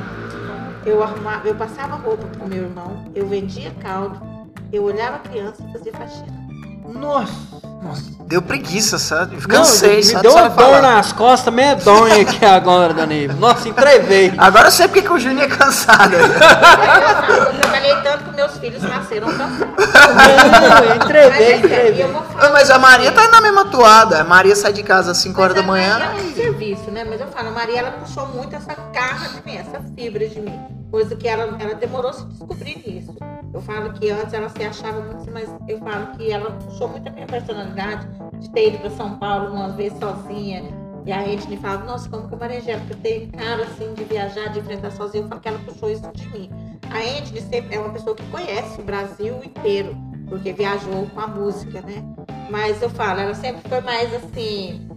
[0.85, 4.30] Eu arrumava, eu passava roupa pro meu irmão, eu vendia caldo,
[4.73, 6.51] eu olhava a criança e fazia faxina.
[6.87, 7.61] Nossa.
[7.83, 8.03] Nossa.
[8.27, 9.37] Deu preguiça, sabe?
[9.37, 13.33] Não, Cansei, só me de deu uma dor nas costas medonha aqui agora, Iva.
[13.35, 14.33] Nossa, entrevei.
[14.37, 16.15] Agora eu sei porque que o Júnior é cansado.
[16.21, 19.67] Eu trabalhei tanto que meus filhos nasceram cansados.
[19.67, 22.07] Não, entrevei, Mas, é entrevei.
[22.53, 24.21] Mas a Maria tá na mesma toada.
[24.21, 25.99] A Maria sai de casa às 5 horas da manhã.
[25.99, 27.05] Maria é um serviço, né?
[27.09, 30.41] Mas eu falo, a Maria ela puxou muito essa carga de mim, essa fibra de
[30.41, 30.61] mim.
[30.91, 33.17] Coisa que ela, ela demorou se descobrir nisso.
[33.53, 37.09] Eu falo que antes ela se achava muito mas eu falo que ela puxou muito
[37.09, 38.07] a minha personalidade
[38.39, 40.63] de ter ido para São Paulo uma vez sozinha.
[41.05, 44.05] E a gente me fala, nossa, como que a Maria Angélica tem cara assim de
[44.05, 45.25] viajar, de enfrentar sozinha.
[45.25, 46.51] Eu falo que ela puxou isso de mim.
[46.91, 49.97] A Andy sempre é uma pessoa que conhece o Brasil inteiro,
[50.29, 52.05] porque viajou com a música, né?
[52.51, 54.89] Mas eu falo, ela sempre foi mais assim,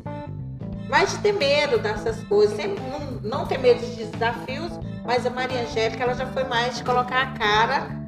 [0.89, 4.71] mais de ter medo dessas coisas, sempre não, não ter medo de desafios,
[5.05, 8.02] mas a Maria Angélica ela já foi mais de colocar a cara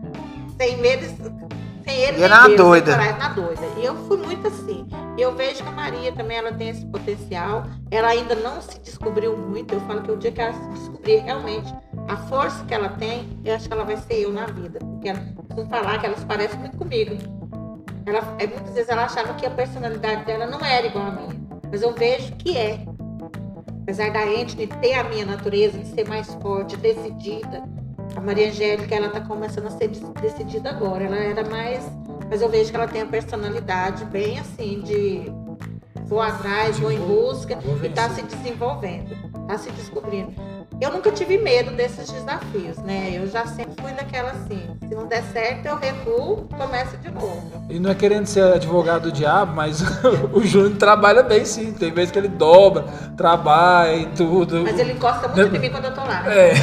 [0.57, 1.05] sem medo,
[1.83, 2.91] sem ele E é na sem doida.
[2.93, 3.61] coragem, na doida.
[3.77, 4.87] E eu fui muito assim.
[5.17, 7.63] E eu vejo que a Maria também ela tem esse potencial.
[7.91, 9.73] Ela ainda não se descobriu muito.
[9.73, 11.73] Eu falo que o dia que ela se descobrir realmente
[12.07, 14.79] a força que ela tem, eu acho que ela vai ser eu na vida.
[14.79, 15.21] Porque ela,
[15.55, 17.15] vou falar que ela se parece muito comigo.
[18.05, 21.35] Ela, é, muitas vezes ela achava que a personalidade dela não era igual a minha.
[21.71, 22.79] Mas eu vejo que é.
[23.83, 27.63] Apesar da Anthony ter a minha natureza de ser mais forte, decidida,
[28.15, 29.89] a Maria Angélica ela tá começando a ser
[30.21, 31.05] decidida agora.
[31.05, 31.85] Ela era mais.
[32.29, 35.31] Mas eu vejo que ela tem a personalidade bem assim de
[36.05, 39.15] vou atrás, vou em busca Vou e tá se desenvolvendo,
[39.47, 40.33] tá se descobrindo.
[40.79, 43.11] Eu nunca tive medo desses desafios, né?
[43.13, 47.65] Eu já sempre fui daquela assim, se não der certo, eu recuo, começo de novo.
[47.69, 49.81] E não é querendo ser advogado do diabo, mas
[50.33, 51.71] o Júnior trabalha bem sim.
[51.71, 52.83] Tem vezes que ele dobra,
[53.15, 54.63] trabalha e tudo.
[54.63, 56.23] Mas ele gosta muito de mim quando eu tô lá.
[56.31, 56.53] É.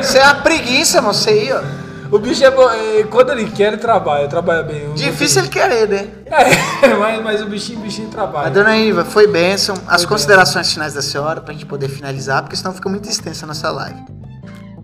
[0.00, 1.85] Isso é a preguiça, moça aí, ó.
[2.10, 2.68] O bicho é bom.
[2.70, 4.28] é, Quando ele quer, ele trabalha.
[4.28, 4.92] Trabalha bem.
[4.94, 6.08] Difícil ele querer, né?
[6.26, 8.50] É, mas, mas o bichinho, o bichinho A trabalha.
[8.50, 9.74] dona Iva, foi bênção.
[9.88, 13.44] As Foi considerações finais da senhora, pra gente poder finalizar, porque senão fica muito extensa
[13.44, 14.00] a nossa live.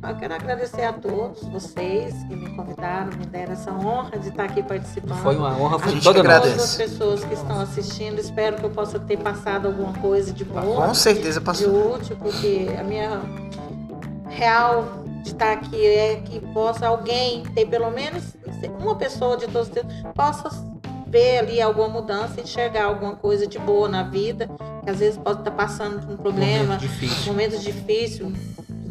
[0.09, 4.45] Eu quero agradecer a todos vocês que me convidaram, me deram essa honra de estar
[4.47, 5.23] aqui participando.
[5.23, 6.39] Foi uma honra, A foi gente toda que nossa.
[6.39, 6.57] agradece.
[6.59, 10.45] Todas as pessoas que estão assistindo, espero que eu possa ter passado alguma coisa de
[10.45, 10.89] boa.
[10.89, 11.95] Com certeza de passou.
[11.95, 13.21] útil, porque a minha
[14.29, 18.35] real estar aqui é que possa alguém ter pelo menos
[18.81, 20.51] uma pessoa de todos os tempos possa
[21.07, 24.49] ver ali alguma mudança, enxergar alguma coisa de boa na vida,
[24.83, 27.27] que às vezes pode estar passando por um problema, Momento difícil.
[27.33, 28.33] momentos difíceis,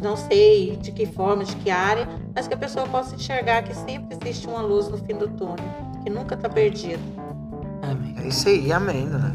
[0.00, 3.74] não sei de que forma, de que área, mas que a pessoa possa enxergar que
[3.74, 5.56] sempre existe uma luz no fim do túnel,
[6.04, 7.02] que nunca está perdido.
[7.82, 8.14] Amém.
[8.22, 9.34] É isso aí, amém, dona.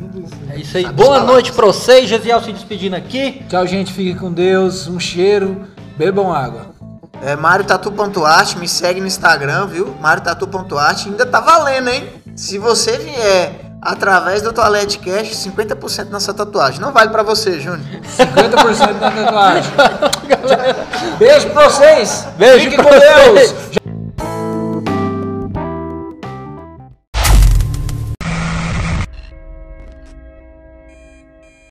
[0.52, 0.84] É isso aí.
[0.84, 2.07] Sabe Boa noite pra vocês.
[2.07, 3.44] Gesiel se despedindo aqui.
[3.49, 3.91] Tchau, gente.
[3.91, 4.88] Fiquem com Deus.
[4.88, 5.68] Um cheiro.
[5.98, 6.77] Bebam água.
[7.22, 9.95] É mariotatu.art, me segue no Instagram, viu?
[9.99, 12.10] mariotatu.art, ainda tá valendo, hein?
[12.35, 16.80] Se você vier através do Toalete Cash, 50% nessa tatuagem.
[16.80, 18.02] Não vale pra você, Júnior.
[18.18, 19.72] 50% da tatuagem.
[21.18, 22.27] Beijo pra vocês.
[22.38, 23.52] Beijo Fiquem pra com vocês.
[23.52, 23.86] Deus.